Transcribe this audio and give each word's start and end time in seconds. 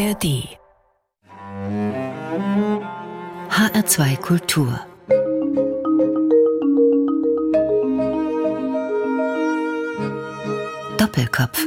ARD 0.00 0.48
HR2 3.50 4.16
Kultur 4.16 4.80
Doppelkopf 10.96 11.66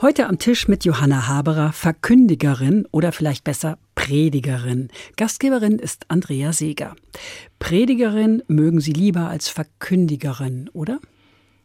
Heute 0.00 0.26
am 0.26 0.38
Tisch 0.38 0.66
mit 0.66 0.84
Johanna 0.84 1.28
Haberer, 1.28 1.72
Verkündigerin 1.72 2.88
oder 2.90 3.12
vielleicht 3.12 3.44
besser 3.44 3.78
Predigerin. 3.94 4.88
Gastgeberin 5.16 5.78
ist 5.78 6.06
Andrea 6.08 6.52
Seeger. 6.52 6.96
Predigerin 7.60 8.42
mögen 8.48 8.80
Sie 8.80 8.92
lieber 8.92 9.28
als 9.28 9.48
Verkündigerin, 9.48 10.68
oder? 10.72 10.98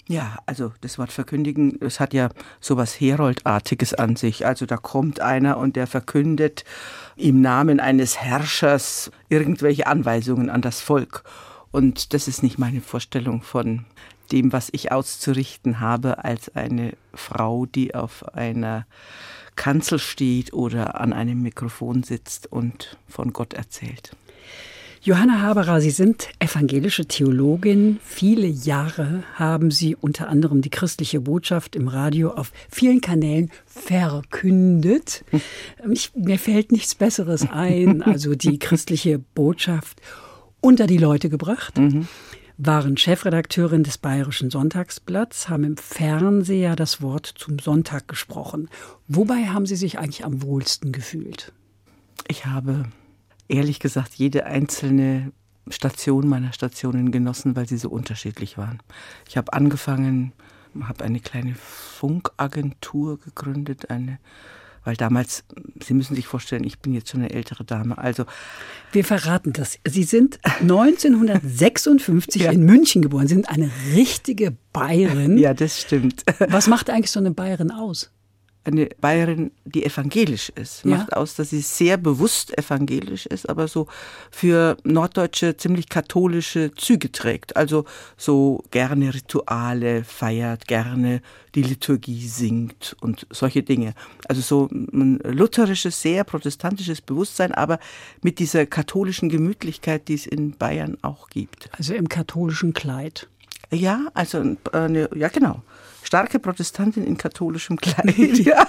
Ja, 0.08 0.38
also 0.46 0.72
das 0.82 0.98
Wort 0.98 1.12
verkündigen, 1.12 1.80
es 1.82 2.00
hat 2.00 2.14
ja 2.14 2.30
sowas 2.62 2.94
Heroldartiges 2.94 3.94
an 3.94 4.16
sich. 4.16 4.46
Also 4.46 4.66
da 4.66 4.78
kommt 4.78 5.20
einer 5.20 5.58
und 5.58 5.76
der 5.76 5.86
verkündet 5.86 6.64
im 7.18 7.42
Namen 7.42 7.82
eines 7.82 8.18
Herrschers 8.22 9.12
irgendwelche 9.28 9.86
Anweisungen 9.86 10.50
an 10.50 10.62
das 10.62 10.80
Volk. 10.80 11.24
Und 11.72 12.14
das 12.14 12.30
ist 12.30 12.42
nicht 12.42 12.58
meine 12.58 12.80
Vorstellung 12.80 13.42
von 13.42 13.86
dem, 14.32 14.54
was 14.54 14.70
ich 14.72 14.92
auszurichten 14.94 15.82
habe 15.82 16.24
als 16.24 16.56
eine 16.56 16.94
Frau, 17.14 17.66
die 17.66 17.94
auf 17.94 18.34
einer 18.34 18.86
Kanzel 19.58 20.00
steht 20.00 20.54
oder 20.54 21.02
an 21.02 21.12
einem 21.12 21.42
Mikrofon 21.42 22.04
sitzt 22.04 22.50
und 22.50 22.98
von 23.10 23.34
Gott 23.34 23.54
erzählt. 23.54 24.12
Johanna 25.02 25.42
Haberer, 25.42 25.80
Sie 25.80 25.92
sind 25.92 26.30
evangelische 26.40 27.06
Theologin. 27.06 28.00
Viele 28.04 28.48
Jahre 28.48 29.24
haben 29.36 29.72
Sie 29.72 29.96
unter 29.96 30.28
anderem 30.28 30.62
die 30.62 30.70
christliche 30.70 31.22
Botschaft 31.22 31.76
im 31.76 31.88
Radio 31.88 32.32
auf 32.32 32.52
vielen 32.70 33.02
Kanälen 33.02 33.52
verkündet. 33.66 35.24
Ich, 35.90 36.14
mir 36.16 36.38
fällt 36.38 36.72
nichts 36.72 36.96
Besseres 36.96 37.48
ein, 37.50 38.02
also 38.02 38.36
die 38.36 38.60
christliche 38.60 39.20
Botschaft 39.20 40.02
unter 40.60 40.86
die 40.86 40.98
Leute 40.98 41.30
gebracht. 41.30 41.78
Mhm. 41.78 42.08
Waren 42.58 42.98
Chefredakteurin 42.98 43.84
des 43.84 43.98
Bayerischen 43.98 44.50
Sonntagsblatts, 44.50 45.48
haben 45.48 45.64
im 45.64 45.78
Fernseher 45.78 46.76
das 46.76 47.02
Wort 47.02 47.32
zum 47.38 47.60
Sonntag 47.60 48.08
gesprochen. 48.08 48.70
Wobei 49.08 49.46
haben 49.46 49.66
Sie 49.66 49.76
sich 49.76 50.00
eigentlich 50.00 50.26
am 50.26 50.42
wohlsten 50.42 50.92
gefühlt? 50.92 51.54
Ich 52.28 52.46
habe 52.46 52.86
ehrlich 53.48 53.80
gesagt 53.80 54.14
jede 54.16 54.46
einzelne 54.46 55.32
Station 55.70 56.28
meiner 56.28 56.54
Stationen 56.54 57.12
genossen, 57.12 57.56
weil 57.56 57.68
sie 57.68 57.78
so 57.78 57.90
unterschiedlich 57.90 58.58
waren. 58.58 58.80
Ich 59.28 59.38
habe 59.38 59.54
angefangen, 59.54 60.32
habe 60.82 61.04
eine 61.04 61.20
kleine 61.20 61.56
Funkagentur 61.56 63.20
gegründet, 63.20 63.90
eine 63.90 64.20
weil 64.88 64.96
damals, 64.96 65.44
Sie 65.84 65.94
müssen 65.94 66.16
sich 66.16 66.28
vorstellen, 66.28 66.64
ich 66.64 66.80
bin 66.80 66.94
jetzt 66.94 67.10
schon 67.10 67.20
eine 67.20 67.32
ältere 67.32 67.66
Dame. 67.66 67.98
Also 67.98 68.24
wir 68.94 69.04
verraten 69.04 69.52
das. 69.52 69.80
Sie 69.86 70.04
sind 70.04 70.40
1956 70.62 72.42
ja. 72.44 72.52
in 72.52 72.64
München 72.64 73.02
geboren, 73.02 73.28
Sie 73.28 73.34
sind 73.34 73.50
eine 73.50 73.70
richtige 73.96 74.56
Bayerin. 74.72 75.38
Ja, 75.38 75.54
das 75.54 75.82
stimmt. 75.82 76.24
Was 76.40 76.68
macht 76.68 76.90
eigentlich 76.90 77.12
so 77.12 77.20
eine 77.20 77.32
Bayerin 77.32 77.70
aus? 77.70 78.12
Eine 78.68 78.90
Bayerin, 79.00 79.52
die 79.66 79.86
evangelisch 79.86 80.50
ist. 80.50 80.84
Ja. 80.84 80.98
Macht 80.98 81.14
aus, 81.14 81.36
dass 81.36 81.52
sie 81.52 81.62
sehr 81.62 81.98
bewusst 81.98 82.58
evangelisch 82.58 83.26
ist, 83.26 83.50
aber 83.50 83.68
so 83.68 83.88
für 84.30 84.78
Norddeutsche 84.84 85.58
ziemlich 85.58 85.90
katholische 85.90 86.72
Züge 86.76 87.12
trägt. 87.12 87.56
Also 87.56 87.86
so 88.18 88.64
gerne 88.72 89.14
Rituale 89.14 90.04
feiert, 90.04 90.68
gerne 90.68 91.22
die 91.56 91.64
Liturgie 91.64 92.28
singt 92.28 92.96
und 93.00 93.26
solche 93.32 93.64
Dinge. 93.64 93.94
Also 94.28 94.42
so 94.42 94.70
ein 94.72 95.20
lutherisches, 95.24 96.02
sehr 96.02 96.24
protestantisches 96.24 97.02
Bewusstsein, 97.02 97.54
aber 97.54 97.80
mit 98.22 98.40
dieser 98.40 98.66
katholischen 98.66 99.30
Gemütlichkeit, 99.30 100.08
die 100.08 100.14
es 100.14 100.28
in 100.28 100.52
Bayern 100.52 100.98
auch 101.02 101.30
gibt. 101.30 101.70
Also 101.78 101.94
im 101.94 102.10
katholischen 102.10 102.74
Kleid. 102.74 103.28
Ja, 103.72 104.08
also 104.14 104.56
eine, 104.72 105.10
ja 105.16 105.28
genau 105.28 105.62
starke 106.08 106.40
Protestantin 106.40 107.06
in 107.06 107.18
katholischem 107.18 107.78
Kleid. 107.78 108.16
Ja. 108.48 108.66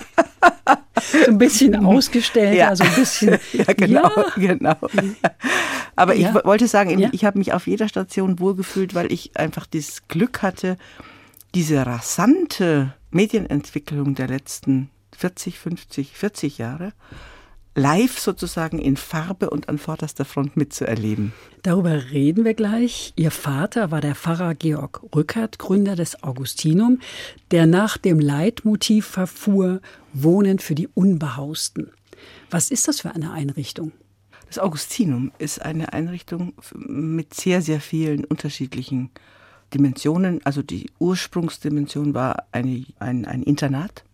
so 1.25 1.31
ein 1.31 1.39
bisschen 1.39 1.75
ausgestellt, 1.87 2.57
ja. 2.57 2.69
also 2.69 2.85
ein 2.85 2.95
bisschen. 2.95 3.39
Ja, 3.53 3.73
genau, 3.73 4.11
ja. 4.17 4.33
genau. 4.35 4.77
Aber 5.95 6.15
ja. 6.15 6.29
ich 6.37 6.45
wollte 6.45 6.67
sagen, 6.67 7.09
ich 7.13 7.25
habe 7.25 7.39
mich 7.39 7.53
auf 7.53 7.67
jeder 7.67 7.89
Station 7.89 8.41
wohlgefühlt, 8.41 8.95
weil 8.95 9.13
ich 9.13 9.37
einfach 9.37 9.67
das 9.67 10.09
Glück 10.09 10.43
hatte, 10.43 10.77
diese 11.55 11.87
rasante 11.87 12.93
Medienentwicklung 13.11 14.15
der 14.15 14.27
letzten 14.29 14.91
40, 15.17 15.59
50, 15.59 16.17
40 16.17 16.59
Jahre 16.59 16.93
live 17.79 18.19
sozusagen 18.19 18.79
in 18.79 18.97
Farbe 18.97 19.51
und 19.51 19.69
an 19.69 19.79
vorderster 19.79 20.25
Front 20.25 20.57
mitzuerleben. 20.57 21.33
Darüber 21.63 22.11
reden 22.11 22.45
wir 22.45 22.55
gleich. 22.55 23.13
Ihr 23.17 23.31
Vater 23.31 23.91
war 23.91 24.01
der 24.01 24.15
Pfarrer 24.15 24.55
Georg 24.55 25.03
Rückert, 25.15 25.59
Gründer 25.59 25.97
des 25.97 26.23
Augustinum, 26.23 27.01
der 27.51 27.67
nach 27.67 27.97
dem 27.97 28.21
Leitmotiv 28.21 29.07
verfuhr, 29.07 29.81
Wohnen 30.13 30.59
für 30.59 30.75
die 30.75 30.89
Unbehausten. 30.89 31.91
Was 32.51 32.71
ist 32.71 32.89
das 32.89 33.01
für 33.01 33.15
eine 33.15 33.33
Einrichtung? 33.33 33.93
Das 34.49 34.59
Augustinum 34.59 35.31
ist 35.39 35.61
eine 35.63 35.93
Einrichtung 35.93 36.55
mit 36.75 37.35
sehr, 37.35 37.61
sehr 37.61 37.81
vielen 37.81 38.25
unterschiedlichen 38.25 39.11
Dimensionen. 39.75 40.41
Also 40.45 40.63
die 40.63 40.91
Ursprungsdimension 40.99 42.15
war 42.15 42.45
eine, 42.53 42.85
ein, 42.99 43.27
ein 43.27 43.43
Internat. 43.43 44.05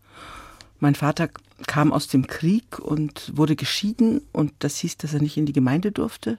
Mein 0.84 0.94
Vater 0.94 1.30
kam 1.66 1.94
aus 1.94 2.08
dem 2.08 2.26
Krieg 2.26 2.78
und 2.78 3.32
wurde 3.34 3.56
geschieden 3.56 4.20
und 4.32 4.52
das 4.58 4.76
hieß, 4.76 4.98
dass 4.98 5.14
er 5.14 5.22
nicht 5.22 5.38
in 5.38 5.46
die 5.46 5.54
Gemeinde 5.54 5.92
durfte 5.92 6.38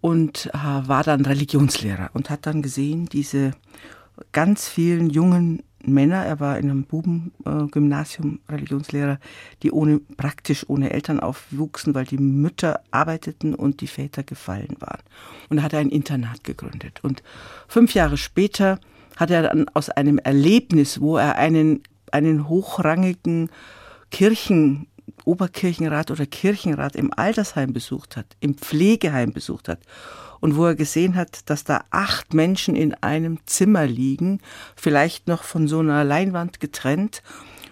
und 0.00 0.48
äh, 0.54 0.58
war 0.58 1.02
dann 1.02 1.26
Religionslehrer 1.26 2.10
und 2.12 2.30
hat 2.30 2.46
dann 2.46 2.62
gesehen, 2.62 3.06
diese 3.06 3.50
ganz 4.30 4.68
vielen 4.68 5.10
jungen 5.10 5.64
Männer, 5.84 6.24
er 6.24 6.38
war 6.38 6.56
in 6.56 6.70
einem 6.70 6.84
Bubengymnasium 6.84 8.38
Religionslehrer, 8.48 9.18
die 9.64 9.72
ohne, 9.72 9.98
praktisch 9.98 10.64
ohne 10.68 10.90
Eltern 10.90 11.18
aufwuchsen, 11.18 11.96
weil 11.96 12.04
die 12.04 12.18
Mütter 12.18 12.78
arbeiteten 12.92 13.56
und 13.56 13.80
die 13.80 13.88
Väter 13.88 14.22
gefallen 14.22 14.76
waren. 14.78 15.02
Und 15.48 15.58
er 15.58 15.64
hat 15.64 15.74
ein 15.74 15.88
Internat 15.88 16.44
gegründet. 16.44 17.00
Und 17.02 17.24
fünf 17.66 17.92
Jahre 17.94 18.18
später 18.18 18.78
hat 19.16 19.30
er 19.30 19.42
dann 19.42 19.68
aus 19.70 19.90
einem 19.90 20.18
Erlebnis, 20.18 21.00
wo 21.00 21.16
er 21.16 21.36
einen, 21.36 21.82
einen 22.12 22.48
hochrangigen 22.48 23.50
Kirchen, 24.10 24.86
Oberkirchenrat 25.24 26.10
oder 26.10 26.26
Kirchenrat 26.26 26.96
im 26.96 27.12
Altersheim 27.16 27.72
besucht 27.72 28.16
hat, 28.16 28.26
im 28.40 28.54
Pflegeheim 28.54 29.32
besucht 29.32 29.68
hat 29.68 29.80
und 30.42 30.56
wo 30.56 30.66
er 30.66 30.74
gesehen 30.74 31.14
hat, 31.14 31.48
dass 31.48 31.62
da 31.62 31.84
acht 31.90 32.34
Menschen 32.34 32.74
in 32.74 32.94
einem 32.94 33.38
Zimmer 33.46 33.86
liegen, 33.86 34.40
vielleicht 34.74 35.28
noch 35.28 35.44
von 35.44 35.68
so 35.68 35.78
einer 35.78 36.02
Leinwand 36.02 36.58
getrennt. 36.58 37.22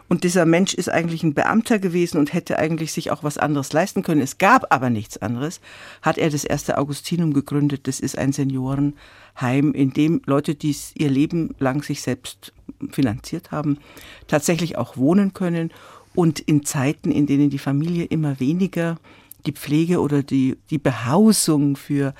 Und 0.09 0.23
dieser 0.23 0.47
Mensch 0.47 0.75
ist 0.75 0.89
eigentlich 0.89 1.25
ein 1.25 1.34
Beamter 1.34 1.81
gewesen 1.81 2.19
und 2.19 2.33
hätte 2.33 2.59
eigentlich 2.59 2.93
sich 2.93 3.11
auch 3.11 3.25
was 3.25 3.39
anderes 3.39 3.73
leisten 3.73 4.03
können. 4.03 4.21
Es 4.21 4.39
gab 4.39 4.73
aber 4.73 4.89
nichts 4.89 5.19
anderes. 5.19 5.61
Hat 6.00 6.17
er 6.17 6.31
das 6.31 6.45
erste 6.45 6.79
Augustinum 6.79 7.33
gegründet. 7.33 7.89
Das 7.89 7.99
ist 7.99 8.17
ein 8.17 8.33
Seniorenheim, 8.33 9.73
in 9.73 9.93
dem 9.93 10.23
Leute, 10.27 10.55
die 10.55 10.75
ihr 10.95 11.11
Leben 11.11 11.55
lang 11.59 11.83
sich 11.83 12.03
selbst 12.03 12.53
finanziert 12.91 13.51
haben, 13.51 13.79
tatsächlich 14.27 14.79
auch 14.79 14.97
wohnen 14.97 15.35
können 15.35 15.71
und 16.15 16.41
in 16.41 16.65
Zeiten, 16.65 17.13
in 17.13 17.27
denen 17.27 17.51
die 17.51 17.59
Familie 17.59 18.05
immer 18.05 18.41
weniger 18.41 18.99
die 19.47 19.53
Pflege 19.53 20.01
oder 20.01 20.23
die, 20.23 20.57
die 20.71 20.79
Behausung 20.79 21.77
für 21.77 22.15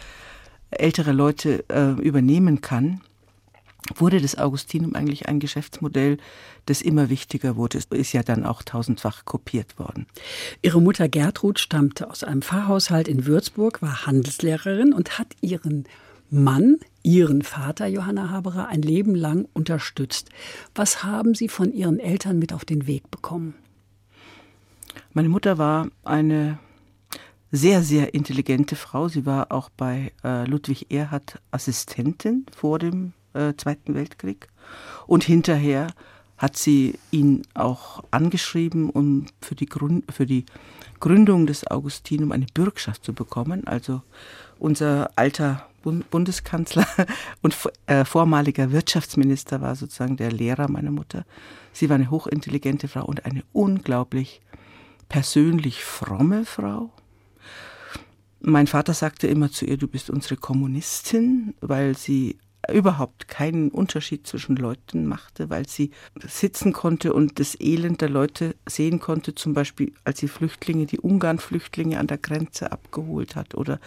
ältere 0.71 1.13
Leute 1.13 1.65
äh, 1.69 2.01
übernehmen 2.01 2.61
kann, 2.61 3.01
wurde 3.97 4.21
das 4.21 4.39
Augustinum 4.39 4.95
eigentlich 4.95 5.29
ein 5.29 5.41
Geschäftsmodell, 5.41 6.19
das 6.67 6.83
immer 6.83 7.11
wichtiger 7.11 7.57
wurde. 7.57 7.79
Es 7.79 7.87
ist 7.87 8.13
ja 8.13 8.23
dann 8.23 8.45
auch 8.45 8.63
tausendfach 8.63 9.25
kopiert 9.25 9.79
worden. 9.79 10.07
Ihre 10.63 10.81
Mutter 10.81 11.09
Gertrud 11.09 11.59
stammte 11.59 12.09
aus 12.09 12.23
einem 12.23 12.43
Pfarrhaushalt 12.43 13.09
in 13.09 13.27
Würzburg, 13.27 13.83
war 13.83 14.07
Handelslehrerin 14.07 14.93
und 14.93 15.19
hat 15.19 15.29
ihren 15.41 15.87
Mann, 16.31 16.79
ihren 17.03 17.43
Vater 17.43 17.87
Johanna 17.87 18.31
Haberer, 18.31 18.69
ein 18.69 18.83
Leben 18.83 19.15
lang 19.15 19.49
unterstützt. 19.53 20.31
Was 20.75 21.03
haben 21.05 21.35
Sie 21.35 21.49
von 21.49 21.73
Ihren 21.73 21.99
Eltern 21.99 22.39
mit 22.39 22.53
auf 22.53 22.65
den 22.65 22.87
Weg 22.87 23.11
bekommen? 23.11 23.55
Meine 25.13 25.29
Mutter 25.29 25.59
war 25.59 25.89
eine 26.05 26.59
sehr, 27.53 27.83
sehr 27.83 28.15
intelligente 28.15 28.77
Frau. 28.77 29.09
Sie 29.09 29.27
war 29.27 29.51
auch 29.51 29.71
bei 29.71 30.13
äh, 30.23 30.45
Ludwig 30.45 30.91
Erhard 30.91 31.41
Assistentin 31.51 32.47
vor 32.55 32.79
dem 32.79 33.13
äh, 33.35 33.55
Zweiten 33.57 33.95
Weltkrieg. 33.95 34.49
Und 35.07 35.25
hinterher 35.25 35.89
hat 36.37 36.57
sie 36.57 36.99
ihn 37.11 37.43
auch 37.55 38.03
angeschrieben, 38.11 38.89
um 38.89 39.27
für 39.41 39.55
die, 39.55 39.67
Grund, 39.67 40.11
für 40.11 40.27
die 40.27 40.47
Gründung 41.01 41.47
des 41.47 41.67
Augustinum 41.67 42.33
eine 42.33 42.47
Bürgschaft 42.53 43.05
zu 43.05 43.13
bekommen. 43.13 43.67
Also 43.67 44.03
unser 44.59 45.11
alter 45.17 45.67
Bundeskanzler 45.83 46.87
und 47.43 47.57
äh, 47.87 48.05
vormaliger 48.05 48.71
Wirtschaftsminister 48.71 49.61
war 49.61 49.75
sozusagen 49.77 50.17
der 50.17 50.31
Lehrer 50.31 50.71
meiner 50.71 50.91
Mutter. 50.91 51.25
Sie 51.73 51.89
war 51.89 51.97
eine 51.97 52.11
hochintelligente 52.11 52.89
Frau 52.89 53.05
und 53.05 53.25
eine 53.25 53.43
unglaublich 53.53 54.43
persönlich 55.09 55.83
fromme 55.83 56.45
Frau. 56.45 56.91
Mein 58.41 58.67
Vater 58.67 58.95
sagte 58.95 59.27
immer 59.27 59.51
zu 59.51 59.65
ihr, 59.67 59.77
du 59.77 59.87
bist 59.87 60.11
unsere 60.11 60.37
Kommunistin, 60.37 61.55
weil 61.61 61.97
sie 61.97 62.39
überhaupt 62.69 63.29
keinen 63.29 63.71
Unterschied 63.71 64.27
zwischen 64.27 64.57
Leuten 64.57 65.07
machte, 65.07 65.51
weil 65.51 65.67
sie 65.67 65.91
sitzen 66.27 66.73
konnte 66.73 67.13
und 67.13 67.39
das 67.39 67.59
Elend 67.59 68.01
der 68.01 68.11
Leute 68.11 68.55
sehen 68.67 69.01
konnte, 69.01 69.35
zum 69.35 69.55
Beispiel 69.55 69.93
als 70.05 70.19
sie 70.19 70.29
Flüchtlinge, 70.29 70.87
die 70.87 71.01
Ungarn-Flüchtlinge 71.01 71.99
an 71.99 72.07
der 72.07 72.19
Grenze 72.19 72.73
abgeholt 72.73 73.37
hat 73.37 73.55
oder 73.55 73.81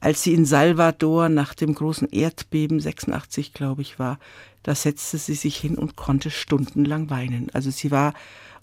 als 0.00 0.22
sie 0.22 0.34
in 0.34 0.44
Salvador 0.44 1.28
nach 1.28 1.54
dem 1.54 1.74
großen 1.74 2.08
Erdbeben 2.10 2.80
86, 2.80 3.54
glaube 3.54 3.82
ich, 3.82 3.98
war, 3.98 4.18
da 4.62 4.74
setzte 4.74 5.16
sie 5.16 5.34
sich 5.34 5.56
hin 5.56 5.76
und 5.76 5.96
konnte 5.96 6.30
stundenlang 6.30 7.08
weinen. 7.08 7.48
Also 7.54 7.70
sie 7.70 7.90
war 7.90 8.12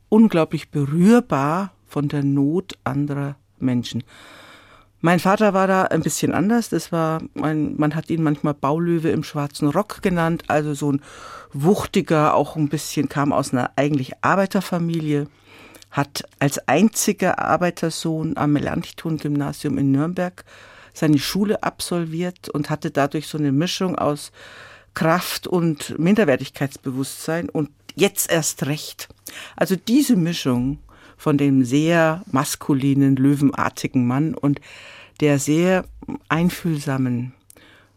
unglaublich 0.09 0.69
berührbar 0.69 1.73
von 1.87 2.07
der 2.07 2.23
Not 2.23 2.77
anderer 2.83 3.35
Menschen. 3.57 4.03
Mein 5.05 5.19
Vater 5.19 5.53
war 5.53 5.67
da 5.67 5.81
ein 5.83 6.01
bisschen 6.01 6.33
anders. 6.33 6.69
Das 6.69 6.93
war, 6.93 7.21
ein, 7.35 7.75
man 7.75 7.93
hat 7.93 8.09
ihn 8.09 8.23
manchmal 8.23 8.53
Baulöwe 8.53 9.09
im 9.09 9.25
schwarzen 9.25 9.67
Rock 9.67 10.01
genannt, 10.01 10.45
also 10.47 10.73
so 10.73 10.93
ein 10.93 11.01
wuchtiger, 11.51 12.33
auch 12.35 12.55
ein 12.55 12.69
bisschen 12.69 13.09
kam 13.09 13.33
aus 13.33 13.51
einer 13.51 13.71
eigentlich 13.75 14.13
Arbeiterfamilie, 14.21 15.27
hat 15.91 16.23
als 16.39 16.69
einziger 16.69 17.39
Arbeitersohn 17.39 18.37
am 18.37 18.53
Melanchthon-Gymnasium 18.53 19.77
in 19.77 19.91
Nürnberg 19.91 20.45
seine 20.93 21.19
Schule 21.19 21.63
absolviert 21.63 22.47
und 22.47 22.69
hatte 22.69 22.89
dadurch 22.89 23.27
so 23.27 23.37
eine 23.37 23.51
Mischung 23.51 23.97
aus 23.97 24.31
Kraft 24.93 25.47
und 25.47 25.99
Minderwertigkeitsbewusstsein 25.99 27.49
und 27.49 27.71
jetzt 27.93 28.31
erst 28.31 28.67
recht. 28.67 29.09
Also 29.57 29.75
diese 29.75 30.15
Mischung 30.15 30.79
von 31.23 31.37
dem 31.37 31.63
sehr 31.63 32.21
maskulinen, 32.29 33.15
löwenartigen 33.15 34.05
Mann 34.05 34.35
und 34.35 34.59
der 35.21 35.39
sehr 35.39 35.85
einfühlsamen 36.27 37.31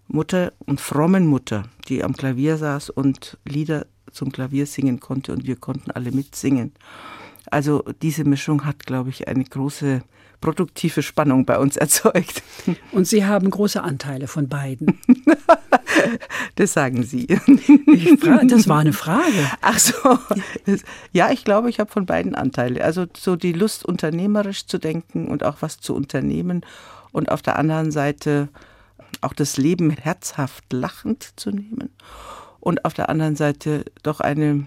Mutter 0.07 0.53
und 0.61 0.81
frommen 0.81 1.27
Mutter, 1.27 1.65
die 1.89 2.05
am 2.05 2.17
Klavier 2.17 2.57
saß 2.57 2.91
und 2.91 3.37
Lieder 3.45 3.87
zum 4.13 4.31
Klavier 4.31 4.65
singen 4.65 5.01
konnte 5.01 5.33
und 5.33 5.45
wir 5.45 5.57
konnten 5.57 5.91
alle 5.91 6.13
mitsingen. 6.13 6.71
Also 7.51 7.83
diese 8.01 8.23
Mischung 8.23 8.65
hat, 8.65 8.87
glaube 8.87 9.11
ich, 9.11 9.27
eine 9.27 9.43
große 9.43 10.03
produktive 10.41 11.03
Spannung 11.03 11.45
bei 11.45 11.59
uns 11.59 11.77
erzeugt. 11.77 12.43
Und 12.93 13.07
Sie 13.07 13.25
haben 13.25 13.51
große 13.51 13.83
Anteile 13.83 14.27
von 14.29 14.49
beiden. 14.49 15.01
das 16.57 16.73
sagen 16.73 17.03
Sie. 17.03 17.27
Frage, 18.21 18.47
das 18.47 18.69
war 18.69 18.81
eine 18.81 18.93
Frage. 18.93 19.51
Ach 19.61 19.79
so. 19.79 20.19
Ja, 21.13 21.31
ich 21.31 21.45
glaube, 21.45 21.71
ich 21.71 21.81
habe 21.81 21.91
von 21.91 22.07
beiden 22.07 22.35
Anteile. 22.35 22.85
Also 22.85 23.07
so 23.17 23.37
die 23.37 23.53
Lust, 23.53 23.85
unternehmerisch 23.85 24.67
zu 24.67 24.79
denken 24.79 25.29
und 25.29 25.45
auch 25.45 25.57
was 25.61 25.79
zu 25.79 25.95
unternehmen. 25.95 26.63
Und 27.13 27.31
auf 27.31 27.43
der 27.43 27.59
anderen 27.59 27.91
Seite 27.91 28.49
auch 29.21 29.33
das 29.33 29.57
Leben 29.57 29.91
herzhaft 29.91 30.73
lachend 30.73 31.33
zu 31.37 31.51
nehmen. 31.51 31.91
Und 32.61 32.85
auf 32.85 32.95
der 32.95 33.09
anderen 33.09 33.37
Seite 33.37 33.85
doch 34.03 34.21
eine, 34.21 34.67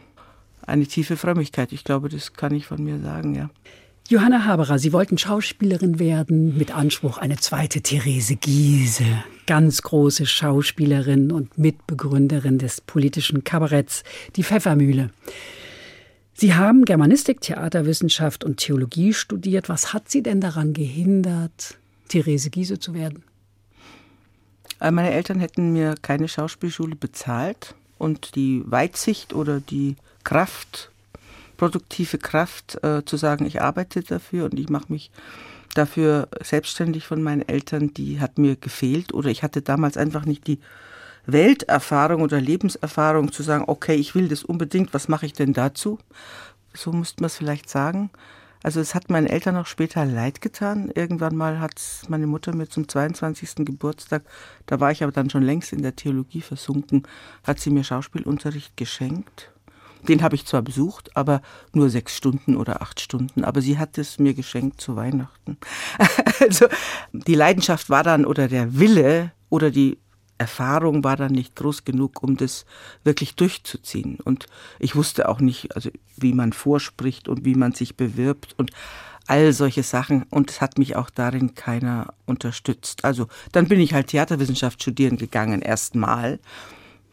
eine 0.65 0.88
tiefe 0.88 1.18
Frömmigkeit. 1.18 1.72
Ich 1.72 1.83
glaube, 1.83 2.10
das 2.10 2.33
kann 2.33 2.54
ich 2.54 2.65
von 2.65 2.83
mir 2.83 3.00
sagen, 3.00 3.36
ja. 3.36 3.50
Johanna 4.10 4.44
Haberer, 4.44 4.80
Sie 4.80 4.92
wollten 4.92 5.20
Schauspielerin 5.20 6.00
werden 6.00 6.58
mit 6.58 6.76
Anspruch 6.76 7.20
eine 7.20 7.38
zweite 7.38 7.82
Therese 7.82 8.38
Giese, 8.38 9.06
ganz 9.46 9.84
große 9.84 10.26
Schauspielerin 10.26 11.32
und 11.32 11.60
Mitbegründerin 11.60 12.58
des 12.58 12.82
politischen 12.82 13.44
Kabaretts 13.44 14.04
Die 14.36 14.44
Pfeffermühle. 14.44 15.12
Sie 16.34 16.56
haben 16.56 16.86
Germanistik, 16.86 17.42
Theaterwissenschaft 17.42 18.44
und 18.44 18.58
Theologie 18.58 19.14
studiert. 19.14 19.70
Was 19.70 19.94
hat 19.94 20.10
Sie 20.10 20.24
denn 20.24 20.42
daran 20.42 20.74
gehindert, 20.74 21.78
Therese 22.08 22.50
Giese 22.50 22.80
zu 22.80 22.96
werden? 22.96 23.22
Äh, 24.82 24.90
meine 24.90 25.12
Eltern 25.12 25.40
hätten 25.40 25.72
mir 25.72 25.94
keine 26.02 26.28
Schauspielschule 26.28 26.96
bezahlt 26.96 27.76
und 28.00 28.36
die 28.36 28.64
Weitsicht 28.66 29.36
oder 29.36 29.60
die 29.60 29.98
Kraft 30.24 30.90
produktive 31.60 32.18
Kraft 32.18 32.82
äh, 32.84 33.04
zu 33.06 33.18
sagen, 33.18 33.46
ich 33.46 33.62
arbeite 33.62 34.02
dafür 34.02 34.46
und 34.46 34.58
ich 34.58 34.70
mache 34.70 34.92
mich 34.92 35.12
dafür 35.76 36.30
selbstständig 36.42 37.06
von 37.06 37.22
meinen 37.22 37.48
Eltern, 37.48 37.94
die 37.94 38.20
hat 38.20 38.38
mir 38.40 38.56
gefehlt 38.56 39.14
oder 39.14 39.30
ich 39.30 39.44
hatte 39.44 39.62
damals 39.62 39.98
einfach 39.98 40.26
nicht 40.26 40.48
die 40.48 40.60
Welterfahrung 41.26 42.22
oder 42.22 42.42
Lebenserfahrung 42.42 43.32
zu 43.32 43.44
sagen, 43.44 43.66
okay, 43.68 43.96
ich 43.96 44.16
will 44.16 44.30
das 44.30 44.44
unbedingt, 44.44 44.94
was 44.94 45.10
mache 45.10 45.28
ich 45.28 45.34
denn 45.34 45.54
dazu? 45.54 46.00
So 46.74 46.92
müsste 46.92 47.22
man 47.22 47.28
es 47.28 47.36
vielleicht 47.36 47.70
sagen. 47.70 48.10
Also 48.64 48.80
es 48.80 48.96
hat 48.96 49.10
meinen 49.10 49.28
Eltern 49.28 49.56
auch 49.58 49.68
später 49.68 50.06
leid 50.06 50.42
getan. 50.42 50.92
Irgendwann 50.94 51.36
mal 51.36 51.60
hat 51.60 51.82
meine 52.08 52.28
Mutter 52.28 52.56
mir 52.56 52.68
zum 52.68 52.88
22. 52.88 53.66
Geburtstag, 53.66 54.24
da 54.66 54.80
war 54.80 54.92
ich 54.92 55.04
aber 55.04 55.12
dann 55.12 55.30
schon 55.30 55.44
längst 55.44 55.72
in 55.72 55.82
der 55.82 55.96
Theologie 55.96 56.42
versunken, 56.42 57.04
hat 57.44 57.60
sie 57.60 57.70
mir 57.70 57.84
Schauspielunterricht 57.84 58.76
geschenkt. 58.76 59.52
Den 60.07 60.24
habe 60.24 60.36
ich 60.36 60.46
zwar 60.46 60.62
besucht, 60.62 61.16
aber 61.16 61.42
nur 61.74 61.90
sechs 61.90 62.16
Stunden 62.16 62.56
oder 62.56 62.81
acht 62.81 63.00
Stunden. 63.00 63.44
Aber 63.44 63.62
sie 63.62 63.78
hat 63.78 63.98
es 63.98 64.19
mir 64.19 64.34
geschenkt 64.34 64.80
zu 64.81 64.96
Weihnachten. 64.96 65.57
also 66.40 66.68
die 67.12 67.36
Leidenschaft 67.36 67.90
war 67.90 68.04
dann 68.04 68.25
oder 68.25 68.48
der 68.48 68.80
Wille 68.80 69.31
oder 69.50 69.72
die 69.72 69.98
Erfahrung 70.38 71.04
war 71.04 71.18
dann 71.18 71.34
nicht 71.34 71.56
groß 71.56 71.84
genug, 71.84 72.24
um 72.24 72.38
das 72.38 72.66
wirklich 73.04 73.36
durchzuziehen. 73.36 74.19
Und 74.24 74.46
ich 74.80 74.96
wusste 74.96 75.28
auch 75.28 75.42
nicht, 75.42 75.75
also 75.75 75.90
wie 76.16 76.34
man 76.34 76.54
vorspricht 76.54 77.28
und 77.28 77.44
wie 77.44 77.56
man 77.56 77.74
sich 77.74 77.98
bewirbt 77.98 78.56
und 78.57 78.72
all 79.28 79.54
solche 79.54 79.84
Sachen. 79.84 80.24
Und 80.30 80.50
es 80.50 80.62
hat 80.62 80.78
mich 80.80 80.96
auch 80.96 81.10
darin 81.10 81.56
keiner 81.56 82.13
unterstützt. 82.25 83.04
Also 83.04 83.28
dann 83.51 83.68
bin 83.68 83.80
ich 83.80 83.94
halt 83.94 84.07
Theaterwissenschaft 84.07 84.81
studieren 84.81 85.18
gegangen, 85.18 85.62
erstmal 85.62 86.40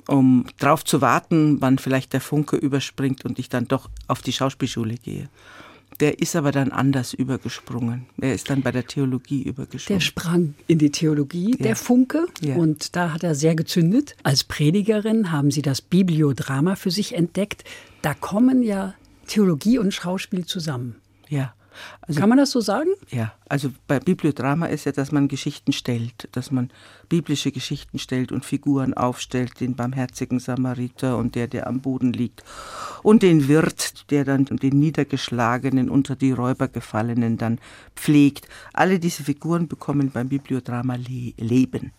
um 0.06 0.46
darauf 0.58 0.84
zu 0.84 1.00
warten, 1.00 1.60
wann 1.60 1.78
vielleicht 1.78 2.12
der 2.12 2.20
Funke 2.20 2.56
überspringt 2.56 3.24
und 3.24 3.38
ich 3.38 3.48
dann 3.48 3.68
doch 3.68 3.90
auf 4.06 4.22
die 4.22 4.32
Schauspielschule 4.32 4.94
gehe. 4.94 5.28
Der 6.00 6.18
ist 6.20 6.36
aber 6.36 6.52
dann 6.52 6.72
anders 6.72 7.14
übergesprungen. 7.14 8.06
Er 8.20 8.34
ist 8.34 8.50
dann 8.50 8.60
bei 8.60 8.70
der 8.70 8.86
Theologie 8.86 9.42
übergesprungen. 9.42 9.98
Der 9.98 10.04
sprang 10.04 10.54
in 10.66 10.78
die 10.78 10.90
Theologie, 10.90 11.52
ja. 11.52 11.62
der 11.62 11.76
Funke. 11.76 12.26
Ja. 12.42 12.56
Und 12.56 12.96
da 12.96 13.12
hat 13.12 13.22
er 13.22 13.34
sehr 13.34 13.54
gezündet. 13.54 14.14
Als 14.22 14.44
Predigerin 14.44 15.32
haben 15.32 15.50
Sie 15.50 15.62
das 15.62 15.80
Bibliodrama 15.80 16.76
für 16.76 16.90
sich 16.90 17.14
entdeckt. 17.14 17.64
Da 18.02 18.12
kommen 18.12 18.62
ja 18.62 18.94
Theologie 19.26 19.78
und 19.78 19.94
Schauspiel 19.94 20.44
zusammen. 20.44 20.96
Ja. 21.28 21.54
Also, 22.02 22.20
Kann 22.20 22.28
man 22.28 22.38
das 22.38 22.50
so 22.50 22.60
sagen? 22.60 22.90
Ja, 23.10 23.32
also 23.48 23.70
bei 23.86 24.00
Bibliodrama 24.00 24.66
ist 24.66 24.86
ja, 24.86 24.92
dass 24.92 25.12
man 25.12 25.28
Geschichten 25.28 25.72
stellt, 25.72 26.28
dass 26.32 26.50
man 26.50 26.70
biblische 27.08 27.52
Geschichten 27.52 27.98
stellt 27.98 28.32
und 28.32 28.44
Figuren 28.44 28.94
aufstellt, 28.94 29.60
den 29.60 29.74
barmherzigen 29.74 30.38
Samariter 30.38 31.16
und 31.16 31.34
der, 31.34 31.48
der 31.48 31.66
am 31.66 31.80
Boden 31.80 32.12
liegt 32.12 32.42
und 33.02 33.22
den 33.22 33.48
Wirt, 33.48 34.10
der 34.10 34.24
dann 34.24 34.44
den 34.44 34.78
Niedergeschlagenen 34.78 35.90
unter 35.90 36.16
die 36.16 36.32
Räuber 36.32 36.68
gefallenen 36.68 37.36
dann 37.36 37.58
pflegt. 37.94 38.48
Alle 38.72 38.98
diese 38.98 39.24
Figuren 39.24 39.68
bekommen 39.68 40.10
beim 40.10 40.28
Bibliodrama 40.28 40.96
le 40.96 41.32
Leben. 41.38 41.92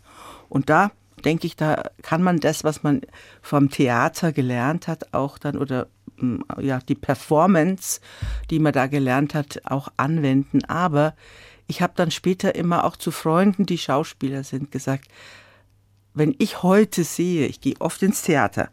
Und 0.50 0.70
da 0.70 0.92
denke 1.26 1.48
ich, 1.48 1.56
da 1.56 1.84
kann 2.02 2.22
man 2.22 2.40
das, 2.40 2.64
was 2.64 2.84
man 2.84 3.02
vom 3.42 3.70
Theater 3.70 4.32
gelernt 4.32 4.88
hat, 4.88 5.14
auch 5.14 5.38
dann 5.38 5.58
oder 5.58 5.88
ja, 6.60 6.80
die 6.80 6.96
Performance, 6.96 8.02
die 8.50 8.60
man 8.60 8.74
da 8.74 8.88
gelernt 8.88 9.34
hat, 9.34 9.62
auch 9.66 9.90
anwenden. 9.98 10.64
Aber 10.66 11.16
ich 11.68 11.82
habe 11.82 11.94
dann 11.96 12.12
später 12.12 12.56
immer 12.56 12.84
auch 12.86 12.96
zu 12.96 13.12
Freunden, 13.12 13.66
die 13.66 13.78
Schauspieler 13.78 14.44
sind, 14.44 14.72
gesagt, 14.72 15.10
wenn 16.14 16.36
ich 16.40 16.64
heute 16.64 17.04
sehe, 17.04 17.46
ich 17.48 17.62
gehe 17.62 17.76
oft 17.80 18.02
ins 18.02 18.24
Theater, 18.24 18.70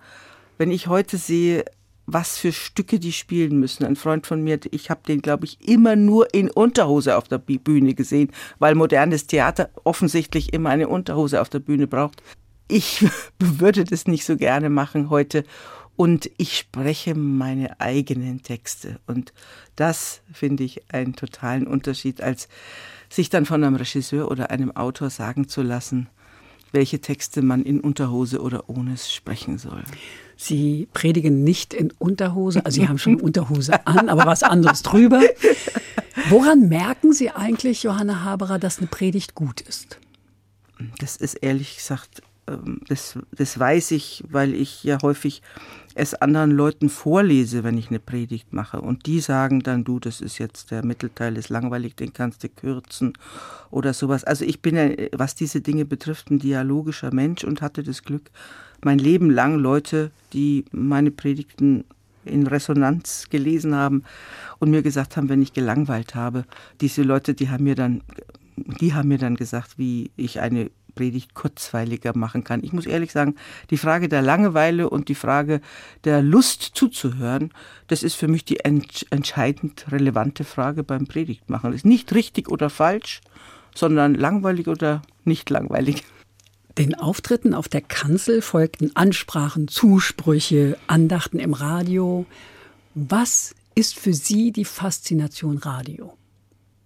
wenn 0.57 0.71
ich 0.71 0.87
heute 0.87 1.19
sehe, 1.19 1.65
was 2.07 2.37
für 2.39 2.53
Stücke 2.53 2.99
die 2.99 3.13
spielen 3.13 3.59
müssen. 3.59 3.85
Ein 3.85 3.97
Freund 3.97 4.27
von 4.27 4.43
mir, 4.43 4.61
ich 4.71 4.91
habe 4.91 5.01
den, 5.07 5.23
glaube 5.23 5.47
ich, 5.47 5.67
immer 5.67 5.97
nur 5.97 6.33
in 6.35 6.51
Unterhose 6.51 7.17
auf 7.17 7.29
der 7.29 7.39
Bühne 7.39 7.95
gesehen, 7.95 8.31
weil 8.59 8.75
modernes 8.75 9.27
Theater 9.27 9.71
offensichtlich 9.85 10.53
immer 10.53 10.71
eine 10.71 10.89
Unterhose 10.89 11.41
auf 11.41 11.49
der 11.49 11.61
Bühne 11.61 11.87
braucht. 11.87 12.23
Ich 12.69 13.07
würde 13.39 13.85
das 13.85 14.07
nicht 14.07 14.25
so 14.25 14.37
gerne 14.37 14.71
machen 14.71 15.11
heute 15.11 15.45
und 15.97 16.31
ich 16.37 16.59
spreche 16.59 17.15
meine 17.15 17.81
eigenen 17.81 18.43
Texte. 18.43 18.99
Und 19.07 19.33
das 19.77 20.21
finde 20.33 20.65
ich 20.65 20.83
einen 20.93 21.15
totalen 21.15 21.67
Unterschied, 21.67 22.21
als 22.21 22.49
sich 23.09 23.31
dann 23.31 23.47
von 23.47 23.63
einem 23.63 23.77
Regisseur 23.77 24.31
oder 24.31 24.51
einem 24.51 24.75
Autor 24.77 25.11
sagen 25.11 25.49
zu 25.49 25.63
lassen, 25.63 26.09
welche 26.73 27.01
Texte 27.01 27.41
man 27.43 27.63
in 27.63 27.81
Unterhose 27.81 28.41
oder 28.41 28.69
ohne 28.69 28.97
sprechen 28.97 29.59
soll. 29.59 29.85
Sie 30.37 30.89
predigen 30.93 31.45
nicht 31.45 31.73
in 31.73 31.93
Unterhose, 31.93 32.67
also 32.67 32.81
Sie 32.81 32.89
haben 32.89 32.99
schon 32.99 33.21
Unterhose 33.21 33.87
an, 33.87 34.09
aber 34.09 34.27
was 34.27 34.43
anderes 34.43 34.83
drüber. 34.83 35.23
Woran 36.29 36.69
merken 36.69 37.13
Sie 37.13 37.31
eigentlich, 37.31 37.85
Johanna 37.85 38.25
Haberer, 38.25 38.59
dass 38.59 38.79
eine 38.79 38.89
Predigt 38.89 39.37
gut 39.37 39.61
ist? 39.61 40.01
Das 40.99 41.17
ist 41.17 41.35
ehrlich 41.35 41.77
gesagt 41.77 42.23
das, 42.89 43.19
das 43.33 43.59
weiß 43.59 43.93
ich, 43.93 44.25
weil 44.29 44.55
ich 44.55 44.85
ja 44.85 44.99
häufig 45.03 45.43
es 45.95 46.15
anderen 46.15 46.51
Leuten 46.51 46.89
vorlese, 46.89 47.63
wenn 47.63 47.79
ich 47.79 47.89
eine 47.89 48.01
Predigt 48.01 48.53
mache. 48.53 48.81
Und 48.81 49.07
die 49.07 49.21
sagen 49.21 49.61
dann, 49.61 49.85
du, 49.85 50.01
das 50.01 50.21
ist 50.21 50.39
jetzt 50.39 50.71
der 50.71 50.85
Mittelteil, 50.85 51.37
ist 51.37 51.49
langweilig, 51.49 51.95
den 51.95 52.13
kannst 52.13 52.43
du 52.43 52.49
kürzen 52.49 53.13
oder 53.71 53.95
sowas. 53.95 54.25
Also 54.25 54.45
ich 54.45 54.61
bin, 54.61 54.77
was 55.13 55.35
diese 55.35 55.61
Dinge 55.61 55.85
betrifft, 55.85 56.31
ein 56.31 56.41
dialogischer 56.41 57.15
Mensch 57.15 57.45
und 57.45 57.63
hatte 57.63 57.83
das 57.83 58.03
Glück, 58.03 58.31
mein 58.83 58.99
Leben 58.99 59.31
lang 59.31 59.57
Leute, 59.57 60.11
die 60.33 60.65
meine 60.73 61.11
Predigten 61.11 61.85
in 62.25 62.47
Resonanz 62.47 63.29
gelesen 63.31 63.75
haben 63.75 64.03
und 64.59 64.71
mir 64.71 64.83
gesagt 64.83 65.17
haben, 65.17 65.29
wenn 65.29 65.43
ich 65.43 65.53
gelangweilt 65.53 66.15
habe, 66.15 66.45
diese 66.81 67.03
Leute, 67.03 67.35
die 67.35 67.51
haben 67.51 67.65
mir 67.65 67.75
dann, 67.75 68.03
die 68.57 68.95
haben 68.95 69.09
mir 69.09 69.19
dann 69.19 69.37
gesagt, 69.37 69.79
wie 69.79 70.11
ich 70.17 70.41
eine 70.41 70.71
Predigt 70.95 71.35
kurzweiliger 71.35 72.17
machen 72.17 72.45
kann. 72.45 72.63
Ich 72.63 72.73
muss 72.73 72.87
ehrlich 72.87 73.13
sagen, 73.13 73.37
die 73.71 73.77
Frage 73.77 74.09
der 74.09 74.23
Langeweile 74.23 74.89
und 74.89 75.09
die 75.09 75.15
Frage 75.15 75.61
der 76.05 76.23
Lust 76.23 76.71
zuzuhören, 76.75 77.51
das 77.89 78.03
ist 78.03 78.15
für 78.15 78.29
mich 78.29 78.45
die 78.45 78.61
ent 78.61 79.07
entscheidend 79.11 79.87
relevante 79.91 80.45
Frage 80.45 80.83
beim 80.83 81.07
Predigtmachen. 81.07 81.71
Das 81.71 81.81
ist 81.81 81.87
nicht 81.87 82.15
richtig 82.15 82.49
oder 82.49 82.71
falsch, 82.71 83.21
sondern 83.75 84.15
langweilig 84.15 84.69
oder 84.69 85.03
nicht 85.25 85.51
langweilig. 85.51 86.05
Den 86.79 86.95
Auftritten 86.97 87.55
auf 87.55 87.69
der 87.69 87.83
Kanzel 87.83 88.43
folgten 88.43 88.97
Ansprachen, 88.97 89.69
Zusprüche, 89.69 90.77
Andachten 90.89 91.39
im 91.39 91.53
Radio. 91.53 92.27
Was 92.95 93.55
ist 93.75 93.97
für 93.97 94.13
Sie 94.13 94.51
die 94.51 94.65
Faszination 94.65 95.59
Radio? 95.59 96.17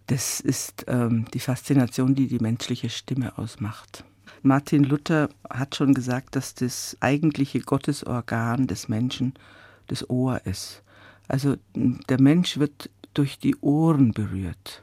Das 0.09 0.41
ist 0.41 0.87
ähm, 0.89 1.27
die 1.35 1.39
Faszination, 1.39 2.15
die 2.15 2.29
die 2.29 2.39
menschliche 2.39 2.89
Stimme 2.89 3.37
ausmacht. 3.37 4.05
Martin 4.43 4.83
Luther 4.83 5.29
hat 5.51 5.77
schon 5.77 5.93
gesagt, 5.93 6.35
dass 6.35 6.55
das 6.55 6.97
eigentliche 7.01 7.61
Gottesorgan 7.61 8.67
des 8.67 8.89
Menschen 8.89 9.35
das 9.87 10.09
Ohr 10.09 10.41
ist. 10.47 10.83
Also 11.29 11.57
der 11.75 12.21
Mensch 12.21 12.59
wird 12.59 12.89
durch 13.13 13.39
die 13.39 13.57
Ohren 13.57 14.13
berührt 14.13 14.83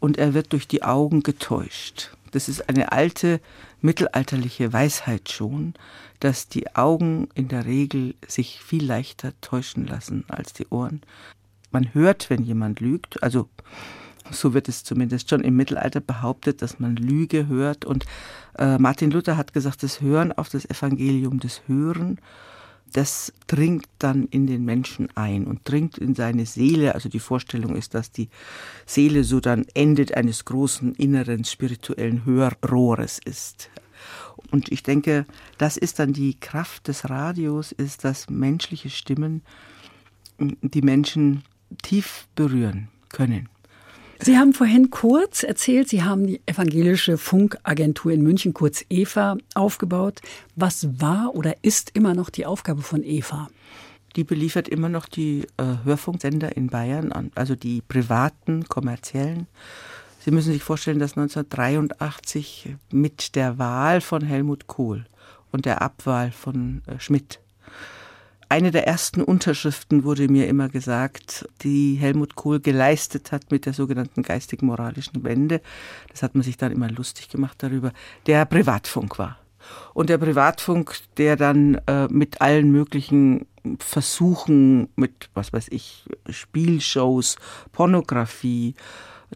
und 0.00 0.18
er 0.18 0.34
wird 0.34 0.52
durch 0.52 0.66
die 0.66 0.82
Augen 0.82 1.22
getäuscht. 1.22 2.10
Das 2.32 2.48
ist 2.48 2.68
eine 2.68 2.90
alte 2.90 3.40
mittelalterliche 3.80 4.72
Weisheit 4.72 5.30
schon, 5.30 5.74
dass 6.18 6.48
die 6.48 6.74
Augen 6.74 7.28
in 7.34 7.46
der 7.46 7.66
Regel 7.66 8.16
sich 8.26 8.60
viel 8.60 8.84
leichter 8.84 9.32
täuschen 9.42 9.86
lassen 9.86 10.24
als 10.26 10.52
die 10.54 10.66
Ohren. 10.70 11.02
Man 11.70 11.94
hört, 11.94 12.30
wenn 12.30 12.42
jemand 12.42 12.80
lügt, 12.80 13.22
also 13.22 13.48
so 14.30 14.54
wird 14.54 14.68
es 14.68 14.84
zumindest 14.84 15.30
schon 15.30 15.42
im 15.42 15.56
Mittelalter 15.56 16.00
behauptet, 16.00 16.62
dass 16.62 16.78
man 16.78 16.96
Lüge 16.96 17.46
hört. 17.48 17.84
Und 17.84 18.04
äh, 18.58 18.78
Martin 18.78 19.10
Luther 19.10 19.36
hat 19.36 19.52
gesagt, 19.52 19.82
das 19.82 20.00
Hören 20.00 20.32
auf 20.32 20.48
das 20.48 20.68
Evangelium, 20.68 21.40
das 21.40 21.62
Hören, 21.66 22.18
das 22.92 23.32
dringt 23.46 23.86
dann 23.98 24.24
in 24.24 24.46
den 24.46 24.64
Menschen 24.64 25.08
ein 25.14 25.46
und 25.46 25.60
dringt 25.64 25.98
in 25.98 26.14
seine 26.14 26.46
Seele. 26.46 26.94
Also 26.94 27.08
die 27.08 27.20
Vorstellung 27.20 27.76
ist, 27.76 27.94
dass 27.94 28.10
die 28.10 28.28
Seele 28.86 29.22
so 29.24 29.40
dann 29.40 29.66
endet 29.74 30.16
eines 30.16 30.44
großen 30.44 30.94
inneren 30.94 31.44
spirituellen 31.44 32.24
Hörrohres 32.24 33.20
ist. 33.24 33.70
Und 34.50 34.72
ich 34.72 34.82
denke, 34.82 35.26
das 35.58 35.76
ist 35.76 35.98
dann 35.98 36.12
die 36.12 36.34
Kraft 36.38 36.88
des 36.88 37.08
Radios, 37.08 37.72
ist, 37.72 38.04
dass 38.04 38.28
menschliche 38.28 38.90
Stimmen 38.90 39.42
die 40.38 40.82
Menschen 40.82 41.42
tief 41.82 42.26
berühren 42.34 42.88
können. 43.10 43.48
Sie 44.22 44.36
haben 44.36 44.52
vorhin 44.52 44.90
kurz 44.90 45.42
erzählt, 45.44 45.88
Sie 45.88 46.02
haben 46.02 46.26
die 46.26 46.42
evangelische 46.44 47.16
Funkagentur 47.16 48.12
in 48.12 48.22
München, 48.22 48.52
kurz 48.52 48.84
EVA, 48.90 49.38
aufgebaut. 49.54 50.20
Was 50.56 51.00
war 51.00 51.34
oder 51.34 51.54
ist 51.62 51.92
immer 51.94 52.12
noch 52.12 52.28
die 52.28 52.44
Aufgabe 52.44 52.82
von 52.82 53.02
EVA? 53.02 53.48
Die 54.16 54.24
beliefert 54.24 54.68
immer 54.68 54.90
noch 54.90 55.06
die 55.06 55.46
äh, 55.56 55.84
Hörfunksender 55.84 56.54
in 56.54 56.66
Bayern, 56.66 57.30
also 57.34 57.54
die 57.54 57.80
privaten, 57.80 58.64
kommerziellen. 58.64 59.46
Sie 60.22 60.32
müssen 60.32 60.52
sich 60.52 60.62
vorstellen, 60.62 60.98
dass 60.98 61.16
1983 61.16 62.76
mit 62.92 63.34
der 63.36 63.58
Wahl 63.58 64.02
von 64.02 64.20
Helmut 64.20 64.66
Kohl 64.66 65.06
und 65.50 65.64
der 65.64 65.80
Abwahl 65.80 66.30
von 66.30 66.82
äh, 66.86 67.00
Schmidt 67.00 67.40
eine 68.50 68.72
der 68.72 68.86
ersten 68.86 69.22
Unterschriften 69.22 70.02
wurde 70.02 70.28
mir 70.28 70.48
immer 70.48 70.68
gesagt, 70.68 71.48
die 71.62 71.94
Helmut 71.94 72.34
Kohl 72.34 72.58
geleistet 72.58 73.30
hat 73.30 73.52
mit 73.52 73.64
der 73.64 73.72
sogenannten 73.72 74.22
geistig-moralischen 74.22 75.22
Wende. 75.22 75.60
Das 76.08 76.24
hat 76.24 76.34
man 76.34 76.42
sich 76.42 76.56
dann 76.56 76.72
immer 76.72 76.90
lustig 76.90 77.28
gemacht 77.28 77.62
darüber. 77.62 77.92
Der 78.26 78.44
Privatfunk 78.44 79.20
war. 79.20 79.38
Und 79.94 80.10
der 80.10 80.18
Privatfunk, 80.18 80.96
der 81.16 81.36
dann 81.36 81.76
äh, 81.86 82.08
mit 82.08 82.40
allen 82.40 82.72
möglichen 82.72 83.46
Versuchen, 83.78 84.88
mit, 84.96 85.30
was 85.32 85.52
weiß 85.52 85.68
ich, 85.70 86.06
Spielshows, 86.28 87.36
Pornografie, 87.70 88.74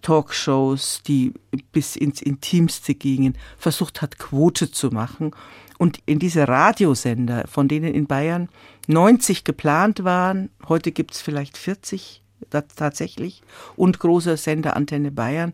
Talkshows, 0.03 1.03
die 1.07 1.35
bis 1.71 1.95
ins 1.95 2.21
Intimste 2.21 2.97
gingen, 2.97 3.39
versucht 3.59 4.03
hat, 4.03 4.19
Quote 4.19 4.73
zu 4.73 4.89
machen. 4.89 5.31
Und 5.79 5.99
in 6.07 6.19
diese 6.19 6.47
Radiosender, 6.49 7.45
von 7.49 7.69
denen 7.69 7.95
in 7.95 8.07
Bayern 8.07 8.49
90 8.89 9.45
geplant 9.45 10.05
waren, 10.05 10.51
heute 10.69 10.93
gibt 10.93 11.15
es 11.15 11.21
vielleicht 11.21 11.57
40 11.57 12.23
tatsächlich, 12.51 13.43
und 13.77 13.99
großer 13.99 14.37
Sender 14.37 14.77
Antenne 14.77 15.11
Bayern. 15.11 15.53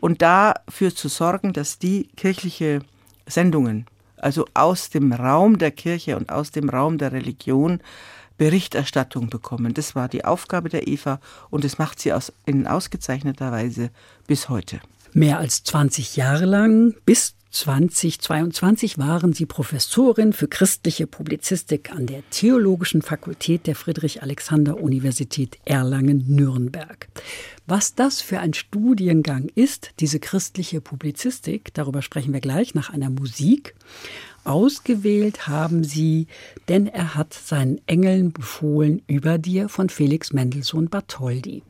Und 0.00 0.22
dafür 0.22 0.94
zu 0.94 1.08
sorgen, 1.08 1.52
dass 1.52 1.78
die 1.78 2.08
kirchliche 2.16 2.80
Sendungen, 3.26 3.86
also 4.16 4.46
aus 4.54 4.90
dem 4.90 5.12
Raum 5.12 5.58
der 5.58 5.70
Kirche 5.70 6.16
und 6.16 6.30
aus 6.30 6.50
dem 6.50 6.68
Raum 6.68 6.98
der 6.98 7.12
Religion, 7.12 7.80
Berichterstattung 8.38 9.30
bekommen. 9.30 9.72
Das 9.72 9.94
war 9.94 10.08
die 10.08 10.24
Aufgabe 10.24 10.68
der 10.68 10.86
Eva 10.86 11.20
und 11.48 11.64
das 11.64 11.78
macht 11.78 12.00
sie 12.00 12.12
aus, 12.12 12.32
in 12.44 12.66
ausgezeichneter 12.66 13.50
Weise 13.50 13.90
bis 14.26 14.48
heute. 14.50 14.80
Mehr 15.12 15.38
als 15.38 15.64
20 15.64 16.16
Jahre 16.16 16.44
lang, 16.44 16.94
bis 17.06 17.34
2022 17.56 18.98
waren 18.98 19.32
Sie 19.32 19.46
Professorin 19.46 20.34
für 20.34 20.46
christliche 20.46 21.06
Publizistik 21.06 21.90
an 21.90 22.06
der 22.06 22.22
Theologischen 22.28 23.00
Fakultät 23.00 23.66
der 23.66 23.74
Friedrich-Alexander-Universität 23.74 25.58
Erlangen-Nürnberg. 25.64 27.08
Was 27.66 27.94
das 27.94 28.20
für 28.20 28.40
ein 28.40 28.52
Studiengang 28.52 29.48
ist, 29.54 29.92
diese 30.00 30.20
christliche 30.20 30.82
Publizistik, 30.82 31.72
darüber 31.72 32.02
sprechen 32.02 32.34
wir 32.34 32.40
gleich 32.40 32.74
nach 32.74 32.90
einer 32.90 33.08
Musik. 33.08 33.74
Ausgewählt 34.44 35.48
haben 35.48 35.82
sie, 35.82 36.26
denn 36.68 36.86
er 36.86 37.14
hat 37.14 37.32
seinen 37.32 37.80
Engeln 37.86 38.32
befohlen 38.32 39.00
über 39.06 39.38
dir 39.38 39.70
von 39.70 39.88
Felix 39.88 40.32
Mendelssohn 40.32 40.88
Bartholdy. 40.90 41.62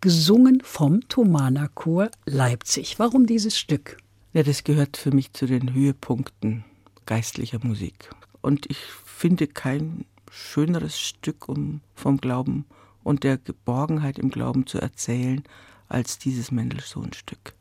Gesungen 0.00 0.62
vom 0.64 1.06
Thomaner 1.08 1.68
Chor 1.74 2.10
Leipzig. 2.26 3.00
Warum 3.00 3.26
dieses 3.26 3.58
Stück? 3.58 4.01
Ja, 4.34 4.42
das 4.42 4.64
gehört 4.64 4.96
für 4.96 5.10
mich 5.10 5.34
zu 5.34 5.44
den 5.44 5.74
Höhepunkten 5.74 6.64
geistlicher 7.04 7.58
Musik. 7.62 8.08
Und 8.40 8.64
ich 8.70 8.78
finde 8.78 9.46
kein 9.46 10.06
schöneres 10.30 10.98
Stück, 10.98 11.50
um 11.50 11.82
vom 11.94 12.16
Glauben 12.16 12.64
und 13.04 13.24
der 13.24 13.36
Geborgenheit 13.36 14.18
im 14.18 14.30
Glauben 14.30 14.66
zu 14.66 14.78
erzählen, 14.78 15.42
als 15.86 16.16
dieses 16.16 16.50
Mendelssohn-Stück. 16.50 17.52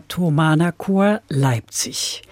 Thomaner 0.00 0.72
Chor 0.72 1.20
Leipzig. 1.28 2.22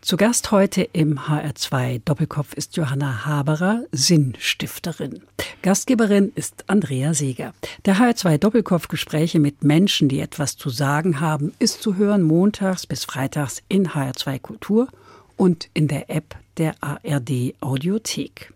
Zu 0.00 0.16
Gast 0.16 0.50
heute 0.50 0.82
im 0.82 1.18
HR2 1.18 2.02
Doppelkopf 2.04 2.54
ist 2.54 2.76
Johanna 2.76 3.24
Haberer, 3.24 3.84
Sinnstifterin. 3.92 5.22
Gastgeberin 5.62 6.32
ist 6.34 6.64
Andrea 6.66 7.14
Seeger. 7.14 7.54
Der 7.84 7.96
HR2 7.96 8.38
Doppelkopf 8.38 8.88
Gespräche 8.88 9.38
mit 9.38 9.64
Menschen, 9.64 10.08
die 10.08 10.20
etwas 10.20 10.56
zu 10.56 10.70
sagen 10.70 11.20
haben, 11.20 11.52
ist 11.58 11.82
zu 11.82 11.96
hören 11.96 12.22
montags 12.22 12.86
bis 12.86 13.04
freitags 13.04 13.62
in 13.68 13.88
HR2 13.88 14.38
Kultur 14.40 14.88
und 15.36 15.68
in 15.74 15.88
der 15.88 16.10
App 16.10 16.36
der 16.56 16.74
ARD 16.80 17.54
Audiothek. 17.60 18.52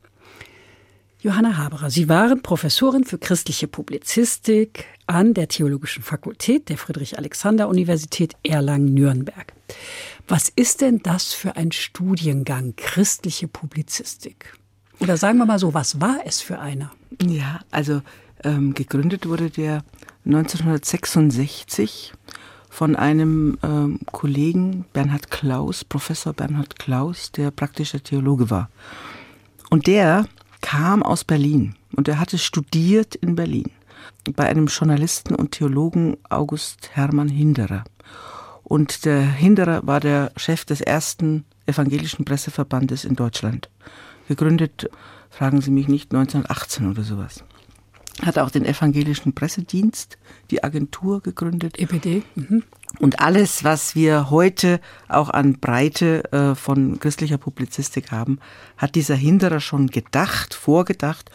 Johanna 1.20 1.56
Haberer, 1.56 1.90
Sie 1.90 2.08
waren 2.08 2.42
Professorin 2.42 3.04
für 3.04 3.18
christliche 3.18 3.66
Publizistik 3.66 4.84
an 5.16 5.32
der 5.32 5.48
Theologischen 5.48 6.02
Fakultät 6.02 6.68
der 6.68 6.76
Friedrich-Alexander-Universität 6.76 8.36
Erlangen-Nürnberg. 8.42 9.54
Was 10.28 10.50
ist 10.50 10.82
denn 10.82 11.00
das 11.02 11.32
für 11.32 11.56
ein 11.56 11.72
Studiengang 11.72 12.74
christliche 12.76 13.48
Publizistik? 13.48 14.52
Oder 15.00 15.16
sagen 15.16 15.38
wir 15.38 15.46
mal 15.46 15.58
so, 15.58 15.72
was 15.72 16.02
war 16.02 16.18
es 16.26 16.42
für 16.42 16.58
einer? 16.58 16.92
Ja, 17.26 17.60
also 17.70 18.02
ähm, 18.44 18.74
gegründet 18.74 19.26
wurde 19.26 19.48
der 19.48 19.84
1966 20.26 22.12
von 22.68 22.94
einem 22.94 23.56
ähm, 23.62 24.00
Kollegen 24.12 24.84
Bernhard 24.92 25.30
Klaus, 25.30 25.82
Professor 25.82 26.34
Bernhard 26.34 26.78
Klaus, 26.78 27.32
der 27.32 27.50
praktischer 27.50 28.02
Theologe 28.02 28.50
war. 28.50 28.68
Und 29.70 29.86
der 29.86 30.26
kam 30.60 31.02
aus 31.02 31.24
Berlin 31.24 31.74
und 31.94 32.06
er 32.06 32.20
hatte 32.20 32.36
studiert 32.36 33.14
in 33.14 33.34
Berlin 33.34 33.70
bei 34.34 34.46
einem 34.46 34.66
Journalisten 34.66 35.34
und 35.34 35.52
Theologen 35.52 36.16
August 36.28 36.90
Hermann 36.92 37.28
Hinderer. 37.28 37.84
Und 38.62 39.04
der 39.04 39.20
Hinderer 39.20 39.86
war 39.86 40.00
der 40.00 40.32
Chef 40.36 40.64
des 40.64 40.80
ersten 40.80 41.44
evangelischen 41.66 42.24
Presseverbandes 42.24 43.04
in 43.04 43.16
Deutschland. 43.16 43.70
Gegründet, 44.28 44.90
fragen 45.30 45.60
Sie 45.60 45.70
mich 45.70 45.88
nicht, 45.88 46.12
1918 46.12 46.90
oder 46.90 47.02
sowas 47.02 47.44
hat 48.22 48.38
auch 48.38 48.50
den 48.50 48.64
evangelischen 48.64 49.34
Pressedienst, 49.34 50.18
die 50.50 50.64
Agentur 50.64 51.20
gegründet. 51.20 51.78
EPD. 51.78 52.22
Mhm. 52.34 52.62
Und 52.98 53.20
alles, 53.20 53.62
was 53.62 53.94
wir 53.94 54.30
heute 54.30 54.80
auch 55.08 55.28
an 55.28 55.58
Breite 55.58 56.32
äh, 56.32 56.54
von 56.54 56.98
christlicher 56.98 57.36
Publizistik 57.36 58.10
haben, 58.10 58.38
hat 58.78 58.94
dieser 58.94 59.16
Hinderer 59.16 59.60
schon 59.60 59.88
gedacht, 59.88 60.54
vorgedacht. 60.54 61.30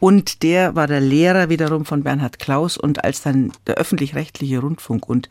Und 0.00 0.42
der 0.42 0.74
war 0.74 0.86
der 0.86 1.00
Lehrer 1.00 1.50
wiederum 1.50 1.84
von 1.84 2.02
Bernhard 2.02 2.38
Klaus. 2.38 2.76
Und 2.76 3.04
als 3.04 3.22
dann 3.22 3.52
der 3.66 3.76
öffentlich-rechtliche 3.76 4.58
Rundfunk 4.58 5.08
und 5.08 5.28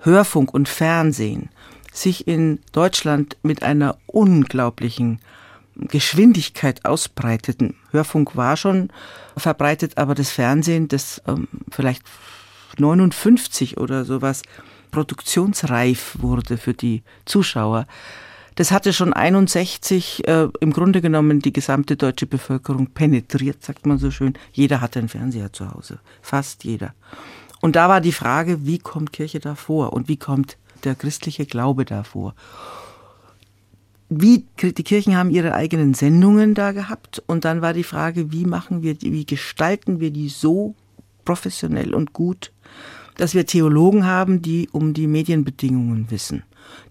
Hörfunk 0.00 0.52
und 0.52 0.68
Fernsehen 0.68 1.50
sich 1.92 2.28
in 2.28 2.60
Deutschland 2.72 3.36
mit 3.42 3.62
einer 3.62 3.96
unglaublichen 4.06 5.20
Geschwindigkeit 5.76 6.84
ausbreiteten. 6.84 7.76
Hörfunk 7.92 8.36
war 8.36 8.56
schon 8.56 8.90
verbreitet, 9.36 9.96
aber 9.96 10.14
das 10.14 10.30
Fernsehen, 10.30 10.88
das 10.88 11.22
ähm, 11.26 11.46
vielleicht 11.70 12.02
59 12.78 13.78
oder 13.78 14.04
sowas 14.04 14.42
produktionsreif 14.90 16.16
wurde 16.18 16.56
für 16.56 16.74
die 16.74 17.02
Zuschauer, 17.24 17.86
das 18.58 18.72
hatte 18.72 18.92
schon 18.92 19.12
61 19.12 20.26
äh, 20.26 20.48
im 20.58 20.72
Grunde 20.72 21.00
genommen 21.00 21.38
die 21.38 21.52
gesamte 21.52 21.96
deutsche 21.96 22.26
Bevölkerung 22.26 22.88
penetriert, 22.88 23.62
sagt 23.62 23.86
man 23.86 23.98
so 23.98 24.10
schön. 24.10 24.34
Jeder 24.52 24.80
hatte 24.80 24.98
einen 24.98 25.08
Fernseher 25.08 25.52
zu 25.52 25.72
Hause, 25.72 26.00
fast 26.22 26.64
jeder. 26.64 26.92
Und 27.60 27.76
da 27.76 27.88
war 27.88 28.00
die 28.00 28.10
Frage, 28.10 28.66
wie 28.66 28.78
kommt 28.78 29.12
Kirche 29.12 29.38
da 29.38 29.54
vor 29.54 29.92
und 29.92 30.08
wie 30.08 30.16
kommt 30.16 30.56
der 30.82 30.96
christliche 30.96 31.46
Glaube 31.46 31.84
da 31.84 32.02
vor? 32.02 32.34
wie 34.10 34.46
die 34.60 34.72
Kirchen 34.72 35.16
haben 35.16 35.28
ihre 35.28 35.52
eigenen 35.52 35.92
Sendungen 35.92 36.54
da 36.54 36.72
gehabt 36.72 37.22
und 37.26 37.44
dann 37.44 37.60
war 37.60 37.74
die 37.74 37.84
Frage, 37.84 38.32
wie 38.32 38.46
machen 38.46 38.82
wir 38.82 38.94
die, 38.94 39.12
wie 39.12 39.26
gestalten 39.26 40.00
wir 40.00 40.10
die 40.10 40.30
so 40.30 40.74
professionell 41.26 41.94
und 41.94 42.14
gut, 42.14 42.50
dass 43.18 43.34
wir 43.34 43.44
Theologen 43.44 44.06
haben, 44.06 44.40
die 44.40 44.66
um 44.72 44.94
die 44.94 45.06
Medienbedingungen 45.06 46.10
wissen. 46.10 46.42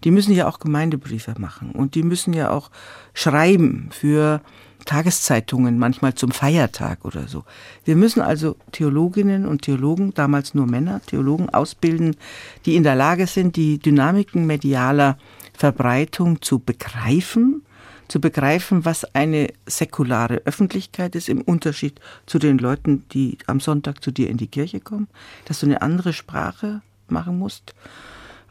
Die 0.04 0.10
müssen 0.10 0.32
ja 0.34 0.48
auch 0.48 0.58
Gemeindebriefe 0.58 1.34
machen 1.38 1.72
und 1.72 1.94
die 1.94 2.02
müssen 2.02 2.32
ja 2.32 2.50
auch 2.50 2.70
schreiben 3.14 3.88
für 3.92 4.40
Tageszeitungen, 4.84 5.78
manchmal 5.78 6.14
zum 6.14 6.30
Feiertag 6.30 7.04
oder 7.04 7.28
so. 7.28 7.44
Wir 7.84 7.96
müssen 7.96 8.22
also 8.22 8.56
Theologinnen 8.72 9.46
und 9.46 9.62
Theologen, 9.62 10.14
damals 10.14 10.54
nur 10.54 10.66
Männer, 10.66 11.02
Theologen 11.04 11.50
ausbilden, 11.50 12.16
die 12.64 12.76
in 12.76 12.84
der 12.84 12.94
Lage 12.94 13.26
sind, 13.26 13.56
die 13.56 13.78
Dynamiken 13.78 14.46
medialer 14.46 15.18
Verbreitung 15.52 16.40
zu 16.40 16.60
begreifen, 16.60 17.62
zu 18.08 18.20
begreifen, 18.20 18.84
was 18.84 19.04
eine 19.14 19.48
säkulare 19.66 20.42
Öffentlichkeit 20.46 21.14
ist, 21.14 21.28
im 21.28 21.42
Unterschied 21.42 22.00
zu 22.24 22.38
den 22.38 22.56
Leuten, 22.58 23.04
die 23.12 23.36
am 23.46 23.60
Sonntag 23.60 24.02
zu 24.02 24.10
dir 24.10 24.30
in 24.30 24.38
die 24.38 24.46
Kirche 24.46 24.80
kommen, 24.80 25.08
dass 25.44 25.60
du 25.60 25.66
eine 25.66 25.82
andere 25.82 26.12
Sprache 26.12 26.80
machen 27.08 27.38
musst, 27.38 27.74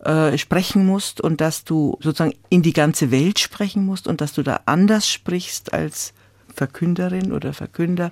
äh, 0.04 0.38
sprechen 0.38 0.86
musst 0.86 1.22
und 1.22 1.42
dass 1.42 1.64
du 1.64 1.98
sozusagen 2.02 2.36
in 2.50 2.62
die 2.62 2.74
ganze 2.74 3.12
Welt 3.12 3.40
sprechen 3.40 3.86
musst 3.86 4.08
und 4.08 4.22
dass 4.22 4.34
du 4.34 4.44
da 4.44 4.62
anders 4.66 5.10
sprichst 5.10 5.74
als 5.74 6.14
Verkünderin 6.54 7.32
oder 7.32 7.54
Verkünder 7.54 8.12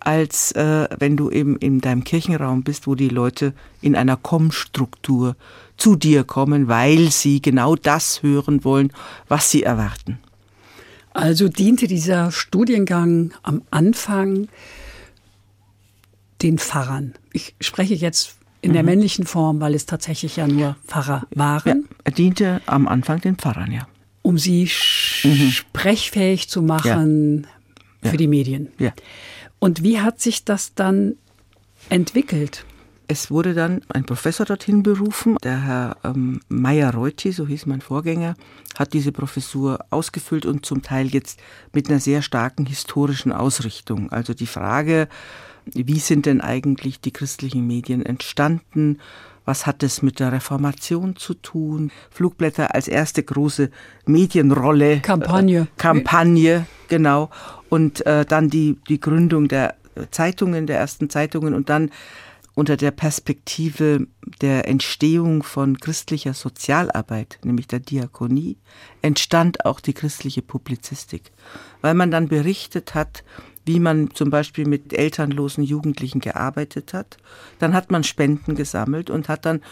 als 0.00 0.52
äh, 0.52 0.88
wenn 0.98 1.16
du 1.16 1.30
eben 1.30 1.56
in 1.58 1.80
deinem 1.80 2.04
Kirchenraum 2.04 2.62
bist, 2.62 2.86
wo 2.86 2.94
die 2.94 3.08
Leute 3.08 3.52
in 3.80 3.94
einer 3.94 4.16
Kommstruktur 4.16 5.36
zu 5.76 5.96
dir 5.96 6.24
kommen, 6.24 6.68
weil 6.68 7.10
sie 7.10 7.40
genau 7.40 7.76
das 7.76 8.22
hören 8.22 8.64
wollen, 8.64 8.92
was 9.28 9.50
sie 9.50 9.62
erwarten. 9.62 10.18
Also 11.12 11.48
diente 11.48 11.86
dieser 11.86 12.32
Studiengang 12.32 13.32
am 13.42 13.62
Anfang 13.70 14.48
den 16.42 16.58
Pfarrern. 16.58 17.14
Ich 17.32 17.54
spreche 17.60 17.94
jetzt 17.94 18.36
in 18.62 18.72
der 18.72 18.82
mhm. 18.82 18.90
männlichen 18.90 19.26
Form, 19.26 19.60
weil 19.60 19.74
es 19.74 19.86
tatsächlich 19.86 20.36
ja 20.36 20.46
nur 20.46 20.76
Pfarrer 20.86 21.26
waren. 21.34 21.88
Ja, 21.88 21.96
er 22.04 22.12
diente 22.12 22.60
am 22.66 22.88
Anfang 22.88 23.20
den 23.20 23.36
Pfarrern, 23.36 23.72
ja. 23.72 23.86
Um 24.22 24.38
sie 24.38 24.68
mhm. 25.24 25.50
sprechfähig 25.50 26.48
zu 26.48 26.62
machen 26.62 27.46
ja. 28.02 28.10
für 28.10 28.16
die 28.16 28.26
Medien. 28.26 28.68
Ja. 28.78 28.92
Und 29.58 29.82
wie 29.82 30.00
hat 30.00 30.20
sich 30.20 30.44
das 30.44 30.74
dann 30.74 31.14
entwickelt? 31.88 32.64
Es 33.08 33.28
wurde 33.28 33.54
dann 33.54 33.80
ein 33.88 34.04
Professor 34.04 34.46
dorthin 34.46 34.84
berufen, 34.84 35.36
der 35.42 35.64
Herr 35.64 35.96
ähm, 36.04 36.40
Meyer-Reuti, 36.48 37.32
so 37.32 37.44
hieß 37.44 37.66
mein 37.66 37.80
Vorgänger, 37.80 38.36
hat 38.78 38.92
diese 38.92 39.10
Professur 39.10 39.80
ausgefüllt 39.90 40.46
und 40.46 40.64
zum 40.64 40.82
Teil 40.82 41.08
jetzt 41.08 41.40
mit 41.72 41.88
einer 41.88 41.98
sehr 41.98 42.22
starken 42.22 42.66
historischen 42.66 43.32
Ausrichtung. 43.32 44.12
Also 44.12 44.32
die 44.32 44.46
Frage, 44.46 45.08
wie 45.66 45.98
sind 45.98 46.26
denn 46.26 46.40
eigentlich 46.40 47.00
die 47.00 47.12
christlichen 47.12 47.66
Medien 47.66 48.04
entstanden? 48.04 48.98
Was 49.44 49.66
hat 49.66 49.82
es 49.82 50.02
mit 50.02 50.20
der 50.20 50.32
Reformation 50.32 51.16
zu 51.16 51.34
tun? 51.34 51.90
Flugblätter 52.10 52.74
als 52.74 52.88
erste 52.88 53.22
große 53.22 53.70
Medienrolle. 54.06 55.00
Kampagne. 55.00 55.62
Äh, 55.62 55.66
Kampagne, 55.76 56.66
genau 56.88 57.30
und 57.70 58.04
äh, 58.04 58.26
dann 58.26 58.50
die, 58.50 58.76
die 58.88 59.00
Gründung 59.00 59.48
der 59.48 59.76
Zeitungen, 60.10 60.66
der 60.66 60.78
ersten 60.78 61.08
Zeitungen 61.08 61.54
und 61.54 61.70
dann 61.70 61.90
unter 62.60 62.76
der 62.76 62.90
Perspektive 62.90 64.06
der 64.42 64.68
Entstehung 64.68 65.42
von 65.42 65.80
christlicher 65.80 66.34
Sozialarbeit, 66.34 67.38
nämlich 67.42 67.68
der 67.68 67.80
Diakonie, 67.80 68.58
entstand 69.00 69.64
auch 69.64 69.80
die 69.80 69.94
christliche 69.94 70.42
Publizistik, 70.42 71.32
weil 71.80 71.94
man 71.94 72.10
dann 72.10 72.28
berichtet 72.28 72.94
hat, 72.94 73.24
wie 73.64 73.80
man 73.80 74.10
zum 74.10 74.28
Beispiel 74.28 74.68
mit 74.68 74.92
elternlosen 74.92 75.64
Jugendlichen 75.64 76.20
gearbeitet 76.20 76.92
hat. 76.92 77.16
Dann 77.60 77.72
hat 77.72 77.90
man 77.90 78.04
Spenden 78.04 78.56
gesammelt 78.56 79.08
und 79.08 79.30
hat 79.30 79.46
dann 79.46 79.62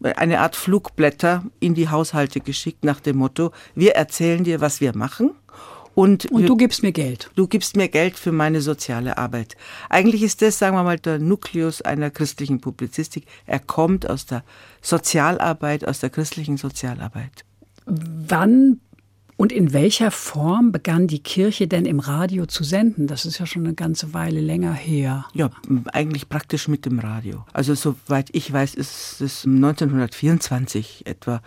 eine 0.00 0.40
Art 0.40 0.56
Flugblätter 0.56 1.44
in 1.60 1.74
die 1.74 1.90
Haushalte 1.90 2.40
geschickt 2.40 2.82
nach 2.82 3.00
dem 3.00 3.18
Motto, 3.18 3.52
wir 3.74 3.94
erzählen 3.94 4.42
dir, 4.42 4.62
was 4.62 4.80
wir 4.80 4.96
machen 4.96 5.32
und, 5.94 6.26
und 6.26 6.46
du 6.46 6.56
gibst 6.56 6.82
mir 6.82 6.92
Geld. 6.92 7.30
Du 7.34 7.46
gibst 7.46 7.76
mir 7.76 7.88
Geld 7.88 8.16
für 8.16 8.32
meine 8.32 8.60
soziale 8.60 9.18
Arbeit. 9.18 9.56
Eigentlich 9.88 10.22
ist 10.22 10.42
das, 10.42 10.58
sagen 10.58 10.76
wir 10.76 10.84
mal, 10.84 10.98
der 10.98 11.18
Nukleus 11.18 11.82
einer 11.82 12.10
christlichen 12.10 12.60
Publizistik. 12.60 13.26
Er 13.46 13.58
kommt 13.58 14.08
aus 14.08 14.26
der 14.26 14.44
Sozialarbeit, 14.80 15.86
aus 15.86 16.00
der 16.00 16.10
christlichen 16.10 16.56
Sozialarbeit. 16.56 17.44
Wann 17.86 18.80
und 19.40 19.52
in 19.52 19.72
welcher 19.72 20.10
Form 20.10 20.72
begann 20.72 21.06
die 21.06 21.20
Kirche 21.20 21.68
denn 21.68 21.86
im 21.86 22.00
Radio 22.00 22.46
zu 22.46 22.64
senden? 22.64 23.06
Das 23.06 23.24
ist 23.24 23.38
ja 23.38 23.46
schon 23.46 23.64
eine 23.64 23.74
ganze 23.74 24.12
Weile 24.12 24.40
länger 24.40 24.72
her. 24.72 25.26
Ja, 25.32 25.50
eigentlich 25.92 26.28
praktisch 26.28 26.66
mit 26.66 26.84
dem 26.84 26.98
Radio. 26.98 27.44
Also 27.52 27.76
soweit 27.76 28.30
ich 28.32 28.52
weiß, 28.52 28.74
ist 28.74 29.20
es 29.20 29.44
1924 29.44 31.06
etwa, 31.06 31.40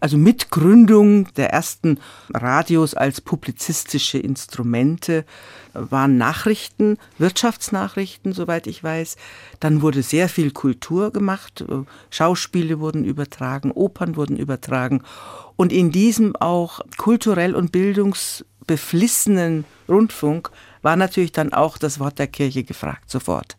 also 0.00 0.16
Mitgründung 0.16 1.32
der 1.34 1.50
ersten 1.50 1.98
Radios 2.32 2.94
als 2.94 3.20
publizistische 3.20 4.18
Instrumente 4.18 5.24
waren 5.72 6.16
Nachrichten, 6.16 6.98
Wirtschaftsnachrichten, 7.18 8.32
soweit 8.32 8.66
ich 8.66 8.82
weiß. 8.82 9.16
Dann 9.60 9.82
wurde 9.82 10.02
sehr 10.02 10.28
viel 10.28 10.50
Kultur 10.50 11.12
gemacht, 11.12 11.64
Schauspiele 12.10 12.80
wurden 12.80 13.04
übertragen, 13.04 13.70
Opern 13.70 14.16
wurden 14.16 14.36
übertragen 14.36 15.02
und 15.56 15.72
in 15.72 15.90
diesem 15.90 16.36
auch 16.36 16.80
kulturell 16.96 17.54
und 17.54 17.72
bildungsbeflissenen 17.72 19.64
Rundfunk 19.88 20.50
war 20.82 20.96
natürlich 20.96 21.32
dann 21.32 21.52
auch 21.52 21.78
das 21.78 21.98
Wort 21.98 22.18
der 22.18 22.28
Kirche 22.28 22.62
gefragt, 22.62 23.10
sofort. 23.10 23.56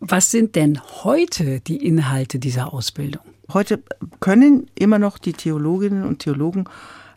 Was 0.00 0.30
sind 0.30 0.54
denn 0.54 0.80
heute 1.04 1.60
die 1.60 1.76
Inhalte 1.76 2.38
dieser 2.38 2.72
Ausbildung? 2.72 3.33
Heute 3.52 3.82
können 4.20 4.66
immer 4.74 4.98
noch 4.98 5.18
die 5.18 5.34
Theologinnen 5.34 6.04
und 6.04 6.20
Theologen 6.20 6.64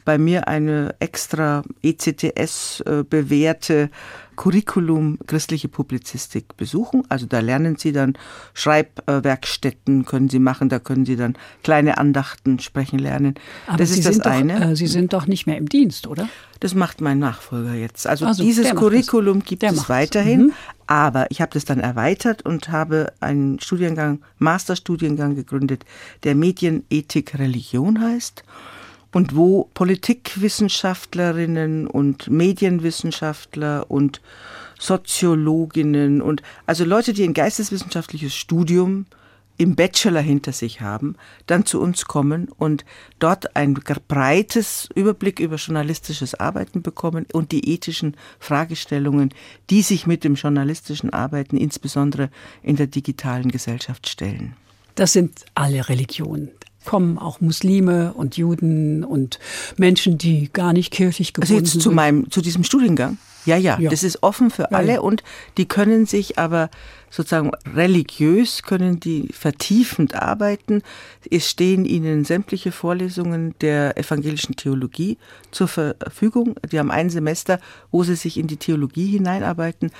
bei 0.07 0.17
mir 0.17 0.47
eine 0.47 0.95
extra 0.99 1.63
ECTS 1.83 2.79
äh, 2.79 3.03
bewährte 3.03 3.89
Curriculum 4.37 5.17
christliche 5.27 5.67
Publizistik 5.67 6.55
besuchen. 6.55 7.03
Also 7.09 7.25
da 7.25 7.41
lernen 7.41 7.75
Sie 7.75 7.91
dann 7.91 8.13
Schreibwerkstätten, 8.53 10.05
können 10.05 10.29
Sie 10.29 10.39
machen, 10.39 10.69
da 10.69 10.79
können 10.79 11.05
Sie 11.05 11.17
dann 11.17 11.35
kleine 11.61 11.97
Andachten 11.97 12.59
sprechen 12.59 12.99
lernen. 12.99 13.35
Aber 13.65 13.79
das 13.79 13.91
Sie 13.91 13.99
ist 13.99 14.07
das 14.07 14.19
doch, 14.19 14.31
eine. 14.31 14.71
Äh, 14.71 14.75
Sie 14.77 14.87
sind 14.87 15.11
doch 15.11 15.27
nicht 15.27 15.45
mehr 15.45 15.57
im 15.57 15.67
Dienst, 15.67 16.07
oder? 16.07 16.29
Das 16.61 16.73
macht 16.73 17.01
mein 17.01 17.19
Nachfolger 17.19 17.73
jetzt. 17.73 18.07
Also, 18.07 18.27
also 18.27 18.41
dieses 18.41 18.73
Curriculum 18.75 19.43
gibt 19.43 19.63
der 19.63 19.73
es 19.73 19.89
weiterhin, 19.89 20.41
mhm. 20.41 20.53
aber 20.87 21.29
ich 21.31 21.41
habe 21.41 21.51
das 21.51 21.65
dann 21.65 21.81
erweitert 21.81 22.45
und 22.45 22.69
habe 22.69 23.11
einen 23.19 23.59
Studiengang, 23.59 24.21
Masterstudiengang 24.39 25.35
gegründet, 25.35 25.83
der 26.23 26.33
Medienethik 26.33 27.37
Religion 27.37 27.99
heißt 27.99 28.45
und 29.17 29.35
wo 29.35 29.67
Politikwissenschaftlerinnen 29.73 31.87
und 31.87 32.29
Medienwissenschaftler 32.29 33.89
und 33.89 34.21
Soziologinnen 34.77 36.21
und 36.21 36.43
also 36.67 36.85
Leute, 36.85 37.13
die 37.13 37.23
ein 37.23 37.33
geisteswissenschaftliches 37.33 38.35
Studium 38.35 39.07
im 39.57 39.75
Bachelor 39.75 40.21
hinter 40.21 40.51
sich 40.51 40.81
haben, 40.81 41.15
dann 41.47 41.65
zu 41.65 41.81
uns 41.81 42.05
kommen 42.05 42.49
und 42.59 42.85
dort 43.17 43.55
ein 43.55 43.73
breites 43.73 44.87
Überblick 44.93 45.39
über 45.39 45.55
journalistisches 45.55 46.35
Arbeiten 46.35 46.83
bekommen 46.83 47.25
und 47.33 47.51
die 47.51 47.73
ethischen 47.73 48.15
Fragestellungen, 48.39 49.33
die 49.71 49.81
sich 49.81 50.05
mit 50.05 50.25
dem 50.25 50.35
journalistischen 50.35 51.11
Arbeiten 51.11 51.57
insbesondere 51.57 52.29
in 52.61 52.75
der 52.75 52.85
digitalen 52.85 53.49
Gesellschaft 53.49 54.07
stellen. 54.07 54.53
Das 54.93 55.13
sind 55.13 55.45
alle 55.55 55.89
Religionen 55.89 56.51
kommen 56.87 57.17
auch 57.17 57.41
Muslime 57.41 58.13
und 58.13 58.37
Juden 58.37 59.03
und 59.03 59.39
Menschen, 59.75 60.17
die 60.17 60.49
gar 60.51 60.71
nicht 60.71 60.91
kirchlich 60.91 61.33
gebunden 61.33 61.53
also 61.53 61.63
jetzt 61.65 61.81
zu 61.81 61.91
meinem, 61.91 62.31
zu 62.31 62.41
diesem 62.41 62.63
Studiengang? 62.63 63.17
Ja, 63.45 63.57
ja, 63.57 63.77
ja, 63.79 63.89
das 63.89 64.03
ist 64.03 64.23
offen 64.23 64.49
für 64.49 64.71
alle 64.71 64.95
ja. 64.95 64.99
und 64.99 65.23
die 65.57 65.67
können 65.67 66.05
sich 66.05 66.37
aber 66.39 66.69
sozusagen 67.09 67.51
religiös, 67.75 68.63
können 68.63 68.99
die 68.99 69.29
vertiefend 69.31 70.15
arbeiten. 70.15 70.81
Es 71.29 71.49
stehen 71.49 71.85
ihnen 71.85 72.25
sämtliche 72.25 72.71
Vorlesungen 72.71 73.55
der 73.61 73.97
evangelischen 73.97 74.55
Theologie 74.55 75.17
zur 75.51 75.67
Verfügung. 75.67 76.55
Die 76.71 76.79
haben 76.79 76.91
ein 76.91 77.09
Semester, 77.09 77.59
wo 77.91 78.03
sie 78.03 78.15
sich 78.15 78.37
in 78.37 78.47
die 78.47 78.57
Theologie 78.57 79.07
hineinarbeiten 79.07 79.91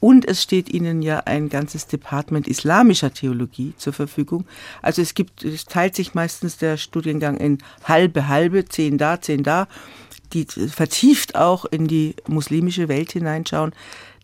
und 0.00 0.26
es 0.26 0.42
steht 0.42 0.68
Ihnen 0.68 1.02
ja 1.02 1.20
ein 1.20 1.48
ganzes 1.48 1.86
Department 1.86 2.46
islamischer 2.46 3.12
Theologie 3.12 3.72
zur 3.78 3.92
Verfügung. 3.92 4.44
Also 4.82 5.00
es 5.00 5.14
gibt, 5.14 5.44
es 5.44 5.64
teilt 5.64 5.94
sich 5.94 6.14
meistens 6.14 6.58
der 6.58 6.76
Studiengang 6.76 7.36
in 7.38 7.58
halbe, 7.84 8.28
halbe, 8.28 8.66
zehn 8.66 8.98
da, 8.98 9.20
zehn 9.20 9.42
da, 9.42 9.66
die 10.32 10.44
vertieft 10.44 11.36
auch 11.36 11.64
in 11.64 11.86
die 11.86 12.16
muslimische 12.26 12.88
Welt 12.88 13.12
hineinschauen. 13.12 13.72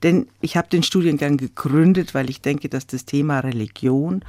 Denn 0.03 0.29
ich 0.41 0.57
habe 0.57 0.69
den 0.69 0.83
Studiengang 0.83 1.37
gegründet, 1.37 2.15
weil 2.15 2.31
ich 2.31 2.41
denke, 2.41 2.69
dass 2.69 2.87
das 2.87 3.05
Thema 3.05 3.41
Religion 3.41 4.25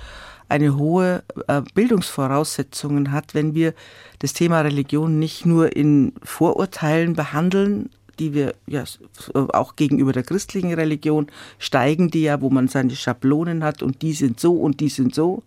eine 0.52 0.76
hohe 0.76 1.24
äh, 1.48 1.62
Bildungsvoraussetzungen 1.74 3.14
hat, 3.14 3.34
wenn 3.34 3.56
wir 3.56 3.74
das 4.20 4.34
Thema 4.34 4.62
Religion 4.62 5.18
nicht 5.18 5.46
nur 5.46 5.76
in 5.76 6.14
Vorurteilen 6.24 7.14
behandeln, 7.16 7.90
die 8.22 8.36
wir 8.36 8.54
ja 8.68 8.84
auch 9.34 9.76
gegenüber 9.76 10.14
der 10.14 10.22
christlichen 10.22 10.74
Religion 10.74 11.26
steigen, 11.58 12.12
die 12.12 12.22
ja, 12.22 12.40
wo 12.40 12.52
man 12.52 12.68
seine 12.68 12.96
Schablonen 12.96 13.64
hat 13.64 13.82
und 13.82 14.04
die 14.04 14.14
sind 14.14 14.40
so 14.40 14.54
und 14.54 14.80
die 14.80 14.90
sind 14.90 15.16
so. 15.16 15.42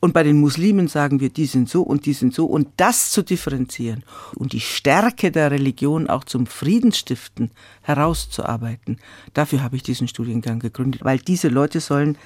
Und 0.00 0.14
bei 0.14 0.22
den 0.22 0.40
Muslimen 0.40 0.88
sagen 0.88 1.20
wir, 1.20 1.28
die 1.28 1.44
sind 1.44 1.68
so 1.68 1.82
und 1.82 2.06
die 2.06 2.14
sind 2.14 2.32
so. 2.32 2.46
Und 2.46 2.68
das 2.78 3.10
zu 3.10 3.22
differenzieren 3.22 4.04
und 4.36 4.54
die 4.54 4.60
Stärke 4.60 5.30
der 5.30 5.50
Religion 5.50 6.08
auch 6.08 6.24
zum 6.24 6.46
Friedensstiften 6.46 7.50
herauszuarbeiten, 7.82 8.96
dafür 9.34 9.62
habe 9.62 9.76
ich 9.76 9.82
diesen 9.82 10.08
Studiengang 10.08 10.60
gegründet, 10.60 11.04
weil 11.04 11.18
diese 11.18 11.48
Leute 11.48 11.80
sollen, 11.80 12.16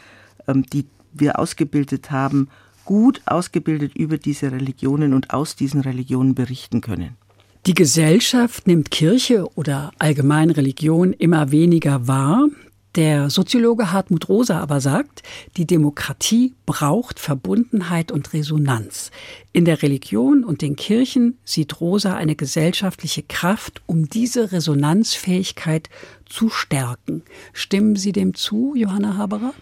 ähm, 0.47 0.65
die 0.65 0.87
wir 1.13 1.41
ausgebildet 1.41 2.13
haben, 2.13 2.49
gut 2.85 3.21
ausgebildet 3.27 3.97
über 3.97 4.17
diese 4.17 4.53
Religionen 4.53 5.13
und 5.13 5.33
aus 5.33 5.57
diesen 5.57 5.81
Religionen 5.81 6.37
berichten 6.37 6.83
können. 6.83 7.17
Die 7.65 7.75
Gesellschaft 7.75 8.67
nimmt 8.67 8.91
Kirche 8.91 9.47
oder 9.55 9.93
allgemein 10.01 10.51
Religion 10.51 11.13
immer 11.13 11.53
weniger 11.53 12.09
wahr. 12.09 12.49
Der 12.97 13.31
Soziologe 13.31 13.93
Hartmut 13.93 14.29
Rosa 14.29 14.59
aber 14.59 14.81
sagt, 14.81 15.23
die 15.57 15.65
Demokratie 15.65 16.55
braucht 16.67 17.21
Verbundenheit 17.21 18.11
und 18.11 18.33
Resonanz. 18.33 19.13
In 19.53 19.65
der 19.65 19.81
Religion 19.81 20.43
und 20.43 20.61
den 20.61 20.75
Kirchen 20.75 21.39
sieht 21.45 21.81
Rosa 21.81 22.17
eine 22.17 22.35
gesellschaftliche 22.35 23.23
Kraft, 23.23 23.81
um 23.87 24.09
diese 24.09 24.51
Resonanzfähigkeit 24.51 25.89
zu 26.27 26.51
stärken. 26.51 27.23
Stimmen 27.53 27.95
Sie 27.95 28.11
dem 28.11 28.35
zu, 28.35 28.75
Johanna 28.75 29.17
Haberer? 29.17 29.55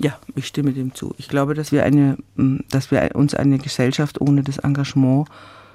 Ja, 0.00 0.18
ich 0.34 0.48
stimme 0.48 0.72
dem 0.72 0.92
zu. 0.92 1.14
Ich 1.18 1.28
glaube, 1.28 1.54
dass 1.54 1.70
wir 1.70 1.84
eine, 1.84 2.18
dass 2.68 2.90
wir 2.90 3.12
uns 3.14 3.32
eine 3.32 3.58
Gesellschaft 3.58 4.20
ohne 4.20 4.42
das 4.42 4.58
Engagement 4.58 5.28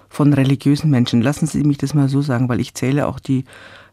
von 0.10 0.34
religiösen 0.34 0.90
Menschen. 0.90 1.22
Lassen 1.22 1.48
Sie 1.48 1.64
mich 1.64 1.78
das 1.78 1.94
mal 1.94 2.10
so 2.10 2.22
sagen, 2.22 2.50
weil 2.50 2.60
ich 2.60 2.74
zähle 2.74 3.08
auch 3.08 3.20
die 3.20 3.46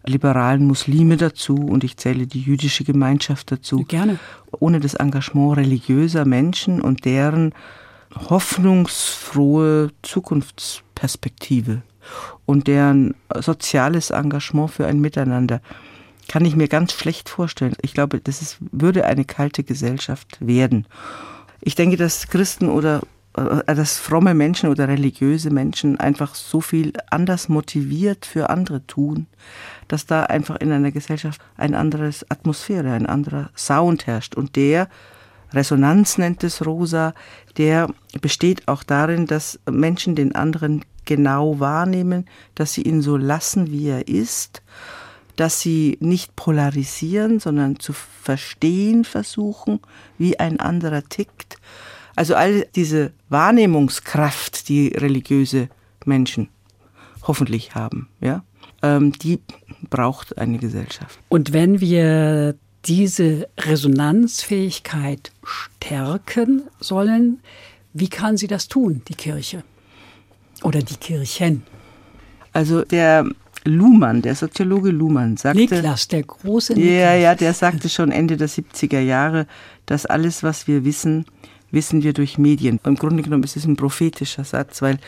liberalen 0.04 0.66
Muslime 0.66 1.16
dazu 1.16 1.56
und 1.56 1.84
ich 1.84 1.96
zähle 1.96 2.26
die 2.26 2.40
jüdische 2.40 2.84
Gemeinschaft 2.84 3.50
dazu. 3.52 3.84
Gerne. 3.86 4.18
Ohne 4.58 4.80
das 4.80 4.94
Engagement 4.94 5.56
religiöser 5.56 6.24
Menschen 6.24 6.80
und 6.80 7.04
deren 7.04 7.52
hoffnungsfrohe 8.14 9.90
Zukunftsperspektive 10.02 11.82
und 12.46 12.68
deren 12.68 13.14
soziales 13.40 14.10
Engagement 14.10 14.70
für 14.70 14.86
ein 14.86 15.00
Miteinander 15.00 15.60
kann 16.28 16.44
ich 16.44 16.56
mir 16.56 16.68
ganz 16.68 16.92
schlecht 16.92 17.28
vorstellen. 17.28 17.74
Ich 17.82 17.94
glaube, 17.94 18.20
das 18.20 18.42
ist, 18.42 18.58
würde 18.72 19.04
eine 19.04 19.24
kalte 19.24 19.62
Gesellschaft 19.62 20.38
werden. 20.40 20.86
Ich 21.60 21.74
denke, 21.74 21.96
dass 21.96 22.28
Christen 22.28 22.68
oder 22.68 23.02
dass 23.36 23.98
fromme 23.98 24.32
Menschen 24.32 24.70
oder 24.70 24.88
religiöse 24.88 25.50
Menschen 25.50 26.00
einfach 26.00 26.34
so 26.34 26.62
viel 26.62 26.94
anders 27.10 27.48
motiviert 27.50 28.24
für 28.24 28.48
andere 28.48 28.86
tun, 28.86 29.26
dass 29.88 30.06
da 30.06 30.24
einfach 30.24 30.56
in 30.56 30.72
einer 30.72 30.90
Gesellschaft 30.90 31.40
ein 31.56 31.74
anderes 31.74 32.24
Atmosphäre, 32.30 32.92
ein 32.92 33.06
anderer 33.06 33.50
Sound 33.54 34.06
herrscht. 34.06 34.34
Und 34.34 34.56
der, 34.56 34.88
Resonanz 35.52 36.16
nennt 36.18 36.44
es 36.44 36.64
Rosa, 36.64 37.14
der 37.58 37.88
besteht 38.20 38.68
auch 38.68 38.82
darin, 38.82 39.26
dass 39.26 39.60
Menschen 39.70 40.14
den 40.14 40.34
anderen 40.34 40.84
genau 41.04 41.60
wahrnehmen, 41.60 42.24
dass 42.54 42.72
sie 42.72 42.82
ihn 42.82 43.02
so 43.02 43.16
lassen, 43.16 43.70
wie 43.70 43.88
er 43.88 44.08
ist, 44.08 44.62
dass 45.36 45.60
sie 45.60 45.98
nicht 46.00 46.34
polarisieren, 46.36 47.38
sondern 47.38 47.78
zu 47.78 47.92
verstehen 47.92 49.04
versuchen, 49.04 49.80
wie 50.16 50.40
ein 50.40 50.58
anderer 50.58 51.04
tickt 51.04 51.58
also 52.16 52.34
all 52.34 52.66
diese 52.74 53.12
Wahrnehmungskraft, 53.28 54.68
die 54.68 54.88
religiöse 54.88 55.68
Menschen 56.04 56.48
hoffentlich 57.22 57.74
haben, 57.74 58.08
ja, 58.20 58.42
ähm, 58.82 59.12
die 59.12 59.40
braucht 59.90 60.38
eine 60.38 60.58
Gesellschaft. 60.58 61.18
Und 61.28 61.52
wenn 61.52 61.80
wir 61.80 62.56
diese 62.86 63.48
Resonanzfähigkeit 63.58 65.32
stärken 65.42 66.62
sollen, 66.80 67.40
wie 67.92 68.08
kann 68.08 68.36
sie 68.36 68.46
das 68.46 68.68
tun, 68.68 69.02
die 69.08 69.14
Kirche 69.14 69.62
oder 70.62 70.80
die 70.80 70.96
Kirchen? 70.96 71.64
Also 72.52 72.82
der 72.82 73.26
Luhmann, 73.64 74.22
der 74.22 74.34
Soziologe 74.34 74.90
Luhmann, 74.90 75.36
sagte. 75.36 75.58
Niklas, 75.58 76.08
der 76.08 76.22
große 76.22 76.74
Niklas. 76.74 76.92
Ja, 76.92 77.14
ja, 77.14 77.34
der 77.34 77.52
sagte 77.52 77.88
schon 77.88 78.12
Ende 78.12 78.36
der 78.36 78.48
70er 78.48 79.00
Jahre, 79.00 79.46
dass 79.86 80.06
alles, 80.06 80.42
was 80.42 80.68
wir 80.68 80.84
wissen, 80.84 81.26
wissen 81.70 82.02
wir 82.02 82.12
durch 82.12 82.38
Medien. 82.38 82.80
Im 82.84 82.96
Grunde 82.96 83.22
genommen 83.22 83.44
ist 83.44 83.56
es 83.56 83.64
ein 83.64 83.76
prophetischer 83.76 84.44
Satz, 84.44 84.82
weil 84.82 84.98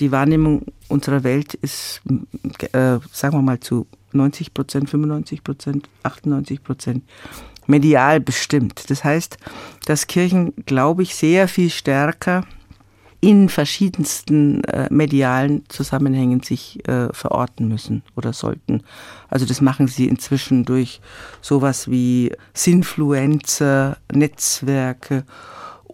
die 0.00 0.12
Wahrnehmung 0.12 0.66
unserer 0.88 1.24
Welt 1.24 1.54
ist, 1.54 2.02
äh, 2.72 2.98
sagen 3.12 3.36
wir 3.36 3.42
mal, 3.42 3.60
zu 3.60 3.86
90 4.12 4.54
Prozent, 4.54 4.90
95 4.90 5.44
Prozent, 5.44 5.88
98 6.02 6.62
Prozent 6.62 7.04
medial 7.66 8.20
bestimmt. 8.20 8.90
Das 8.90 9.04
heißt, 9.04 9.38
dass 9.86 10.06
Kirchen, 10.06 10.54
glaube 10.66 11.02
ich, 11.02 11.14
sehr 11.14 11.48
viel 11.48 11.70
stärker 11.70 12.44
in 13.20 13.48
verschiedensten 13.48 14.62
äh, 14.64 14.88
medialen 14.90 15.64
Zusammenhängen 15.68 16.42
sich 16.42 16.86
äh, 16.86 17.12
verorten 17.12 17.66
müssen 17.66 18.02
oder 18.14 18.32
sollten. 18.32 18.82
Also 19.28 19.46
das 19.46 19.60
machen 19.60 19.88
sie 19.88 20.06
inzwischen 20.06 20.64
durch 20.64 21.00
sowas 21.40 21.90
wie 21.90 22.30
Sinfluencer, 22.52 23.96
Netzwerke 24.12 25.24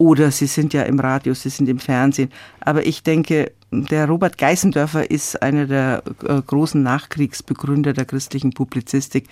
oder 0.03 0.31
sie 0.31 0.47
sind 0.47 0.73
ja 0.73 0.83
im 0.83 0.99
Radio, 0.99 1.33
sie 1.33 1.49
sind 1.49 1.69
im 1.69 1.79
Fernsehen. 1.79 2.29
Aber 2.59 2.85
ich 2.85 3.03
denke, 3.03 3.53
der 3.71 4.05
Robert 4.05 4.37
Geißendörfer 4.37 5.09
ist 5.09 5.41
einer 5.41 5.65
der 5.65 6.03
äh, 6.27 6.41
großen 6.41 6.83
Nachkriegsbegründer 6.83 7.93
der 7.93 8.03
christlichen 8.03 8.51
Publizistik. 8.51 9.29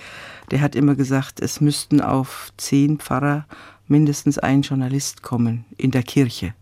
Der 0.49 0.61
hat 0.61 0.77
immer 0.77 0.95
gesagt, 0.95 1.41
es 1.41 1.59
müssten 1.59 1.99
auf 1.99 2.53
zehn 2.55 2.99
Pfarrer 2.99 3.45
mindestens 3.89 4.39
ein 4.39 4.61
Journalist 4.61 5.23
kommen 5.23 5.65
in 5.75 5.91
der 5.91 6.03
Kirche, 6.03 6.53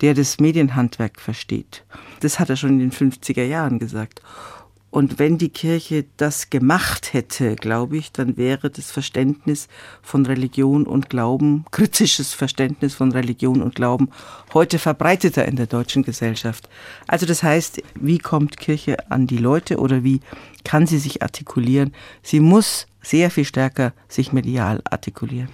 der 0.00 0.14
das 0.14 0.40
Medienhandwerk 0.40 1.20
versteht. 1.20 1.84
Das 2.18 2.40
hat 2.40 2.50
er 2.50 2.56
schon 2.56 2.80
in 2.80 2.90
den 2.90 2.92
50er 2.92 3.44
Jahren 3.44 3.78
gesagt. 3.78 4.20
Und 4.90 5.18
wenn 5.18 5.36
die 5.36 5.50
Kirche 5.50 6.06
das 6.16 6.48
gemacht 6.48 7.12
hätte, 7.12 7.56
glaube 7.56 7.98
ich, 7.98 8.10
dann 8.10 8.38
wäre 8.38 8.70
das 8.70 8.90
Verständnis 8.90 9.68
von 10.00 10.24
Religion 10.24 10.86
und 10.86 11.10
Glauben, 11.10 11.66
kritisches 11.70 12.32
Verständnis 12.32 12.94
von 12.94 13.12
Religion 13.12 13.60
und 13.60 13.74
Glauben 13.74 14.08
heute 14.54 14.78
verbreiteter 14.78 15.44
in 15.44 15.56
der 15.56 15.66
deutschen 15.66 16.04
Gesellschaft. 16.04 16.70
Also 17.06 17.26
das 17.26 17.42
heißt, 17.42 17.82
wie 17.96 18.18
kommt 18.18 18.56
Kirche 18.56 19.10
an 19.10 19.26
die 19.26 19.36
Leute 19.36 19.78
oder 19.78 20.04
wie 20.04 20.20
kann 20.64 20.86
sie 20.86 20.98
sich 20.98 21.22
artikulieren? 21.22 21.92
Sie 22.22 22.40
muss 22.40 22.86
sehr 23.02 23.30
viel 23.30 23.44
stärker 23.44 23.92
sich 24.08 24.32
medial 24.32 24.80
artikulieren. 24.84 25.50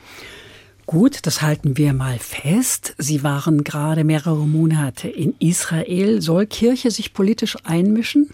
Gut, 0.87 1.27
das 1.27 1.43
halten 1.43 1.77
wir 1.77 1.93
mal 1.93 2.19
fest. 2.19 2.95
Sie 2.99 3.25
waren 3.25 3.65
gerade 3.65 4.05
mehrere 4.05 4.47
Monate 4.47 5.09
in 5.09 5.35
Israel. 5.39 6.21
Soll 6.21 6.47
Kirche 6.47 6.91
sich 6.91 7.15
politisch 7.15 7.57
einmischen? 7.65 8.31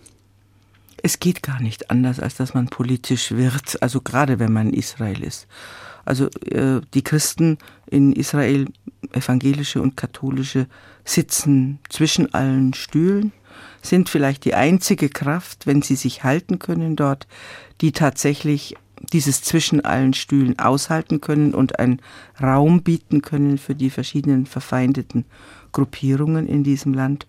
Es 1.02 1.18
geht 1.18 1.42
gar 1.42 1.60
nicht 1.60 1.90
anders, 1.90 2.20
als 2.20 2.34
dass 2.34 2.54
man 2.54 2.68
politisch 2.68 3.32
wird, 3.32 3.82
also 3.82 4.00
gerade 4.00 4.38
wenn 4.38 4.52
man 4.52 4.68
in 4.68 4.74
Israel 4.74 5.22
ist. 5.22 5.46
Also 6.04 6.26
äh, 6.50 6.80
die 6.94 7.02
Christen 7.02 7.58
in 7.86 8.12
Israel, 8.12 8.66
evangelische 9.12 9.80
und 9.80 9.96
katholische, 9.96 10.66
sitzen 11.04 11.78
zwischen 11.88 12.34
allen 12.34 12.74
Stühlen, 12.74 13.32
sind 13.82 14.08
vielleicht 14.08 14.44
die 14.44 14.54
einzige 14.54 15.08
Kraft, 15.08 15.66
wenn 15.66 15.82
sie 15.82 15.96
sich 15.96 16.24
halten 16.24 16.58
können 16.58 16.96
dort, 16.96 17.26
die 17.80 17.92
tatsächlich 17.92 18.76
dieses 19.12 19.42
zwischen 19.42 19.84
allen 19.84 20.12
Stühlen 20.12 20.58
aushalten 20.58 21.20
können 21.20 21.54
und 21.54 21.78
einen 21.78 22.00
Raum 22.40 22.82
bieten 22.82 23.22
können 23.22 23.56
für 23.56 23.74
die 23.74 23.90
verschiedenen 23.90 24.46
verfeindeten 24.46 25.24
Gruppierungen 25.72 26.46
in 26.46 26.64
diesem 26.64 26.92
Land 26.92 27.26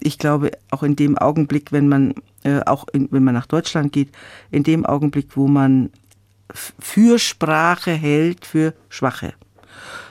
ich 0.00 0.18
glaube, 0.18 0.52
auch 0.70 0.82
in 0.82 0.96
dem 0.96 1.16
Augenblick, 1.18 1.72
wenn 1.72 1.88
man, 1.88 2.14
äh, 2.44 2.60
auch 2.66 2.86
in, 2.92 3.08
wenn 3.10 3.24
man 3.24 3.34
nach 3.34 3.46
Deutschland 3.46 3.92
geht, 3.92 4.10
in 4.50 4.62
dem 4.62 4.86
Augenblick, 4.86 5.36
wo 5.36 5.48
man 5.48 5.90
Fürsprache 6.52 7.92
hält 7.92 8.46
für 8.46 8.74
Schwache. 8.88 9.34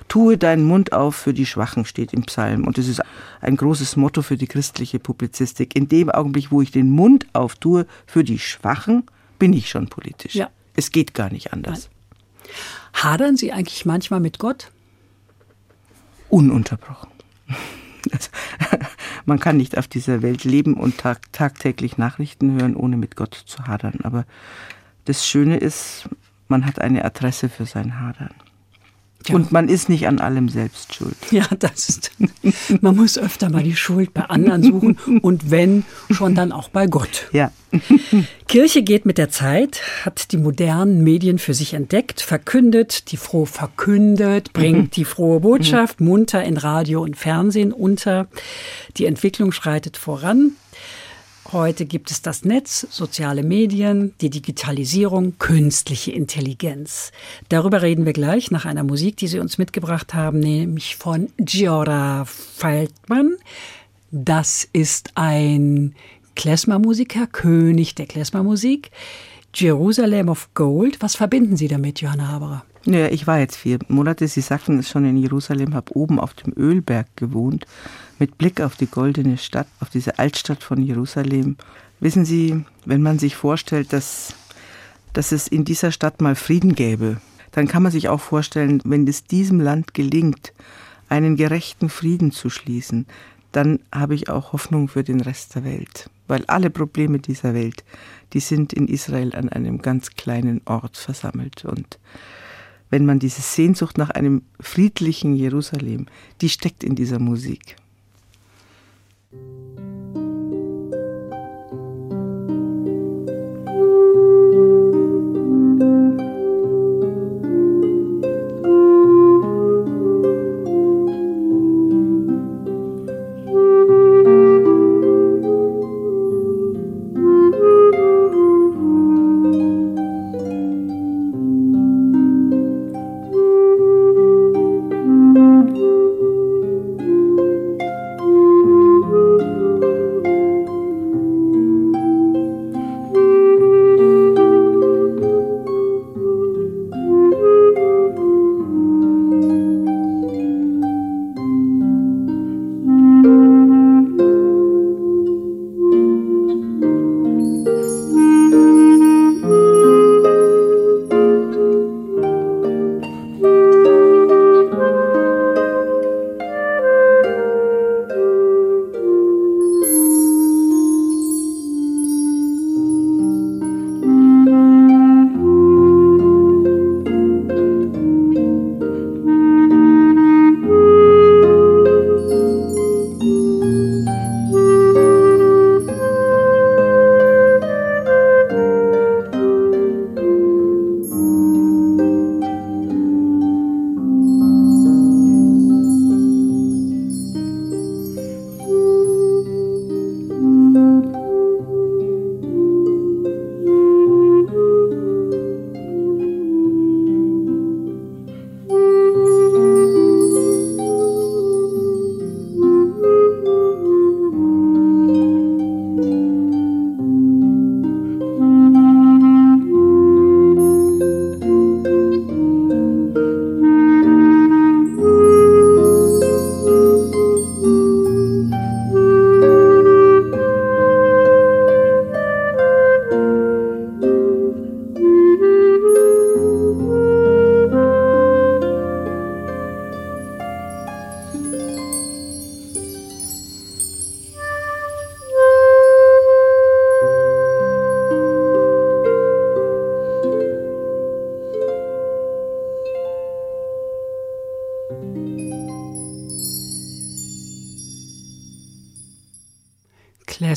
Tue 0.08 0.38
deinen 0.38 0.65
Mund 0.65 0.93
auf 0.93 1.15
für 1.15 1.34
die 1.34 1.45
Schwachen, 1.45 1.86
steht 1.86 2.13
im 2.13 2.24
Psalm. 2.24 2.65
Und 2.65 2.78
das 2.78 2.88
ist 2.88 3.02
ein 3.41 3.56
großes 3.58 3.95
Motto 3.95 4.21
für 4.21 4.38
die 4.38 4.48
christliche 4.48 5.00
Publizistik. 5.00 5.76
In 5.76 5.88
dem 5.88 6.12
Augenblick, 6.12 6.52
wo 6.52 6.62
ich 6.62 6.71
den 6.71 6.91
Mund 6.91 7.26
auftue 7.34 7.88
für 8.06 8.24
die 8.24 8.38
Schwachen, 8.38 9.04
bin 9.39 9.54
ich 9.54 9.69
schon 9.69 9.88
politisch. 9.88 10.36
Ja. 10.36 10.50
Es 10.76 10.91
geht 10.91 11.13
gar 11.13 11.32
nicht 11.32 11.54
anders. 11.54 11.89
Nein. 11.89 13.04
Hadern 13.04 13.38
Sie 13.38 13.52
eigentlich 13.52 13.86
manchmal 13.86 14.19
mit 14.19 14.38
Gott? 14.38 14.71
Ununterbrochen. 16.30 17.10
man 19.26 19.40
kann 19.40 19.58
nicht 19.58 19.78
auf 19.78 19.88
dieser 19.88 20.22
Welt 20.22 20.44
leben 20.44 20.76
und 20.76 20.98
tag 20.98 21.32
tagtäglich 21.34 21.98
Nachrichten 21.98 22.60
hören, 22.60 22.76
ohne 22.76 22.98
mit 22.98 23.16
Gott 23.16 23.34
zu 23.34 23.66
hadern. 23.66 24.00
Aber 24.04 24.26
das 25.06 25.28
Schöne 25.28 25.58
ist, 25.58 26.10
man 26.48 26.66
hat 26.66 26.80
eine 26.80 27.04
Adresse 27.04 27.50
für 27.50 27.66
sein 27.66 28.00
Hadern. 28.00 28.34
Ja. 29.28 29.36
Und 29.36 29.52
man 29.52 29.70
ist 29.70 29.90
nicht 29.90 30.08
an 30.08 30.20
allem 30.20 30.50
selbst 30.50 30.94
schuld. 30.94 31.16
Ja, 31.32 31.48
das 31.58 31.90
ist. 31.90 32.12
Man 32.82 32.96
muss 32.96 33.18
öfter 33.18 33.50
mal 33.50 33.64
die 33.64 33.76
Schuld 33.76 34.14
bei 34.14 34.24
anderen 34.24 34.62
suchen 34.62 34.98
und 35.22 35.50
wenn, 35.50 35.84
schon 36.12 36.36
dann 36.36 36.52
auch 36.52 36.70
bei 36.70 36.86
Gott. 36.86 37.28
Ja. 37.32 37.52
Kirche 38.48 38.84
geht 38.84 39.06
mit 39.06 39.18
der 39.18 39.30
Zeit, 39.30 39.82
hat 40.04 40.32
die 40.32 40.38
modernen 40.38 41.04
Medien 41.04 41.40
für 41.40 41.54
sich 41.54 41.74
entdeckt, 41.74 42.22
verkündet, 42.22 43.12
die 43.12 43.18
froh 43.18 43.46
verkündet, 43.46 44.54
bringt 44.54 44.96
die 44.96 45.06
frohe 45.06 45.40
Botschaft 45.40 46.00
munter 46.02 46.44
in 46.44 46.58
Radio 46.58 47.02
und 47.02 47.18
Fernsehen 47.18 47.74
unter. 47.74 48.28
Die 48.98 49.06
Entwicklung 49.06 49.52
schreitet 49.52 49.98
voran. 49.98 50.52
Heute 51.51 51.86
gibt 51.86 52.10
es 52.10 52.23
das 52.23 52.43
Netz, 52.43 52.88
soziale 52.89 53.43
Medien, 53.43 54.13
die 54.19 54.31
Digitalisierung, 54.31 55.38
künstliche 55.38 56.12
Intelligenz. 56.12 57.12
Darüber 57.49 57.84
reden 57.84 58.05
wir 58.05 58.13
gleich 58.13 58.49
nach 58.49 58.65
einer 58.65 58.84
Musik, 58.84 59.17
die 59.17 59.27
Sie 59.27 59.39
uns 59.39 59.60
mitgebracht 59.60 60.15
haben, 60.15 60.39
nämlich 60.39 60.95
von 60.95 61.29
Giora 61.38 62.25
Feldmann. 62.25 63.36
Das 64.12 64.67
ist 64.73 65.12
ein 65.15 65.93
Klezmer-Musiker, 66.36 67.27
König 67.27 67.93
der 67.93 68.08
Klezmer-Musik. 68.08 68.89
Jerusalem 69.53 70.29
of 70.29 70.49
Gold. 70.55 70.97
Was 71.01 71.15
verbinden 71.15 71.58
Sie 71.58 71.67
damit, 71.67 72.01
Johanna 72.01 72.27
Haberer? 72.27 72.65
Ja, 72.86 73.08
ich 73.08 73.25
war 73.25 73.39
jetzt 73.39 73.55
vier 73.55 73.79
Monate, 73.88 74.27
Sie 74.27 74.41
sagten 74.41 74.79
es 74.79 74.89
schon 74.89 75.05
in 75.05 75.17
Jerusalem, 75.17 75.73
habe 75.73 75.95
oben 75.95 76.19
auf 76.19 76.34
dem 76.34 76.53
Ölberg 76.55 77.08
gewohnt, 77.15 77.65
mit 78.19 78.38
Blick 78.38 78.62
auf 78.62 78.75
die 78.75 78.88
goldene 78.88 79.38
Stadt, 79.38 79.67
auf 79.80 79.89
diese 79.89 80.19
Altstadt 80.19 80.63
von 80.63 80.82
Jerusalem. 80.82 81.58
Wissen 81.99 82.25
Sie, 82.25 82.63
wenn 82.86 83.01
man 83.01 83.19
sich 83.19 83.36
vorstellt, 83.36 83.93
dass, 83.93 84.36
dass 85.13 85.32
es 85.32 85.47
in 85.47 85.65
dieser 85.65 85.91
Stadt 85.91 86.21
mal 86.21 86.36
Frieden 86.36 86.75
gäbe, 86.75 87.17
dann 87.51 87.67
kann 87.67 87.84
man 87.84 87.91
sich 87.91 88.10
auch 88.10 88.19
vorstellen, 88.19 88.82
wenn 88.84 89.08
es 89.08 89.23
diesem 89.23 89.62
Land 89.62 89.93
gelingt, 89.93 90.54
einen 91.08 91.36
gerechten 91.36 91.89
Frieden 91.89 92.32
zu 92.32 92.49
schließen, 92.49 93.06
dann 93.51 93.80
habe 93.93 94.15
ich 94.15 94.30
auch 94.30 94.51
Hoffnung 94.51 94.89
für 94.89 95.04
den 95.04 95.21
Rest 95.21 95.56
der 95.56 95.63
Welt. 95.63 96.10
Weil 96.28 96.43
alle 96.47 96.69
Probleme 96.69 97.19
dieser 97.19 97.54
Welt, 97.54 97.86
die 98.34 98.41
sind 98.41 98.73
in 98.73 98.88
Israel 98.88 99.34
an 99.36 99.47
einem 99.47 99.82
ganz 99.82 100.12
kleinen 100.12 100.62
Ort 100.65 100.97
versammelt. 100.97 101.63
Und 101.63 101.99
wenn 102.89 103.06
man 103.06 103.19
diese 103.19 103.41
Sehnsucht 103.41 103.97
nach 103.97 104.10
einem 104.10 104.41
friedlichen 104.60 105.36
Jerusalem, 105.36 106.08
die 106.41 106.49
steckt 106.49 106.84
in 106.84 106.95
dieser 106.95 107.19
Musik. 107.19 107.78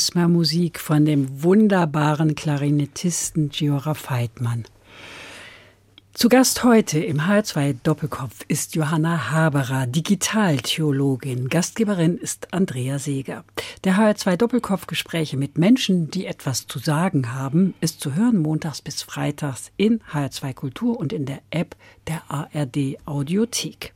Klezmer-Musik 0.09 0.81
von 0.81 1.05
dem 1.05 1.43
wunderbaren 1.43 2.35
Klarinettisten 2.35 3.51
Giora 3.51 3.93
Feitmann. 3.93 4.65
Zu 6.15 6.31
Gast 6.31 6.65
heute 6.65 6.99
im 6.99 7.21
H2 7.21 7.77
Doppelkopf 7.83 8.43
ist 8.49 8.75
Johanna 8.75 9.31
Haberer, 9.31 9.87
Digitaltheologin. 9.87 11.51
Gastgeberin 11.51 12.17
ist 12.17 12.55
Andrea 12.55 12.99
Seeger. 12.99 13.45
Der 13.85 13.99
HR2 13.99 14.37
Doppelkopf 14.39 14.87
Gespräche 14.87 15.37
mit 15.37 15.59
Menschen, 15.59 16.11
die 16.11 16.25
etwas 16.25 16.67
zu 16.67 16.79
sagen 16.79 17.35
haben, 17.35 17.75
ist 17.83 18.01
zu 18.01 18.15
hören 18.15 18.39
montags 18.39 18.81
bis 18.81 19.03
freitags 19.03 19.73
in 19.77 20.01
HR2 20.11 20.55
Kultur 20.55 20.99
und 20.99 21.13
in 21.13 21.27
der 21.27 21.41
App 21.51 21.77
der 22.07 22.23
ARD 22.29 22.97
Audiothek. 23.05 23.93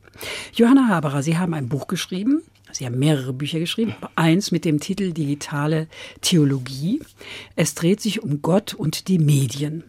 Johanna 0.53 0.89
Haberer, 0.89 1.23
Sie 1.23 1.39
haben 1.39 1.55
ein 1.55 1.69
Buch 1.69 1.87
geschrieben. 1.87 2.43
Sie 2.73 2.85
haben 2.85 2.97
mehrere 2.97 3.33
Bücher 3.33 3.59
geschrieben, 3.59 3.95
eins 4.15 4.51
mit 4.51 4.65
dem 4.65 4.79
Titel 4.79 5.13
Digitale 5.13 5.87
Theologie. 6.21 7.01
Es 7.55 7.75
dreht 7.75 8.01
sich 8.01 8.23
um 8.23 8.41
Gott 8.41 8.73
und 8.73 9.07
die 9.07 9.19
Medien. 9.19 9.83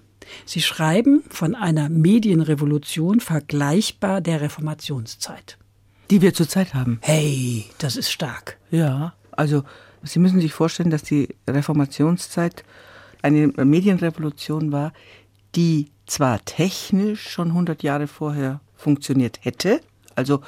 Sie 0.44 0.61
schreiben 0.61 1.23
von 1.31 1.55
einer 1.55 1.88
Medienrevolution 1.88 3.20
vergleichbar 3.20 4.20
der 4.20 4.40
Reformationszeit. 4.40 5.59
Die 6.11 6.20
wir 6.20 6.35
zurzeit 6.35 6.75
haben. 6.75 6.99
Hey, 7.01 7.64
das 7.79 7.97
ist 7.97 8.11
stark. 8.11 8.59
Ja, 8.70 9.14
also 9.33 9.64
Sie 10.03 10.18
müssen 10.18 10.40
sich 10.40 10.53
vorstellen, 10.53 10.90
dass 10.90 11.03
die 11.03 11.29
Reformationszeit 11.49 12.62
eine 13.23 13.47
Medienrevolution 13.47 14.70
war, 14.70 14.92
die 15.55 15.90
zwar 16.07 16.44
technisch 16.44 17.31
schon 17.31 17.49
100 17.49 17.83
Jahre 17.83 18.07
vorher 18.07 18.61
funktioniert 18.77 19.40
hätte, 19.42 19.81
also 20.14 20.42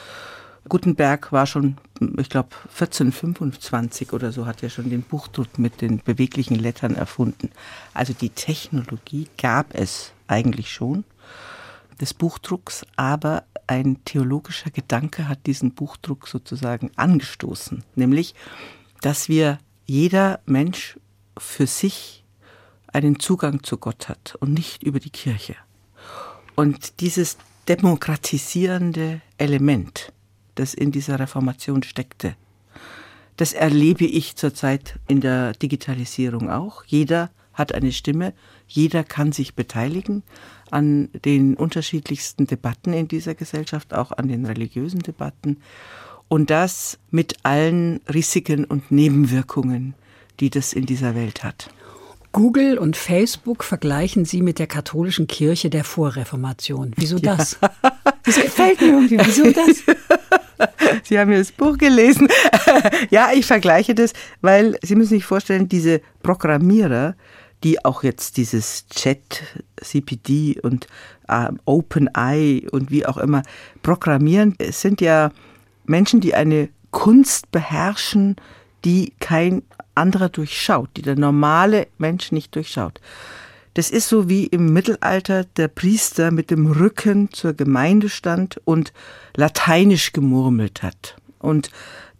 Gutenberg 0.68 1.32
war 1.32 1.46
schon, 1.46 1.76
ich 2.18 2.28
glaube, 2.28 2.50
1425 2.64 4.12
oder 4.12 4.32
so 4.32 4.46
hat 4.46 4.62
er 4.62 4.70
schon 4.70 4.90
den 4.90 5.02
Buchdruck 5.02 5.58
mit 5.58 5.80
den 5.80 5.98
beweglichen 5.98 6.56
Lettern 6.56 6.94
erfunden. 6.94 7.50
Also 7.94 8.12
die 8.12 8.30
Technologie 8.30 9.28
gab 9.38 9.74
es 9.74 10.12
eigentlich 10.28 10.72
schon 10.72 11.04
des 12.00 12.14
Buchdrucks, 12.14 12.84
aber 12.96 13.44
ein 13.66 14.04
theologischer 14.04 14.70
Gedanke 14.70 15.28
hat 15.28 15.46
diesen 15.46 15.72
Buchdruck 15.72 16.28
sozusagen 16.28 16.90
angestoßen, 16.96 17.82
nämlich, 17.94 18.34
dass 19.00 19.28
wir 19.28 19.58
jeder 19.86 20.40
Mensch 20.46 20.98
für 21.38 21.66
sich 21.66 22.24
einen 22.92 23.18
Zugang 23.18 23.62
zu 23.62 23.76
Gott 23.78 24.08
hat 24.08 24.36
und 24.40 24.52
nicht 24.52 24.82
über 24.82 25.00
die 25.00 25.10
Kirche. 25.10 25.56
Und 26.54 27.00
dieses 27.00 27.36
demokratisierende 27.68 29.20
Element, 29.38 30.12
das 30.56 30.74
in 30.74 30.90
dieser 30.90 31.20
Reformation 31.20 31.82
steckte. 31.82 32.34
Das 33.36 33.52
erlebe 33.52 34.04
ich 34.04 34.36
zurzeit 34.36 34.98
in 35.06 35.20
der 35.20 35.52
Digitalisierung 35.52 36.50
auch. 36.50 36.84
Jeder 36.84 37.30
hat 37.52 37.74
eine 37.74 37.92
Stimme, 37.92 38.34
jeder 38.66 39.04
kann 39.04 39.32
sich 39.32 39.54
beteiligen 39.54 40.22
an 40.70 41.08
den 41.24 41.54
unterschiedlichsten 41.54 42.46
Debatten 42.46 42.92
in 42.92 43.08
dieser 43.08 43.34
Gesellschaft, 43.34 43.94
auch 43.94 44.12
an 44.12 44.28
den 44.28 44.44
religiösen 44.46 45.00
Debatten. 45.00 45.58
Und 46.28 46.50
das 46.50 46.98
mit 47.10 47.36
allen 47.44 48.00
Risiken 48.12 48.64
und 48.64 48.90
Nebenwirkungen, 48.90 49.94
die 50.40 50.50
das 50.50 50.72
in 50.72 50.86
dieser 50.86 51.14
Welt 51.14 51.44
hat. 51.44 51.70
Google 52.36 52.76
und 52.76 52.98
Facebook 52.98 53.64
vergleichen 53.64 54.26
Sie 54.26 54.42
mit 54.42 54.58
der 54.58 54.66
katholischen 54.66 55.26
Kirche 55.26 55.70
der 55.70 55.84
Vorreformation. 55.84 56.92
Wieso 56.94 57.18
das? 57.18 57.58
Ja. 57.62 57.70
Das 58.24 58.34
gefällt 58.34 58.80
mir 58.80 58.88
irgendwie. 58.88 59.18
Wieso 59.24 59.44
das? 59.52 59.84
Sie 61.04 61.18
haben 61.18 61.30
ja 61.30 61.38
das 61.38 61.52
Buch 61.52 61.78
gelesen. 61.78 62.28
ja, 63.10 63.30
ich 63.32 63.46
vergleiche 63.46 63.94
das, 63.94 64.12
weil 64.42 64.76
Sie 64.82 64.96
müssen 64.96 65.10
sich 65.10 65.24
vorstellen, 65.24 65.68
diese 65.68 66.02
Programmierer, 66.22 67.14
die 67.64 67.82
auch 67.84 68.02
jetzt 68.02 68.36
dieses 68.36 68.86
Chat, 68.88 69.42
CPD 69.80 70.60
und 70.60 70.88
äh, 71.28 71.48
OpenEye 71.64 72.68
und 72.70 72.90
wie 72.90 73.06
auch 73.06 73.16
immer 73.16 73.44
programmieren, 73.82 74.56
es 74.58 74.82
sind 74.82 75.00
ja 75.00 75.30
Menschen, 75.86 76.20
die 76.20 76.34
eine 76.34 76.68
Kunst 76.90 77.50
beherrschen, 77.50 78.36
die 78.84 79.14
kein 79.20 79.62
anderer 79.96 80.28
durchschaut, 80.28 80.90
die 80.96 81.02
der 81.02 81.16
normale 81.16 81.86
Mensch 81.98 82.32
nicht 82.32 82.54
durchschaut. 82.54 83.00
Das 83.74 83.90
ist 83.90 84.08
so 84.08 84.28
wie 84.28 84.46
im 84.46 84.72
Mittelalter 84.72 85.44
der 85.44 85.68
Priester 85.68 86.30
mit 86.30 86.50
dem 86.50 86.66
Rücken 86.66 87.30
zur 87.32 87.52
Gemeinde 87.52 88.08
stand 88.08 88.60
und 88.64 88.92
lateinisch 89.36 90.12
gemurmelt 90.12 90.82
hat. 90.82 91.16
Und 91.38 91.70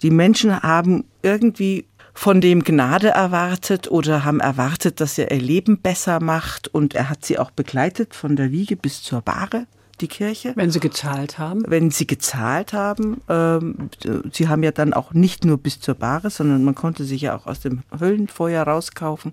die 0.02 0.10
Menschen 0.10 0.62
haben 0.62 1.04
irgendwie 1.22 1.86
von 2.12 2.40
dem 2.40 2.62
Gnade 2.62 3.08
erwartet 3.08 3.90
oder 3.90 4.24
haben 4.24 4.40
erwartet, 4.40 5.00
dass 5.00 5.18
er 5.18 5.30
ihr 5.30 5.40
Leben 5.40 5.78
besser 5.78 6.20
macht 6.20 6.68
und 6.68 6.94
er 6.94 7.08
hat 7.08 7.24
sie 7.24 7.38
auch 7.38 7.50
begleitet 7.50 8.14
von 8.14 8.36
der 8.36 8.52
Wiege 8.52 8.76
bis 8.76 9.02
zur 9.02 9.20
Bahre 9.20 9.66
die 10.00 10.08
Kirche. 10.08 10.52
Wenn 10.56 10.70
sie 10.70 10.80
gezahlt 10.80 11.38
haben? 11.38 11.64
Wenn 11.66 11.90
sie 11.90 12.06
gezahlt 12.06 12.72
haben. 12.72 13.20
Ähm, 13.28 13.90
sie 14.32 14.48
haben 14.48 14.62
ja 14.62 14.72
dann 14.72 14.92
auch 14.92 15.12
nicht 15.12 15.44
nur 15.44 15.58
bis 15.58 15.80
zur 15.80 15.94
Bahre, 15.94 16.30
sondern 16.30 16.64
man 16.64 16.74
konnte 16.74 17.04
sich 17.04 17.22
ja 17.22 17.36
auch 17.36 17.46
aus 17.46 17.60
dem 17.60 17.82
Höllenfeuer 17.98 18.62
rauskaufen. 18.62 19.32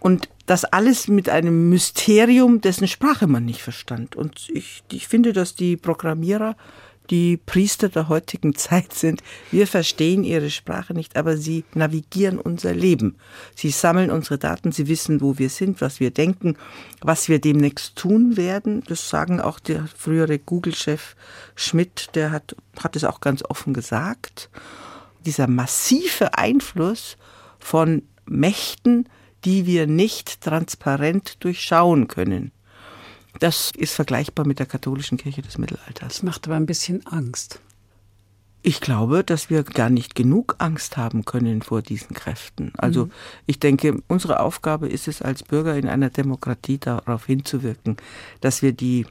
Und 0.00 0.28
das 0.46 0.64
alles 0.64 1.08
mit 1.08 1.28
einem 1.28 1.68
Mysterium, 1.68 2.60
dessen 2.60 2.88
Sprache 2.88 3.26
man 3.26 3.44
nicht 3.44 3.62
verstand. 3.62 4.16
Und 4.16 4.48
ich, 4.50 4.82
ich 4.90 5.08
finde, 5.08 5.32
dass 5.32 5.54
die 5.54 5.76
Programmierer 5.76 6.56
die 7.10 7.36
Priester 7.36 7.88
der 7.88 8.08
heutigen 8.08 8.54
Zeit 8.54 8.92
sind. 8.92 9.22
Wir 9.50 9.66
verstehen 9.66 10.24
ihre 10.24 10.50
Sprache 10.50 10.94
nicht, 10.94 11.16
aber 11.16 11.36
sie 11.36 11.64
navigieren 11.74 12.38
unser 12.38 12.74
Leben. 12.74 13.16
Sie 13.54 13.70
sammeln 13.70 14.10
unsere 14.10 14.38
Daten, 14.38 14.72
sie 14.72 14.88
wissen, 14.88 15.20
wo 15.20 15.38
wir 15.38 15.50
sind, 15.50 15.80
was 15.80 16.00
wir 16.00 16.10
denken, 16.10 16.56
was 17.00 17.28
wir 17.28 17.40
demnächst 17.40 17.96
tun 17.96 18.36
werden. 18.36 18.82
Das 18.86 19.08
sagen 19.08 19.40
auch 19.40 19.58
der 19.58 19.86
frühere 19.86 20.38
Google-Chef 20.38 21.16
Schmidt, 21.54 22.10
der 22.14 22.30
hat, 22.30 22.56
hat 22.78 22.96
es 22.96 23.04
auch 23.04 23.20
ganz 23.20 23.42
offen 23.42 23.72
gesagt. 23.72 24.50
Dieser 25.24 25.46
massive 25.46 26.36
Einfluss 26.36 27.16
von 27.58 28.02
Mächten, 28.26 29.08
die 29.44 29.66
wir 29.66 29.86
nicht 29.86 30.40
transparent 30.40 31.42
durchschauen 31.44 32.08
können. 32.08 32.52
Das 33.40 33.72
ist 33.76 33.94
vergleichbar 33.94 34.46
mit 34.46 34.58
der 34.58 34.66
katholischen 34.66 35.18
Kirche 35.18 35.42
des 35.42 35.58
Mittelalters. 35.58 36.08
Das 36.08 36.22
macht 36.22 36.46
aber 36.46 36.56
ein 36.56 36.66
bisschen 36.66 37.06
Angst. 37.06 37.60
Ich 38.62 38.80
glaube, 38.80 39.22
dass 39.22 39.50
wir 39.50 39.62
gar 39.62 39.88
nicht 39.88 40.14
genug 40.14 40.56
Angst 40.58 40.96
haben 40.96 41.24
können 41.24 41.62
vor 41.62 41.80
diesen 41.80 42.14
Kräften. 42.14 42.72
Also 42.76 43.06
mhm. 43.06 43.12
ich 43.46 43.60
denke, 43.60 44.02
unsere 44.08 44.40
Aufgabe 44.40 44.88
ist 44.88 45.06
es 45.06 45.22
als 45.22 45.44
Bürger 45.44 45.76
in 45.76 45.88
einer 45.88 46.10
Demokratie 46.10 46.78
darauf 46.78 47.26
hinzuwirken, 47.26 47.96
dass 48.40 48.60
wir 48.62 48.72
die 48.72 49.06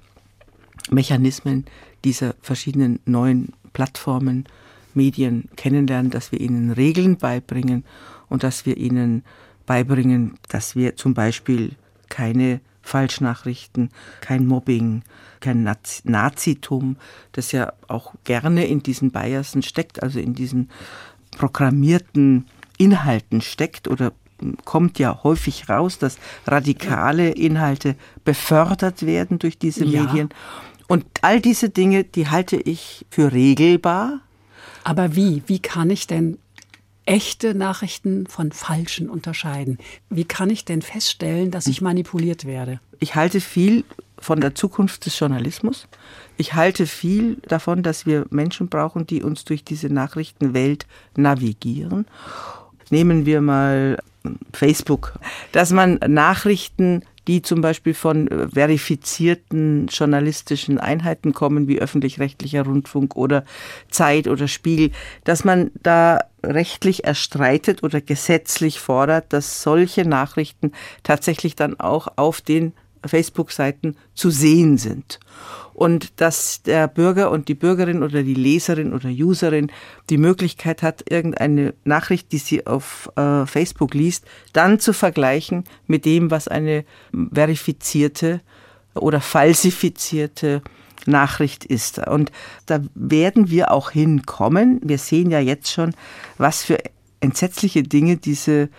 Mechanismen 0.89 1.65
dieser 2.03 2.35
verschiedenen 2.41 2.99
neuen 3.05 3.53
Plattformen, 3.73 4.45
Medien 4.93 5.49
kennenlernen, 5.55 6.11
dass 6.11 6.31
wir 6.31 6.41
ihnen 6.41 6.71
Regeln 6.71 7.17
beibringen 7.17 7.85
und 8.29 8.43
dass 8.43 8.65
wir 8.65 8.77
ihnen 8.77 9.23
beibringen, 9.65 10.37
dass 10.49 10.75
wir 10.75 10.95
zum 10.95 11.13
Beispiel 11.13 11.73
keine 12.09 12.59
Falschnachrichten, 12.87 13.89
kein 14.21 14.45
Mobbing, 14.45 15.03
kein 15.39 15.63
Nazi 15.63 16.01
Nazitum, 16.05 16.97
das 17.33 17.51
ja 17.51 17.73
auch 17.87 18.13
gerne 18.23 18.65
in 18.65 18.81
diesen 18.81 19.11
Biasen 19.11 19.61
steckt, 19.61 20.01
also 20.01 20.19
in 20.19 20.33
diesen 20.33 20.69
programmierten 21.37 22.45
Inhalten 22.77 23.41
steckt 23.41 23.87
oder 23.87 24.13
kommt 24.65 24.99
ja 24.99 25.23
häufig 25.23 25.67
raus, 25.67 25.97
dass 25.97 26.17
radikale 26.45 27.31
Inhalte 27.31 27.95
befördert 28.23 29.05
werden 29.05 29.39
durch 29.39 29.57
diese 29.57 29.83
ja. 29.83 30.03
Medien. 30.03 30.29
Und 30.87 31.05
all 31.21 31.41
diese 31.41 31.69
Dinge, 31.69 32.03
die 32.03 32.27
halte 32.29 32.55
ich 32.55 33.05
für 33.09 33.31
regelbar. 33.33 34.21
Aber 34.83 35.15
wie? 35.15 35.43
Wie 35.47 35.59
kann 35.59 35.89
ich 35.89 36.07
denn 36.07 36.37
echte 37.07 37.55
Nachrichten 37.55 38.27
von 38.27 38.51
falschen 38.51 39.09
unterscheiden? 39.09 39.79
Wie 40.09 40.25
kann 40.25 40.49
ich 40.49 40.65
denn 40.65 40.81
feststellen, 40.81 41.51
dass 41.51 41.67
ich 41.67 41.81
manipuliert 41.81 42.45
werde? 42.45 42.79
Ich 42.99 43.15
halte 43.15 43.41
viel 43.41 43.83
von 44.19 44.41
der 44.41 44.55
Zukunft 44.55 45.05
des 45.05 45.17
Journalismus. 45.17 45.87
Ich 46.37 46.53
halte 46.53 46.85
viel 46.85 47.37
davon, 47.47 47.83
dass 47.83 48.05
wir 48.05 48.25
Menschen 48.29 48.67
brauchen, 48.67 49.07
die 49.07 49.23
uns 49.23 49.45
durch 49.45 49.63
diese 49.63 49.87
Nachrichtenwelt 49.87 50.85
navigieren. 51.15 52.05
Nehmen 52.89 53.25
wir 53.25 53.41
mal 53.41 53.97
Facebook, 54.53 55.13
dass 55.51 55.71
man 55.71 55.99
Nachrichten 56.07 57.03
die 57.27 57.41
zum 57.41 57.61
Beispiel 57.61 57.93
von 57.93 58.27
äh, 58.27 58.47
verifizierten 58.49 59.87
journalistischen 59.87 60.79
Einheiten 60.79 61.33
kommen, 61.33 61.67
wie 61.67 61.79
öffentlich-rechtlicher 61.79 62.63
Rundfunk 62.63 63.15
oder 63.15 63.43
Zeit 63.89 64.27
oder 64.27 64.47
Spiegel, 64.47 64.91
dass 65.23 65.43
man 65.43 65.71
da 65.83 66.21
rechtlich 66.43 67.03
erstreitet 67.03 67.83
oder 67.83 68.01
gesetzlich 68.01 68.79
fordert, 68.79 69.33
dass 69.33 69.61
solche 69.61 70.07
Nachrichten 70.07 70.71
tatsächlich 71.03 71.55
dann 71.55 71.79
auch 71.79 72.07
auf 72.15 72.41
den 72.41 72.73
Facebook-Seiten 73.05 73.95
zu 74.13 74.29
sehen 74.29 74.77
sind. 74.77 75.19
Und 75.73 76.19
dass 76.21 76.63
der 76.63 76.87
Bürger 76.87 77.29
und 77.29 77.49
die 77.49 77.53
Bürgerin 77.53 78.01
oder 78.01 78.23
die 78.23 78.33
Leserin 78.33 78.93
oder 78.93 79.09
Userin 79.09 79.71
die 80.09 80.17
Möglichkeit 80.17 80.81
hat, 80.81 81.03
irgendeine 81.07 81.75
Nachricht, 81.83 82.31
die 82.31 82.39
sie 82.39 82.65
auf 82.65 83.11
äh, 83.15 83.45
Facebook 83.45 83.93
liest, 83.93 84.25
dann 84.53 84.79
zu 84.79 84.91
vergleichen 84.91 85.65
mit 85.85 86.05
dem, 86.05 86.31
was 86.31 86.47
eine 86.47 86.83
verifizierte 87.31 88.41
oder 88.95 89.21
falsifizierte 89.21 90.63
Nachricht 91.05 91.63
ist. 91.63 91.99
Und 91.99 92.31
da 92.65 92.79
werden 92.95 93.49
wir 93.49 93.71
auch 93.71 93.91
hinkommen. 93.91 94.79
Wir 94.83 94.97
sehen 94.97 95.29
ja 95.29 95.39
jetzt 95.39 95.71
schon, 95.71 95.93
was 96.37 96.63
für 96.63 96.77
entsetzliche 97.19 97.83
Dinge 97.83 98.17
diese 98.17 98.69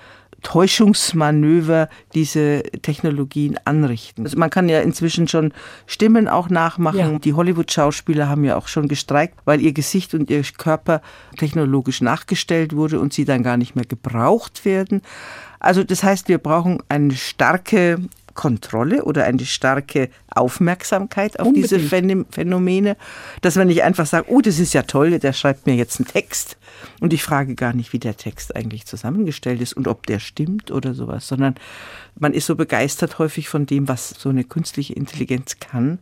Täuschungsmanöver 0.42 1.88
diese 2.14 2.62
Technologien 2.82 3.58
anrichten. 3.64 4.24
Also 4.24 4.38
man 4.38 4.50
kann 4.50 4.68
ja 4.68 4.80
inzwischen 4.80 5.28
schon 5.28 5.52
Stimmen 5.86 6.28
auch 6.28 6.48
nachmachen. 6.48 6.98
Ja. 6.98 7.18
Die 7.18 7.34
Hollywood-Schauspieler 7.34 8.28
haben 8.28 8.44
ja 8.44 8.56
auch 8.56 8.68
schon 8.68 8.88
gestreikt, 8.88 9.38
weil 9.44 9.60
ihr 9.60 9.72
Gesicht 9.72 10.14
und 10.14 10.30
ihr 10.30 10.42
Körper 10.56 11.02
technologisch 11.36 12.00
nachgestellt 12.00 12.74
wurde 12.74 13.00
und 13.00 13.12
sie 13.12 13.24
dann 13.24 13.42
gar 13.42 13.56
nicht 13.56 13.74
mehr 13.74 13.84
gebraucht 13.84 14.64
werden. 14.64 15.02
Also 15.60 15.82
das 15.82 16.02
heißt, 16.02 16.28
wir 16.28 16.38
brauchen 16.38 16.82
eine 16.88 17.14
starke 17.14 17.98
Kontrolle 18.38 19.04
oder 19.04 19.24
eine 19.24 19.44
starke 19.44 20.10
Aufmerksamkeit 20.30 21.40
auf 21.40 21.48
Unbedingt. 21.48 21.72
diese 21.72 22.24
Phänomene, 22.30 22.96
dass 23.40 23.56
man 23.56 23.66
nicht 23.66 23.82
einfach 23.82 24.06
sagt, 24.06 24.28
oh, 24.30 24.40
das 24.40 24.60
ist 24.60 24.74
ja 24.74 24.82
toll, 24.82 25.18
der 25.18 25.32
schreibt 25.32 25.66
mir 25.66 25.74
jetzt 25.74 25.98
einen 25.98 26.06
Text 26.06 26.56
und 27.00 27.12
ich 27.12 27.24
frage 27.24 27.56
gar 27.56 27.72
nicht, 27.72 27.92
wie 27.92 27.98
der 27.98 28.16
Text 28.16 28.54
eigentlich 28.54 28.86
zusammengestellt 28.86 29.60
ist 29.60 29.72
und 29.72 29.88
ob 29.88 30.06
der 30.06 30.20
stimmt 30.20 30.70
oder 30.70 30.94
sowas, 30.94 31.26
sondern 31.26 31.56
man 32.16 32.32
ist 32.32 32.46
so 32.46 32.54
begeistert 32.54 33.18
häufig 33.18 33.48
von 33.48 33.66
dem, 33.66 33.88
was 33.88 34.10
so 34.10 34.28
eine 34.28 34.44
künstliche 34.44 34.92
Intelligenz 34.92 35.58
kann, 35.58 35.98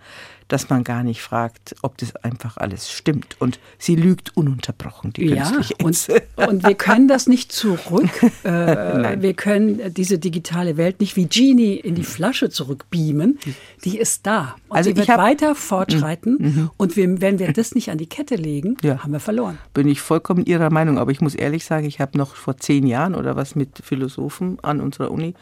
dass 0.49 0.71
man 0.71 0.85
gar 0.85 1.03
nicht 1.03 1.23
fragt, 1.23 1.75
ob 1.83 1.99
das 1.99 2.15
einfach 2.17 2.57
alles 2.57 2.91
stimmt. 2.91 3.37
Und 3.41 3.59
sie 3.79 3.97
lügt 3.97 4.37
ununterbrochen, 4.37 5.13
die 5.13 5.27
ja, 5.27 5.51
und, 5.83 6.09
und 6.37 6.67
wir 6.67 6.75
können 6.75 7.09
das 7.09 7.27
nicht 7.27 7.53
zurück. 7.53 8.11
Äh, 8.45 9.21
wir 9.23 9.35
können 9.35 9.93
diese 9.95 10.19
digitale 10.19 10.77
Welt 10.77 11.01
nicht 11.01 11.17
wie 11.17 11.27
Genie 11.27 11.75
in 11.75 11.95
die 11.95 12.05
Flasche 12.05 12.51
zurückbeamen. 12.51 13.39
Die 13.85 13.99
ist 13.99 14.27
da. 14.27 14.57
Und 14.69 14.77
also 14.77 14.91
sie 14.91 14.97
wird 14.97 15.09
hab, 15.09 15.19
weiter 15.19 15.55
fortschreiten. 15.55 16.37
Mhm, 16.39 16.47
mhm. 16.47 16.71
Und 16.77 16.97
wir, 16.97 17.21
wenn 17.21 17.39
wir 17.39 17.53
das 17.53 17.75
nicht 17.75 17.91
an 17.91 17.99
die 17.99 18.07
Kette 18.07 18.37
legen, 18.37 18.77
ja. 18.83 19.03
haben 19.03 19.13
wir 19.13 19.21
verloren. 19.21 19.59
Bin 19.75 19.89
ich 19.89 20.01
vollkommen 20.01 20.45
Ihrer 20.45 20.71
Meinung. 20.71 20.99
Aber 20.99 21.11
ich 21.11 21.21
muss 21.21 21.35
ehrlich 21.35 21.65
sagen, 21.65 21.87
ich 21.87 22.01
habe 22.01 22.17
noch 22.19 22.37
vor 22.37 22.57
zehn 22.57 22.87
Jahren 22.87 23.15
oder 23.15 23.37
was 23.37 23.57
mit 23.57 23.79
Philosophen 23.83 24.59
an 24.63 24.81
unserer 24.81 25.11
Uni 25.11 25.35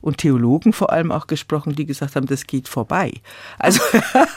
und 0.00 0.18
Theologen 0.18 0.72
vor 0.72 0.92
allem 0.92 1.12
auch 1.12 1.26
gesprochen, 1.26 1.74
die 1.74 1.86
gesagt 1.86 2.16
haben, 2.16 2.26
das 2.26 2.46
geht 2.46 2.68
vorbei. 2.68 3.12
Also, 3.58 3.80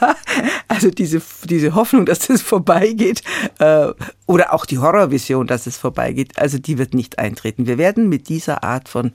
also 0.67 0.89
diese, 0.89 1.21
diese 1.43 1.75
Hoffnung, 1.75 2.05
dass 2.05 2.19
das 2.19 2.41
vorbeigeht, 2.41 3.21
äh, 3.59 3.89
oder 4.25 4.53
auch 4.53 4.65
die 4.65 4.77
Horrorvision, 4.77 5.47
dass 5.47 5.67
es 5.67 5.77
vorbeigeht, 5.77 6.37
also 6.37 6.57
die 6.57 6.77
wird 6.77 6.93
nicht 6.93 7.19
eintreten. 7.19 7.67
Wir 7.67 7.77
werden 7.77 8.09
mit 8.09 8.29
dieser 8.29 8.63
Art 8.63 8.89
von 8.89 9.11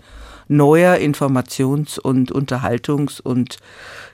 neuer 0.49 0.97
Informations- 0.97 1.99
und 1.99 2.33
Unterhaltungs- 2.33 3.21
und 3.21 3.59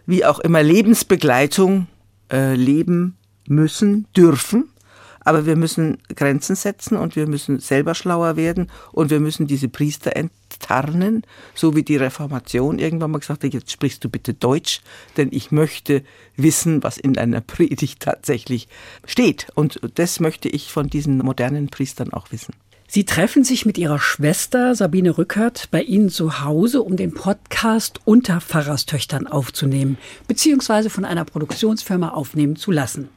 wie 0.07 0.25
auch 0.25 0.39
immer 0.39 0.63
Lebensbegleitung 0.63 1.87
äh, 2.31 2.55
leben 2.55 3.17
müssen, 3.47 4.07
dürfen. 4.17 4.71
Aber 5.23 5.45
wir 5.45 5.57
müssen 5.57 5.99
Grenzen 6.15 6.57
setzen 6.57 6.97
und 6.97 7.15
wir 7.15 7.27
müssen 7.27 7.61
selber 7.61 7.95
schlauer 7.95 8.37
werden 8.37 8.71
und 8.93 9.11
wir 9.11 9.21
müssen 9.21 9.47
diese 9.47 9.69
Priester 9.69 10.17
enttarnen, 10.61 11.23
so 11.55 11.75
wie 11.75 11.83
die 11.83 11.97
Reformation 11.97 12.79
irgendwann 12.79 13.11
mal 13.11 13.19
gesagt 13.19 13.45
hat, 13.45 13.55
jetzt 13.55 13.71
sprichst 13.71 14.05
du 14.05 14.09
bitte 14.09 14.35
Deutsch, 14.35 14.81
denn 15.17 15.29
ich 15.33 15.51
möchte 15.51 16.03
wissen, 16.37 16.83
was 16.83 16.99
in 16.99 17.17
einer 17.19 17.41
Predigt 17.41 18.01
tatsächlich 18.01 18.69
steht. 19.05 19.49
Und 19.55 19.81
das 19.95 20.21
möchte 20.21 20.49
ich 20.49 20.71
von 20.71 20.89
diesen 20.89 21.19
modernen 21.19 21.69
Priestern 21.69 22.13
auch 22.13 22.31
wissen. 22.33 22.55
Sie 22.89 23.05
treffen 23.05 23.45
sich 23.45 23.67
mit 23.67 23.79
Ihrer 23.79 24.01
Schwester 24.01 24.75
Sabine 24.75 25.17
Rückert 25.17 25.69
bei 25.71 25.81
Ihnen 25.81 26.09
zu 26.09 26.45
Hause, 26.45 26.83
um 26.83 26.97
den 26.97 27.15
Podcast 27.15 28.01
unter 28.05 28.41
Pfarrerstöchtern 28.41 29.29
aufzunehmen, 29.29 29.97
beziehungsweise 30.27 30.91
von 30.91 31.05
einer 31.05 31.25
Produktionsfirma 31.25 32.09
aufnehmen 32.09 32.57
zu 32.57 32.73
lassen. 32.73 33.09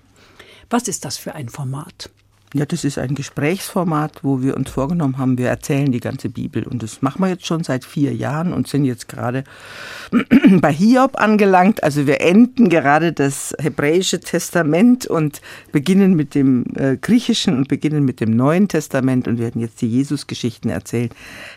Was 0.69 0.87
ist 0.87 1.05
das 1.05 1.17
für 1.17 1.33
ein 1.33 1.49
Format? 1.49 2.11
Ja, 2.55 2.67
das 2.67 2.83
ist 2.83 2.99
ein 2.99 3.15
Gesprächsformat, 3.15 4.19
wo 4.23 4.43
wir 4.43 4.55
uns 4.55 4.69
vorgenommen 4.69 5.17
haben, 5.17 5.39
wir 5.39 5.49
erzählen 5.49 5.91
die 5.91 5.99
ganze 5.99 6.29
Bibel. 6.29 6.67
Und 6.67 6.83
das 6.83 7.01
machen 7.01 7.23
wir 7.23 7.29
jetzt 7.29 7.47
schon 7.47 7.63
seit 7.63 7.83
vier 7.83 8.13
Jahren 8.13 8.53
und 8.53 8.67
sind 8.67 8.85
jetzt 8.85 9.09
gerade 9.09 9.43
bei 10.61 10.71
Hiob 10.71 11.19
angelangt. 11.19 11.83
Also 11.83 12.05
wir 12.05 12.21
enden 12.21 12.69
gerade 12.69 13.11
das 13.11 13.55
hebräische 13.59 14.19
Testament 14.19 15.07
und 15.07 15.41
beginnen 15.71 16.13
mit 16.13 16.35
dem 16.35 16.65
äh, 16.75 16.95
griechischen 16.95 17.57
und 17.57 17.69
beginnen 17.69 18.05
mit 18.05 18.19
dem 18.19 18.29
Neuen 18.29 18.67
Testament 18.67 19.27
und 19.27 19.39
werden 19.39 19.59
jetzt 19.59 19.81
die 19.81 19.89
Jesusgeschichten 19.89 20.69
erzählen. 20.69 21.09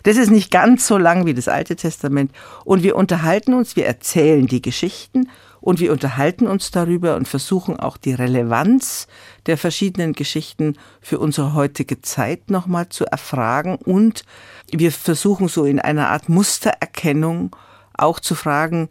Das 0.04 0.16
ist 0.16 0.30
nicht 0.30 0.50
ganz 0.50 0.86
so 0.86 0.96
lang 0.96 1.26
wie 1.26 1.34
das 1.34 1.48
Alte 1.48 1.76
Testament. 1.76 2.30
Und 2.64 2.82
wir 2.82 2.96
unterhalten 2.96 3.52
uns, 3.52 3.76
wir 3.76 3.84
erzählen 3.84 4.46
die 4.46 4.62
Geschichten 4.62 5.28
und 5.66 5.80
wir 5.80 5.90
unterhalten 5.90 6.46
uns 6.46 6.70
darüber 6.70 7.16
und 7.16 7.26
versuchen 7.26 7.80
auch 7.80 7.96
die 7.96 8.12
Relevanz 8.14 9.08
der 9.46 9.58
verschiedenen 9.58 10.12
Geschichten 10.12 10.76
für 11.00 11.18
unsere 11.18 11.54
heutige 11.54 12.00
Zeit 12.02 12.50
nochmal 12.50 12.88
zu 12.88 13.04
erfragen. 13.04 13.74
Und 13.74 14.22
wir 14.70 14.92
versuchen 14.92 15.48
so 15.48 15.64
in 15.64 15.80
einer 15.80 16.10
Art 16.10 16.28
Mustererkennung 16.28 17.56
auch 17.94 18.20
zu 18.20 18.36
fragen, 18.36 18.88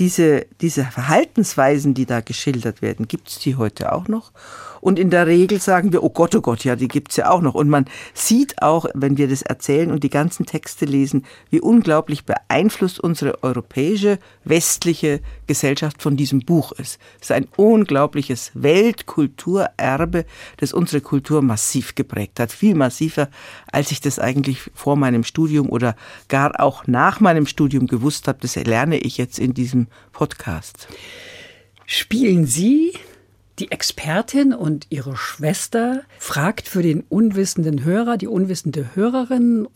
diese, 0.00 0.46
diese 0.60 0.84
Verhaltensweisen, 0.84 1.94
die 1.94 2.06
da 2.06 2.22
geschildert 2.22 2.82
werden, 2.82 3.06
gibt 3.06 3.28
es 3.28 3.38
die 3.38 3.54
heute 3.54 3.92
auch 3.92 4.08
noch? 4.08 4.32
Und 4.80 4.98
in 4.98 5.10
der 5.10 5.26
Regel 5.26 5.60
sagen 5.60 5.92
wir, 5.92 6.02
oh 6.02 6.10
Gott, 6.10 6.34
oh 6.34 6.40
Gott, 6.40 6.64
ja, 6.64 6.76
die 6.76 6.88
gibt's 6.88 7.16
ja 7.16 7.30
auch 7.30 7.42
noch. 7.42 7.54
Und 7.54 7.68
man 7.68 7.84
sieht 8.14 8.62
auch, 8.62 8.86
wenn 8.94 9.16
wir 9.16 9.28
das 9.28 9.42
erzählen 9.42 9.90
und 9.90 10.04
die 10.04 10.10
ganzen 10.10 10.46
Texte 10.46 10.84
lesen, 10.84 11.24
wie 11.50 11.60
unglaublich 11.60 12.24
beeinflusst 12.24 13.00
unsere 13.00 13.42
europäische, 13.42 14.18
westliche 14.44 15.20
Gesellschaft 15.46 16.02
von 16.02 16.16
diesem 16.16 16.40
Buch 16.40 16.72
ist. 16.72 16.98
Es 17.20 17.30
ist 17.30 17.32
ein 17.32 17.48
unglaubliches 17.56 18.52
Weltkulturerbe, 18.54 20.24
das 20.56 20.72
unsere 20.72 21.00
Kultur 21.00 21.42
massiv 21.42 21.94
geprägt 21.94 22.40
hat. 22.40 22.52
Viel 22.52 22.74
massiver, 22.74 23.28
als 23.70 23.90
ich 23.90 24.00
das 24.00 24.18
eigentlich 24.18 24.70
vor 24.74 24.96
meinem 24.96 25.24
Studium 25.24 25.68
oder 25.68 25.94
gar 26.28 26.60
auch 26.60 26.86
nach 26.86 27.20
meinem 27.20 27.46
Studium 27.46 27.86
gewusst 27.86 28.28
habe. 28.28 28.38
Das 28.40 28.56
lerne 28.56 28.98
ich 28.98 29.18
jetzt 29.18 29.38
in 29.38 29.54
diesem 29.54 29.88
Podcast. 30.12 30.88
Spielen 31.86 32.46
Sie 32.46 32.92
die 33.60 33.70
Expertin 33.70 34.54
und 34.54 34.86
ihre 34.88 35.16
Schwester 35.16 36.02
fragt 36.18 36.66
für 36.66 36.82
den 36.82 37.02
unwissenden 37.08 37.84
Hörer, 37.84 38.16
die 38.16 38.26
unwissende 38.26 38.94
Hörerin, 38.94 39.68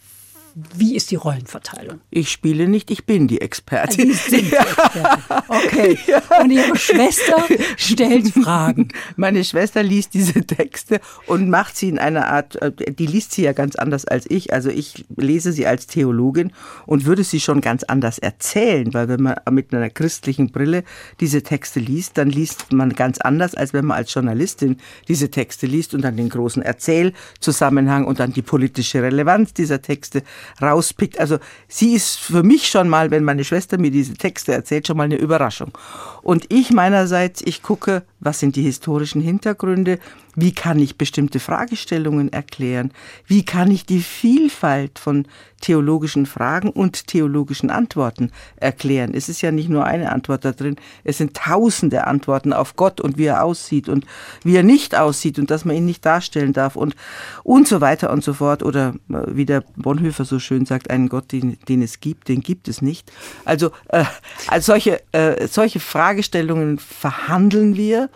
wie 0.55 0.95
ist 0.95 1.11
die 1.11 1.17
Rollenverteilung? 1.17 2.01
Ich 2.11 2.31
spiele 2.31 2.69
nicht, 2.69 2.91
ich 2.93 3.07
bin 3.07 3.27
die 3.27 3.41
Expertin. 3.41 4.13
Sie 4.13 4.13
sind 4.13 4.53
die 4.53 4.55
Expertin. 4.57 5.05
Okay. 5.49 5.99
Ja. 6.07 6.23
Und 6.41 6.51
Ihre 6.51 6.77
Schwester 6.77 7.45
stellt 7.77 8.29
Fragen. 8.29 8.89
Meine 9.17 9.43
Schwester 9.43 9.83
liest 9.83 10.15
diese 10.15 10.47
Texte 10.47 11.01
und 11.27 11.51
macht 11.51 11.77
sie 11.77 11.89
in 11.89 11.99
einer 11.99 12.29
Art, 12.29 12.61
äh, 12.63 12.71
die 12.73 13.07
liest 13.07 13.33
sie 13.33 13.43
ja 13.43 13.53
ganz 13.53 13.75
anders 13.75 14.05
als 14.05 14.31
ich. 14.31 14.53
Also 14.53 14.71
ich 14.71 15.05
lese 15.17 15.53
sie 15.53 15.67
als 15.67 15.89
Theologin 15.89 16.53
und 16.87 17.05
würde 17.05 17.25
sie 17.25 17.41
schon 17.41 17.61
ganz 17.61 17.83
anders 17.83 18.19
erzählen, 18.19 18.95
weil 18.95 19.09
wenn 19.09 19.23
man 19.23 19.37
mit 19.51 19.75
einer 19.75 19.91
christlichen 19.91 20.53
Brille 20.53 20.85
diese 21.19 21.43
Texte 21.43 21.81
liest, 21.81 22.17
dann 22.17 22.31
liest 22.31 22.73
man 22.73 22.93
ganz 22.93 23.19
anders, 23.19 23.57
als 23.57 23.73
wenn 23.73 23.87
man 23.87 23.97
als 23.97 24.15
Journalistin 24.15 24.77
diese 25.09 25.31
Texte 25.31 25.67
liest 25.67 25.95
und 25.95 26.03
dann 26.03 26.17
den 26.17 26.29
großen 26.29 26.63
Erzählzusammenhang 26.63 28.05
und 28.05 28.21
dann 28.21 28.33
die 28.33 28.43
politische 28.43 29.03
Relevanz 29.03 29.53
dieser 29.53 29.83
Texte 29.83 30.23
rauspickt. 30.61 31.19
Also 31.19 31.39
sie 31.69 31.95
ist 31.95 32.19
für 32.19 32.43
mich 32.43 32.69
schon 32.69 32.89
mal, 32.89 33.11
wenn 33.11 33.25
meine 33.25 33.45
Schwester 33.45 33.79
mir 33.79 33.91
diese 33.91 34.15
Texte 34.15 34.53
erzählt, 34.53 34.87
schon 34.87 34.97
mal 34.97 35.05
eine 35.05 35.17
Überraschung. 35.17 35.73
Und 36.23 36.53
ich 36.53 36.73
meinerseits, 36.73 37.43
ich 37.43 37.63
gucke, 37.63 38.03
was 38.25 38.41
sind 38.41 38.57
die 38.57 38.63
historischen 38.63 39.21
Hintergründe, 39.21 39.99
wie 40.35 40.53
kann 40.53 40.79
ich 40.81 40.99
bestimmte 40.99 41.39
Fragestellungen 41.39 42.33
erklären, 42.33 42.93
wie 43.27 43.45
kann 43.45 43.71
ich 43.71 43.87
die 43.87 44.01
Vielfalt 44.01 44.99
von 44.99 45.27
theologischen 45.61 46.27
Fragen 46.27 46.69
und 46.69 47.07
theologischen 47.07 47.71
Antworten 47.71 48.31
erklären. 48.57 49.15
Es 49.15 49.31
ist 49.31 49.41
ja 49.41 49.51
nicht 49.51 49.71
nur 49.71 49.85
eine 49.85 50.13
Antwort 50.13 50.45
da 50.45 50.53
drin, 50.53 50.77
es 51.05 51.19
sind 51.19 51.35
tausende 51.35 52.07
Antworten 52.07 52.53
auf 52.53 52.77
Gott 52.77 53.01
und 53.01 53.17
wie 53.17 53.25
er 53.25 53.43
aussieht 53.43 53.89
und 53.89 54.05
wie 54.43 54.57
er 54.57 54.63
nicht 54.63 54.95
aussieht 54.95 55.39
und 55.39 55.51
dass 55.51 55.65
man 55.65 55.77
ihn 55.77 55.87
nicht 55.87 56.05
darstellen 56.05 56.53
darf 56.53 56.77
und, 56.77 56.95
und 57.45 57.67
so 57.67 57.81
weiter 57.81 58.11
und 58.11 58.23
so 58.23 58.35
fort. 58.35 58.63
Oder 58.63 58.95
äh, 59.09 59.23
wie 59.29 59.47
der 59.47 59.63
Bonhoeffer 59.77 60.27
so 60.27 60.39
schön 60.39 60.67
sagt, 60.67 60.91
einen 60.91 61.09
Gott, 61.09 61.33
den, 61.33 61.59
den 61.69 61.81
es 61.81 62.01
gibt, 62.01 62.29
den 62.29 62.41
gibt 62.41 62.69
es 62.69 62.83
nicht. 62.83 63.11
Also, 63.47 63.71
äh, 63.89 64.05
also 64.49 64.73
solche, 64.73 65.01
äh, 65.13 65.47
solche 65.49 65.81
Fragestellungen 65.81 66.79
verhandeln 66.79 67.77
wir 67.77 68.11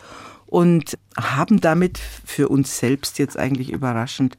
und 0.46 0.98
haben 1.16 1.60
damit 1.60 1.98
für 1.98 2.48
uns 2.48 2.78
selbst 2.78 3.18
jetzt 3.18 3.38
eigentlich 3.38 3.70
überraschend 3.70 4.38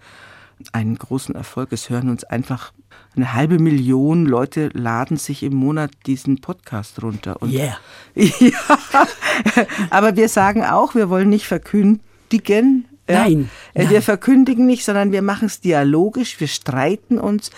einen 0.74 0.98
großen 0.98 1.36
Erfolg. 1.36 1.72
Es 1.72 1.90
hören 1.90 2.10
uns 2.10 2.24
einfach 2.24 2.74
eine 3.16 3.34
halbe 3.34 3.60
Million 3.60 4.26
Leute 4.26 4.70
laden 4.74 5.18
sich 5.18 5.44
im 5.44 5.56
Monat 5.56 5.92
diesen 6.06 6.42
Podcast 6.42 7.02
runter. 7.02 7.42
Und 7.42 7.52
yeah. 7.52 7.78
ja, 8.16 9.08
aber 9.90 10.16
wir 10.16 10.30
sagen 10.30 10.64
auch, 10.64 10.96
wir 10.96 11.10
wollen 11.10 11.30
nicht 11.30 11.46
verkündigen, 11.46 12.86
ja? 13.10 13.24
Nein, 13.24 13.50
äh, 13.74 13.84
nein. 13.84 13.90
Wir 13.90 14.02
verkündigen 14.04 14.68
nicht, 14.68 14.86
sondern 14.86 15.12
wir 15.12 15.24
machen 15.24 15.48
es 15.48 15.62
dialogisch, 15.62 16.40
wir 16.40 16.48
streiten 16.48 17.18
uns. 17.18 17.50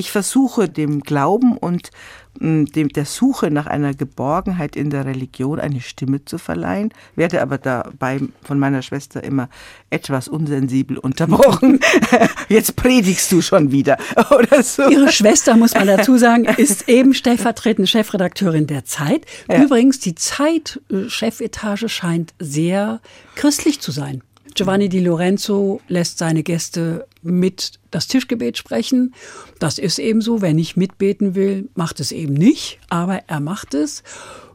Ich 0.00 0.10
versuche 0.10 0.66
dem 0.66 1.02
Glauben 1.02 1.58
und 1.58 1.90
mm, 2.38 2.64
dem, 2.64 2.88
der 2.88 3.04
Suche 3.04 3.50
nach 3.50 3.66
einer 3.66 3.92
Geborgenheit 3.92 4.74
in 4.74 4.88
der 4.88 5.04
Religion 5.04 5.60
eine 5.60 5.82
Stimme 5.82 6.24
zu 6.24 6.38
verleihen, 6.38 6.90
werde 7.16 7.42
aber 7.42 7.58
dabei 7.58 8.18
von 8.42 8.58
meiner 8.58 8.80
Schwester 8.80 9.22
immer 9.22 9.50
etwas 9.90 10.26
unsensibel 10.26 10.96
unterbrochen. 10.96 11.80
Jetzt 12.48 12.76
predigst 12.76 13.30
du 13.30 13.42
schon 13.42 13.72
wieder 13.72 13.98
oder 14.30 14.62
so. 14.62 14.88
Ihre 14.88 15.12
Schwester, 15.12 15.54
muss 15.54 15.74
man 15.74 15.86
dazu 15.86 16.16
sagen, 16.16 16.46
ist 16.46 16.88
eben 16.88 17.12
stellvertretende 17.12 17.86
Chefredakteurin 17.86 18.66
der 18.66 18.86
Zeit. 18.86 19.26
Ja. 19.50 19.62
Übrigens, 19.62 19.98
die 19.98 20.14
Zeit-Chefetage 20.14 21.90
scheint 21.90 22.32
sehr 22.38 23.02
christlich 23.34 23.82
zu 23.82 23.90
sein. 23.90 24.22
Giovanni 24.54 24.88
Di 24.88 25.00
Lorenzo 25.00 25.82
lässt 25.88 26.16
seine 26.16 26.42
Gäste 26.42 27.06
mit 27.22 27.78
das 27.90 28.06
Tischgebet 28.06 28.56
sprechen. 28.56 29.14
Das 29.58 29.78
ist 29.78 29.98
eben 29.98 30.20
so. 30.20 30.42
Wer 30.42 30.54
nicht 30.54 30.76
mitbeten 30.76 31.34
will, 31.34 31.68
macht 31.74 32.00
es 32.00 32.12
eben 32.12 32.34
nicht. 32.34 32.78
Aber 32.88 33.22
er 33.26 33.40
macht 33.40 33.74
es. 33.74 34.02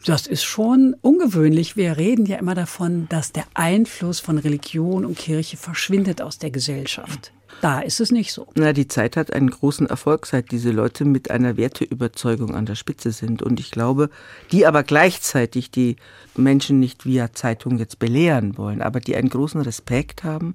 Das 0.05 0.27
ist 0.27 0.43
schon 0.43 0.95
ungewöhnlich. 1.01 1.75
Wir 1.75 1.97
reden 1.97 2.25
ja 2.25 2.37
immer 2.37 2.55
davon, 2.55 3.07
dass 3.09 3.31
der 3.31 3.45
Einfluss 3.53 4.19
von 4.19 4.37
Religion 4.37 5.05
und 5.05 5.17
Kirche 5.17 5.57
verschwindet 5.57 6.21
aus 6.21 6.37
der 6.37 6.51
Gesellschaft. 6.51 7.31
Da 7.61 7.79
ist 7.79 7.99
es 7.99 8.11
nicht 8.11 8.33
so. 8.33 8.47
Na, 8.55 8.73
die 8.73 8.87
Zeit 8.87 9.17
hat 9.17 9.33
einen 9.33 9.49
großen 9.49 9.87
Erfolg, 9.87 10.25
seit 10.25 10.51
diese 10.51 10.71
Leute 10.71 11.05
mit 11.05 11.31
einer 11.31 11.57
Werteüberzeugung 11.57 12.53
an 12.53 12.65
der 12.65 12.75
Spitze 12.75 13.11
sind. 13.11 13.41
Und 13.41 13.59
ich 13.59 13.71
glaube, 13.71 14.09
die 14.51 14.65
aber 14.65 14.83
gleichzeitig 14.83 15.71
die 15.71 15.95
Menschen 16.35 16.79
nicht 16.79 17.05
via 17.05 17.33
Zeitung 17.33 17.77
jetzt 17.77 17.97
belehren 17.97 18.57
wollen, 18.57 18.81
aber 18.81 18.99
die 18.99 19.15
einen 19.15 19.29
großen 19.29 19.61
Respekt 19.61 20.23
haben 20.23 20.53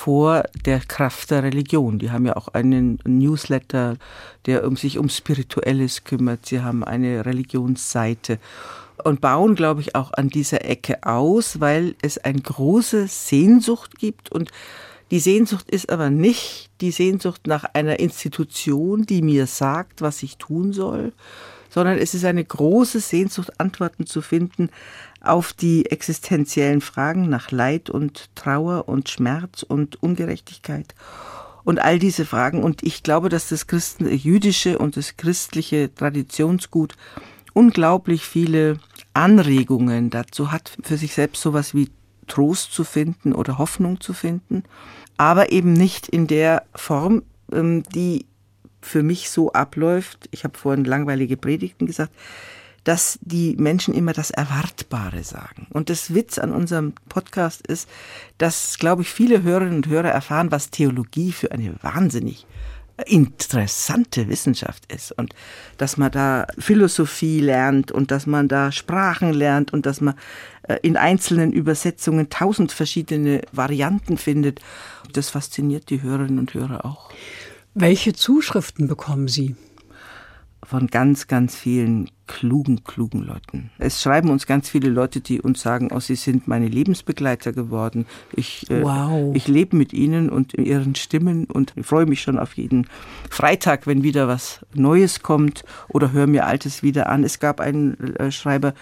vor 0.00 0.44
der 0.64 0.80
Kraft 0.80 1.30
der 1.30 1.42
Religion. 1.42 1.98
Die 1.98 2.10
haben 2.10 2.24
ja 2.24 2.34
auch 2.34 2.48
einen 2.48 3.00
Newsletter, 3.04 3.98
der 4.46 4.66
um 4.66 4.74
sich 4.74 4.96
um 4.96 5.10
Spirituelles 5.10 6.04
kümmert. 6.04 6.46
Sie 6.46 6.62
haben 6.62 6.82
eine 6.82 7.26
Religionsseite 7.26 8.38
und 9.04 9.20
bauen, 9.20 9.56
glaube 9.56 9.82
ich, 9.82 9.94
auch 9.94 10.14
an 10.14 10.30
dieser 10.30 10.64
Ecke 10.64 11.02
aus, 11.02 11.60
weil 11.60 11.96
es 12.00 12.16
eine 12.16 12.40
große 12.40 13.08
Sehnsucht 13.08 13.98
gibt 13.98 14.32
und 14.32 14.50
die 15.10 15.20
Sehnsucht 15.20 15.68
ist 15.68 15.90
aber 15.90 16.08
nicht 16.08 16.70
die 16.80 16.92
Sehnsucht 16.92 17.46
nach 17.46 17.64
einer 17.74 18.00
Institution, 18.00 19.04
die 19.04 19.20
mir 19.20 19.46
sagt, 19.46 20.00
was 20.00 20.22
ich 20.22 20.38
tun 20.38 20.72
soll, 20.72 21.12
sondern 21.68 21.98
es 21.98 22.14
ist 22.14 22.24
eine 22.24 22.44
große 22.44 23.00
Sehnsucht, 23.00 23.60
Antworten 23.60 24.06
zu 24.06 24.22
finden 24.22 24.70
auf 25.20 25.52
die 25.52 25.86
existenziellen 25.86 26.80
Fragen 26.80 27.28
nach 27.28 27.50
Leid 27.50 27.90
und 27.90 28.34
Trauer 28.34 28.88
und 28.88 29.08
Schmerz 29.08 29.62
und 29.62 30.02
Ungerechtigkeit 30.02 30.94
und 31.64 31.80
all 31.80 31.98
diese 31.98 32.24
Fragen. 32.24 32.62
Und 32.62 32.82
ich 32.82 33.02
glaube, 33.02 33.28
dass 33.28 33.48
das 33.48 33.66
Christen, 33.66 34.10
jüdische 34.10 34.78
und 34.78 34.96
das 34.96 35.16
christliche 35.16 35.94
Traditionsgut 35.94 36.94
unglaublich 37.52 38.24
viele 38.24 38.78
Anregungen 39.12 40.10
dazu 40.10 40.52
hat, 40.52 40.76
für 40.82 40.96
sich 40.96 41.14
selbst 41.14 41.42
sowas 41.42 41.74
wie 41.74 41.90
Trost 42.26 42.72
zu 42.72 42.84
finden 42.84 43.32
oder 43.32 43.58
Hoffnung 43.58 44.00
zu 44.00 44.12
finden 44.12 44.62
aber 45.20 45.52
eben 45.52 45.74
nicht 45.74 46.08
in 46.08 46.26
der 46.26 46.62
Form, 46.74 47.24
ähm, 47.52 47.82
die 47.94 48.24
für 48.80 49.02
mich 49.02 49.28
so 49.28 49.52
abläuft. 49.52 50.30
Ich 50.30 50.44
habe 50.44 50.56
vorhin 50.56 50.86
langweilige 50.86 51.36
Predigten 51.36 51.84
gesagt, 51.84 52.14
dass 52.84 53.18
die 53.22 53.56
Menschen 53.56 53.94
immer 53.94 54.12
das 54.12 54.30
Erwartbare 54.30 55.22
sagen. 55.22 55.66
Und 55.70 55.90
das 55.90 56.14
Witz 56.14 56.38
an 56.38 56.52
unserem 56.52 56.94
Podcast 57.08 57.66
ist, 57.66 57.88
dass, 58.38 58.78
glaube 58.78 59.02
ich, 59.02 59.10
viele 59.10 59.42
Hörerinnen 59.42 59.76
und 59.76 59.86
Hörer 59.86 60.10
erfahren, 60.10 60.50
was 60.50 60.70
Theologie 60.70 61.32
für 61.32 61.52
eine 61.52 61.74
wahnsinnig 61.82 62.46
interessante 63.06 64.28
Wissenschaft 64.28 64.90
ist 64.92 65.12
und 65.12 65.34
dass 65.78 65.96
man 65.96 66.10
da 66.10 66.46
Philosophie 66.58 67.40
lernt 67.40 67.92
und 67.92 68.10
dass 68.10 68.26
man 68.26 68.48
da 68.48 68.72
Sprachen 68.72 69.32
lernt 69.32 69.72
und 69.72 69.86
dass 69.86 70.00
man 70.00 70.14
äh, 70.62 70.78
in 70.82 70.96
einzelnen 70.96 71.52
Übersetzungen 71.52 72.28
tausend 72.30 72.72
verschiedene 72.72 73.42
Varianten 73.52 74.18
findet. 74.18 74.60
Das 75.12 75.30
fasziniert 75.30 75.90
die 75.90 76.02
Hörerinnen 76.02 76.38
und 76.38 76.54
Hörer 76.54 76.84
auch. 76.84 77.10
Welche 77.74 78.12
Zuschriften 78.12 78.88
bekommen 78.88 79.28
Sie? 79.28 79.54
Von 80.62 80.88
ganz, 80.88 81.26
ganz 81.26 81.56
vielen 81.56 82.10
klugen, 82.26 82.84
klugen 82.84 83.24
Leuten. 83.24 83.70
Es 83.78 84.02
schreiben 84.02 84.30
uns 84.30 84.46
ganz 84.46 84.68
viele 84.68 84.88
Leute, 84.88 85.20
die 85.20 85.40
uns 85.40 85.60
sagen, 85.60 85.88
oh, 85.92 86.00
sie 86.00 86.14
sind 86.14 86.46
meine 86.46 86.68
Lebensbegleiter 86.68 87.52
geworden. 87.52 88.06
Ich, 88.32 88.70
äh, 88.70 88.82
wow. 88.82 89.34
ich 89.34 89.48
lebe 89.48 89.76
mit 89.76 89.92
ihnen 89.92 90.28
und 90.28 90.54
ihren 90.54 90.94
Stimmen 90.94 91.46
und 91.46 91.74
freue 91.82 92.06
mich 92.06 92.22
schon 92.22 92.38
auf 92.38 92.54
jeden 92.54 92.86
Freitag, 93.30 93.86
wenn 93.86 94.02
wieder 94.02 94.28
was 94.28 94.64
Neues 94.74 95.22
kommt 95.22 95.64
oder 95.88 96.12
höre 96.12 96.26
mir 96.26 96.46
Altes 96.46 96.82
wieder 96.82 97.08
an. 97.08 97.24
Es 97.24 97.40
gab 97.40 97.60
einen 97.60 98.14
äh, 98.16 98.30
Schreiber, 98.30 98.74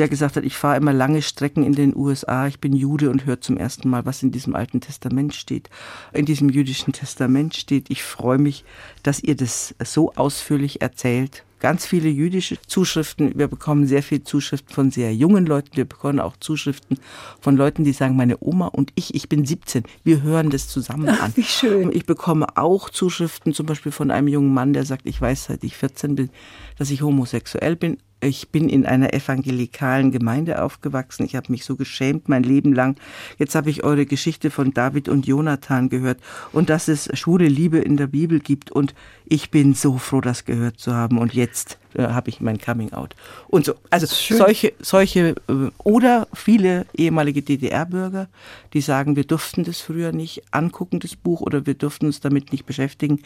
der 0.00 0.08
gesagt 0.08 0.36
hat, 0.36 0.44
ich 0.44 0.56
fahre 0.56 0.78
immer 0.78 0.94
lange 0.94 1.20
Strecken 1.20 1.62
in 1.62 1.74
den 1.74 1.94
USA, 1.94 2.46
ich 2.46 2.58
bin 2.58 2.72
Jude 2.72 3.10
und 3.10 3.26
höre 3.26 3.42
zum 3.42 3.58
ersten 3.58 3.90
Mal, 3.90 4.06
was 4.06 4.22
in 4.22 4.32
diesem 4.32 4.56
Alten 4.56 4.80
Testament 4.80 5.34
steht. 5.34 5.68
In 6.14 6.24
diesem 6.24 6.48
jüdischen 6.48 6.94
Testament 6.94 7.54
steht, 7.54 7.90
ich 7.90 8.02
freue 8.02 8.38
mich, 8.38 8.64
dass 9.02 9.22
ihr 9.22 9.36
das 9.36 9.74
so 9.84 10.14
ausführlich 10.14 10.80
erzählt. 10.80 11.44
Ganz 11.58 11.84
viele 11.84 12.08
jüdische 12.08 12.56
Zuschriften. 12.66 13.38
Wir 13.38 13.46
bekommen 13.46 13.86
sehr 13.86 14.02
viele 14.02 14.24
Zuschriften 14.24 14.74
von 14.74 14.90
sehr 14.90 15.14
jungen 15.14 15.44
Leuten. 15.44 15.76
Wir 15.76 15.84
bekommen 15.84 16.18
auch 16.18 16.38
Zuschriften 16.38 16.98
von 17.38 17.54
Leuten, 17.58 17.84
die 17.84 17.92
sagen, 17.92 18.16
meine 18.16 18.38
Oma 18.40 18.68
und 18.68 18.92
ich, 18.94 19.14
ich 19.14 19.28
bin 19.28 19.44
17. 19.44 19.82
Wir 20.02 20.22
hören 20.22 20.48
das 20.48 20.68
zusammen 20.68 21.10
an. 21.10 21.18
Ach, 21.20 21.36
wie 21.36 21.42
schön. 21.42 21.92
Ich 21.92 22.06
bekomme 22.06 22.56
auch 22.56 22.88
Zuschriften 22.88 23.52
zum 23.52 23.66
Beispiel 23.66 23.92
von 23.92 24.10
einem 24.10 24.28
jungen 24.28 24.54
Mann, 24.54 24.72
der 24.72 24.86
sagt, 24.86 25.04
ich 25.04 25.20
weiß, 25.20 25.44
seit 25.44 25.62
ich 25.62 25.76
14 25.76 26.14
bin, 26.14 26.30
dass 26.78 26.90
ich 26.90 27.02
homosexuell 27.02 27.76
bin 27.76 27.98
ich 28.20 28.50
bin 28.50 28.68
in 28.68 28.86
einer 28.86 29.14
evangelikalen 29.14 30.10
Gemeinde 30.10 30.62
aufgewachsen. 30.62 31.24
Ich 31.24 31.36
habe 31.36 31.50
mich 31.50 31.64
so 31.64 31.76
geschämt 31.76 32.28
mein 32.28 32.42
Leben 32.42 32.72
lang. 32.72 32.96
Jetzt 33.38 33.54
habe 33.54 33.70
ich 33.70 33.82
eure 33.82 34.06
Geschichte 34.06 34.50
von 34.50 34.74
David 34.74 35.08
und 35.08 35.26
Jonathan 35.26 35.88
gehört 35.88 36.18
und 36.52 36.70
dass 36.70 36.88
es 36.88 37.08
schwule 37.18 37.48
Liebe 37.48 37.78
in 37.78 37.96
der 37.96 38.06
Bibel 38.06 38.40
gibt. 38.40 38.70
Und 38.70 38.94
ich 39.24 39.50
bin 39.50 39.74
so 39.74 39.96
froh, 39.96 40.20
das 40.20 40.44
gehört 40.44 40.78
zu 40.78 40.94
haben. 40.94 41.18
Und 41.18 41.32
jetzt 41.32 41.78
äh, 41.94 42.02
habe 42.02 42.28
ich 42.28 42.40
mein 42.40 42.58
Coming 42.58 42.92
Out. 42.92 43.16
Und 43.48 43.64
so. 43.64 43.74
Also 43.88 44.06
solche, 44.06 44.74
solche 44.80 45.34
äh, 45.48 45.70
oder 45.78 46.28
viele 46.34 46.86
ehemalige 46.94 47.42
DDR-Bürger, 47.42 48.28
die 48.74 48.80
sagen, 48.80 49.16
wir 49.16 49.24
durften 49.24 49.64
das 49.64 49.80
früher 49.80 50.12
nicht 50.12 50.42
angucken, 50.50 51.00
das 51.00 51.16
Buch, 51.16 51.40
oder 51.40 51.66
wir 51.66 51.74
durften 51.74 52.06
uns 52.06 52.20
damit 52.20 52.52
nicht 52.52 52.66
beschäftigen. 52.66 53.22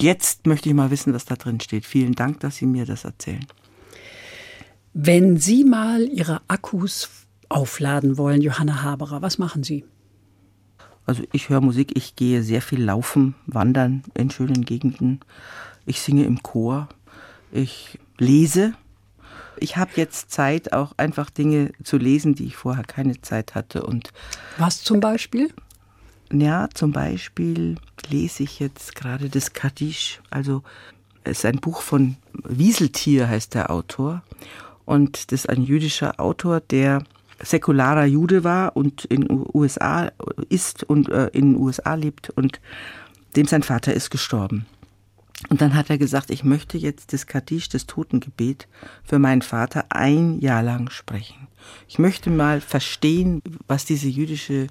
Jetzt 0.00 0.46
möchte 0.46 0.68
ich 0.68 0.74
mal 0.74 0.90
wissen, 0.90 1.12
was 1.12 1.26
da 1.26 1.36
drin 1.36 1.60
steht. 1.60 1.84
Vielen 1.84 2.14
Dank, 2.14 2.40
dass 2.40 2.56
Sie 2.56 2.66
mir 2.66 2.86
das 2.86 3.04
erzählen. 3.04 3.46
Wenn 4.92 5.38
Sie 5.38 5.64
mal 5.64 6.02
Ihre 6.08 6.40
Akkus 6.48 7.10
aufladen 7.48 8.18
wollen, 8.18 8.42
Johanna 8.42 8.82
Haberer, 8.82 9.22
was 9.22 9.38
machen 9.38 9.62
Sie? 9.62 9.84
Also 11.06 11.22
ich 11.32 11.48
höre 11.48 11.62
Musik, 11.62 11.96
ich 11.96 12.16
gehe 12.16 12.42
sehr 12.42 12.60
viel 12.60 12.82
laufen, 12.82 13.34
wandern 13.46 14.02
in 14.14 14.30
schönen 14.30 14.64
Gegenden. 14.64 15.20
Ich 15.86 16.02
singe 16.02 16.24
im 16.24 16.42
Chor, 16.42 16.88
ich 17.50 17.98
lese. 18.18 18.74
Ich 19.58 19.76
habe 19.76 19.92
jetzt 19.96 20.30
Zeit, 20.30 20.72
auch 20.72 20.92
einfach 20.98 21.30
Dinge 21.30 21.72
zu 21.82 21.96
lesen, 21.96 22.34
die 22.34 22.44
ich 22.44 22.56
vorher 22.56 22.84
keine 22.84 23.20
Zeit 23.22 23.54
hatte. 23.54 23.84
Und 23.84 24.10
Was 24.58 24.82
zum 24.82 25.00
Beispiel? 25.00 25.48
Ja, 26.30 26.68
zum 26.74 26.92
Beispiel 26.92 27.76
lese 28.10 28.42
ich 28.42 28.60
jetzt 28.60 28.94
gerade 28.94 29.30
das 29.30 29.54
Kaddisch. 29.54 30.20
Also 30.28 30.62
es 31.24 31.38
ist 31.38 31.44
ein 31.46 31.56
Buch 31.56 31.80
von 31.80 32.16
Wieseltier, 32.44 33.28
heißt 33.28 33.54
der 33.54 33.70
Autor. 33.70 34.22
Und 34.88 35.32
das 35.32 35.40
ist 35.40 35.50
ein 35.50 35.64
jüdischer 35.64 36.18
Autor, 36.18 36.60
der 36.60 37.04
säkularer 37.42 38.06
Jude 38.06 38.42
war 38.42 38.74
und 38.74 39.04
in 39.04 39.26
USA 39.52 40.10
ist 40.48 40.82
und 40.82 41.10
äh, 41.10 41.26
in 41.34 41.52
den 41.52 41.60
USA 41.60 41.92
lebt 41.92 42.30
und 42.30 42.58
dem 43.36 43.44
sein 43.44 43.62
Vater 43.62 43.92
ist 43.92 44.08
gestorben. 44.08 44.64
Und 45.50 45.60
dann 45.60 45.74
hat 45.74 45.90
er 45.90 45.98
gesagt, 45.98 46.30
ich 46.30 46.42
möchte 46.42 46.78
jetzt 46.78 47.12
das 47.12 47.26
Kaddisch, 47.26 47.68
das 47.68 47.84
Totengebet, 47.84 48.66
für 49.04 49.18
meinen 49.18 49.42
Vater 49.42 49.84
ein 49.90 50.40
Jahr 50.40 50.62
lang 50.62 50.88
sprechen. 50.88 51.48
Ich 51.86 51.98
möchte 51.98 52.30
mal 52.30 52.62
verstehen, 52.62 53.42
was 53.66 53.84
diese 53.84 54.08
jüdische 54.08 54.68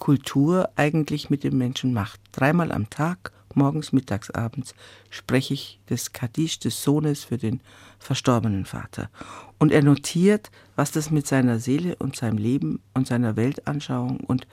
Kultur 0.00 0.68
eigentlich 0.74 1.30
mit 1.30 1.44
dem 1.44 1.56
Menschen 1.56 1.92
macht. 1.92 2.20
Dreimal 2.32 2.72
am 2.72 2.90
Tag 2.90 3.30
morgens, 3.56 3.92
mittags, 3.92 4.30
abends 4.30 4.74
spreche 5.10 5.54
ich 5.54 5.80
das 5.86 6.12
Kaddisch 6.12 6.58
des 6.58 6.82
Sohnes 6.82 7.24
für 7.24 7.38
den 7.38 7.60
verstorbenen 7.98 8.64
Vater. 8.64 9.10
Und 9.58 9.72
er 9.72 9.82
notiert, 9.82 10.50
was 10.76 10.90
das 10.90 11.10
mit 11.10 11.26
seiner 11.26 11.58
Seele 11.58 11.96
und 11.96 12.16
seinem 12.16 12.38
Leben 12.38 12.80
und 12.94 13.06
seiner 13.06 13.36
Weltanschauung 13.36 14.20
und 14.20 14.46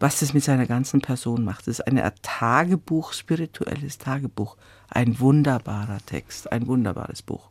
was 0.00 0.20
das 0.20 0.32
mit 0.32 0.42
seiner 0.42 0.66
ganzen 0.66 1.02
Person 1.02 1.44
macht. 1.44 1.68
Es 1.68 1.80
ist 1.80 1.86
ein 1.86 2.00
Tagebuch, 2.22 3.12
spirituelles 3.12 3.98
Tagebuch. 3.98 4.56
Ein 4.88 5.20
wunderbarer 5.20 5.98
Text, 6.06 6.50
ein 6.50 6.66
wunderbares 6.66 7.22
Buch. 7.22 7.50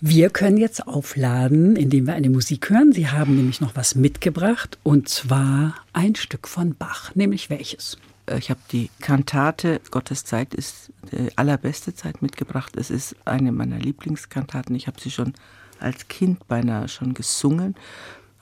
Wir 0.00 0.30
können 0.30 0.56
jetzt 0.56 0.86
aufladen, 0.88 1.76
indem 1.76 2.06
wir 2.06 2.14
eine 2.14 2.30
Musik 2.30 2.70
hören. 2.70 2.92
Sie 2.92 3.08
haben 3.08 3.36
nämlich 3.36 3.60
noch 3.60 3.76
was 3.76 3.94
mitgebracht 3.94 4.78
und 4.82 5.08
zwar 5.08 5.74
ein 5.92 6.14
Stück 6.14 6.48
von 6.48 6.74
Bach. 6.74 7.14
Nämlich 7.14 7.50
welches? 7.50 7.98
Äh, 8.26 8.38
ich 8.38 8.50
habe 8.50 8.60
die 8.70 8.90
Kantate 9.00 9.80
Gottes 9.90 10.24
Zeit 10.24 10.54
ist 10.54 10.92
die 11.12 11.36
allerbeste 11.36 11.94
Zeit 11.94 12.22
mitgebracht. 12.22 12.76
Es 12.76 12.90
ist 12.90 13.16
eine 13.24 13.52
meiner 13.52 13.78
Lieblingskantaten. 13.78 14.74
Ich 14.74 14.86
habe 14.86 15.00
sie 15.00 15.10
schon 15.10 15.34
als 15.78 16.08
Kind 16.08 16.46
beinahe 16.46 16.88
schon 16.88 17.14
gesungen 17.14 17.74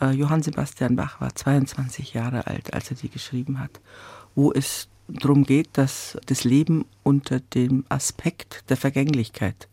äh, 0.01 0.11
Johann 0.11 0.43
Sebastian 0.43 0.97
Bach 0.97 1.20
war 1.20 1.35
22 1.35 2.14
Jahre 2.14 2.47
alt, 2.47 2.72
als 2.72 2.91
er 2.91 2.97
die 2.97 3.11
geschrieben 3.11 3.61
hat, 3.61 3.81
wo 4.35 4.53
es 4.53 4.89
darum 5.09 5.45
geht, 5.45 5.70
dass 5.74 6.16
das 6.26 6.45
Leben 6.45 6.85
unter 7.03 7.41
dem 7.41 7.85
Aspekt 7.89 8.64
der 8.68 8.76
Vergänglichkeit 8.76 9.68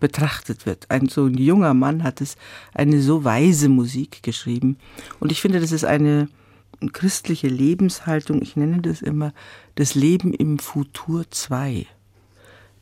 betrachtet 0.00 0.64
wird. 0.64 0.90
Ein 0.90 1.08
so 1.08 1.26
ein 1.26 1.36
junger 1.36 1.74
Mann 1.74 2.04
hat 2.04 2.20
es 2.20 2.36
eine 2.72 3.02
so 3.02 3.24
weise 3.24 3.68
Musik 3.68 4.22
geschrieben 4.22 4.78
und 5.20 5.32
ich 5.32 5.40
finde, 5.40 5.60
das 5.60 5.72
ist 5.72 5.84
eine 5.84 6.28
christliche 6.92 7.48
Lebenshaltung. 7.48 8.42
Ich 8.42 8.56
nenne 8.56 8.80
das 8.80 9.02
immer 9.02 9.32
das 9.74 9.94
Leben 9.94 10.32
im 10.32 10.58
Futur 10.58 11.30
2. 11.30 11.86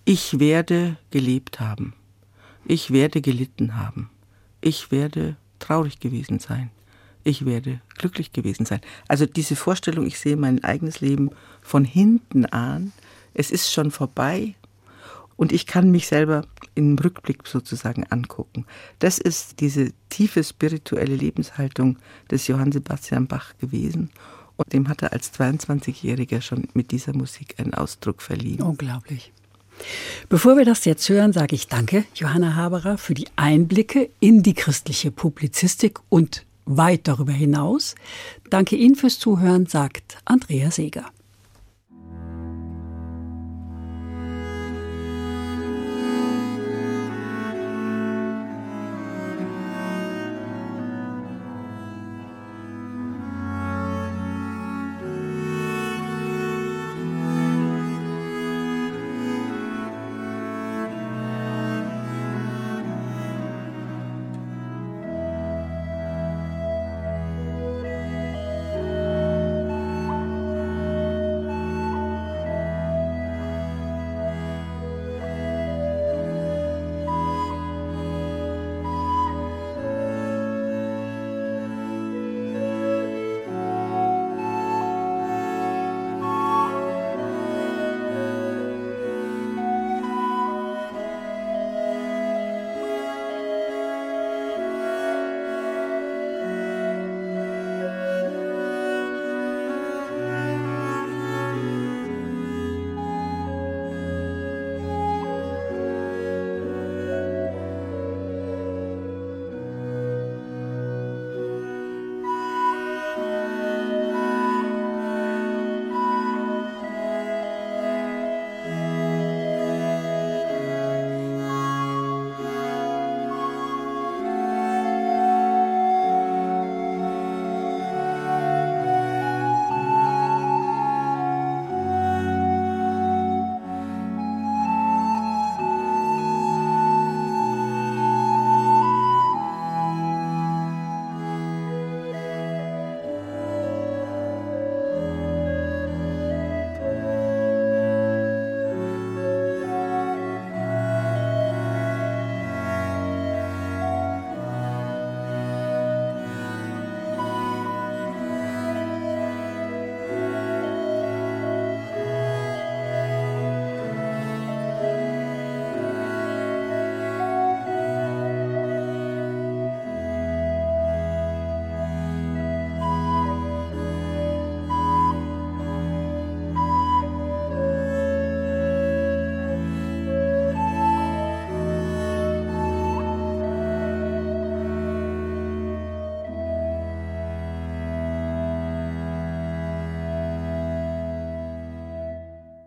Ich 0.05 0.39
werde 0.39 0.97
gelebt 1.11 1.61
haben. 1.61 1.95
Ich 2.65 2.91
werde 2.91 3.21
gelitten 3.21 3.77
haben. 3.77 4.11
Ich 4.61 4.91
werde 4.91 5.37
traurig 5.59 6.01
gewesen 6.01 6.39
sein 6.39 6.71
ich 7.27 7.45
werde 7.45 7.81
glücklich 7.99 8.33
gewesen 8.33 8.67
sein. 8.67 8.81
Also 9.09 9.27
diese 9.27 9.57
Vorstellung, 9.57 10.07
ich 10.07 10.19
sehe 10.19 10.37
mein 10.37 10.63
eigenes 10.63 11.01
Leben 11.01 11.31
von 11.61 11.85
hinten 11.85 12.47
an, 12.47 12.93
es 13.35 13.51
ist 13.51 13.73
schon 13.73 13.91
vorbei 13.91 14.55
und 15.37 15.53
ich 15.53 15.67
kann 15.67 15.91
mich 15.91 16.07
selber 16.07 16.43
im 16.75 16.99
Rückblick 16.99 17.47
sozusagen 17.47 18.05
angucken. 18.05 18.67
Das 18.99 19.19
ist 19.19 19.61
diese 19.61 19.93
tiefe 20.09 20.43
spirituelle 20.43 21.17
Lebenshaltung 21.17 21.99
des 22.31 22.47
Johann 22.47 22.73
Sebastian 22.73 23.27
Bach 23.27 23.57
gewesen. 23.59 24.11
Und 24.57 24.73
dem 24.73 24.89
hat 24.89 25.03
er 25.03 25.13
als 25.13 25.33
22-Jähriger 25.35 26.41
schon 26.41 26.69
mit 26.73 26.91
dieser 26.91 27.15
Musik 27.15 27.57
einen 27.59 27.75
Ausdruck 27.75 28.23
verliehen. 28.23 28.63
Unglaublich. 28.63 29.33
Bevor 30.31 30.57
wir 30.57 30.65
das 30.65 30.87
jetzt 30.87 31.07
hören, 31.09 31.35
sage 31.35 31.55
ich 31.55 31.69
danke, 31.69 32.05
Johanna 32.15 32.55
Haberer, 32.55 32.97
für 32.97 33.13
die 33.13 33.29
Einblicke 33.37 34.09
in 34.21 34.43
die 34.43 34.55
christliche 34.55 35.11
Publizistik 35.11 35.99
und 36.09 36.47
weit 36.65 37.07
darüber 37.09 37.33
hinaus. 37.33 37.95
Danke 38.49 38.77
Ihnen 38.77 38.97
fürs 38.97 39.19
Zuhören, 39.19 39.67
sagt 39.67 40.19
Andrea 40.25 40.71
Seeger. 40.71 41.05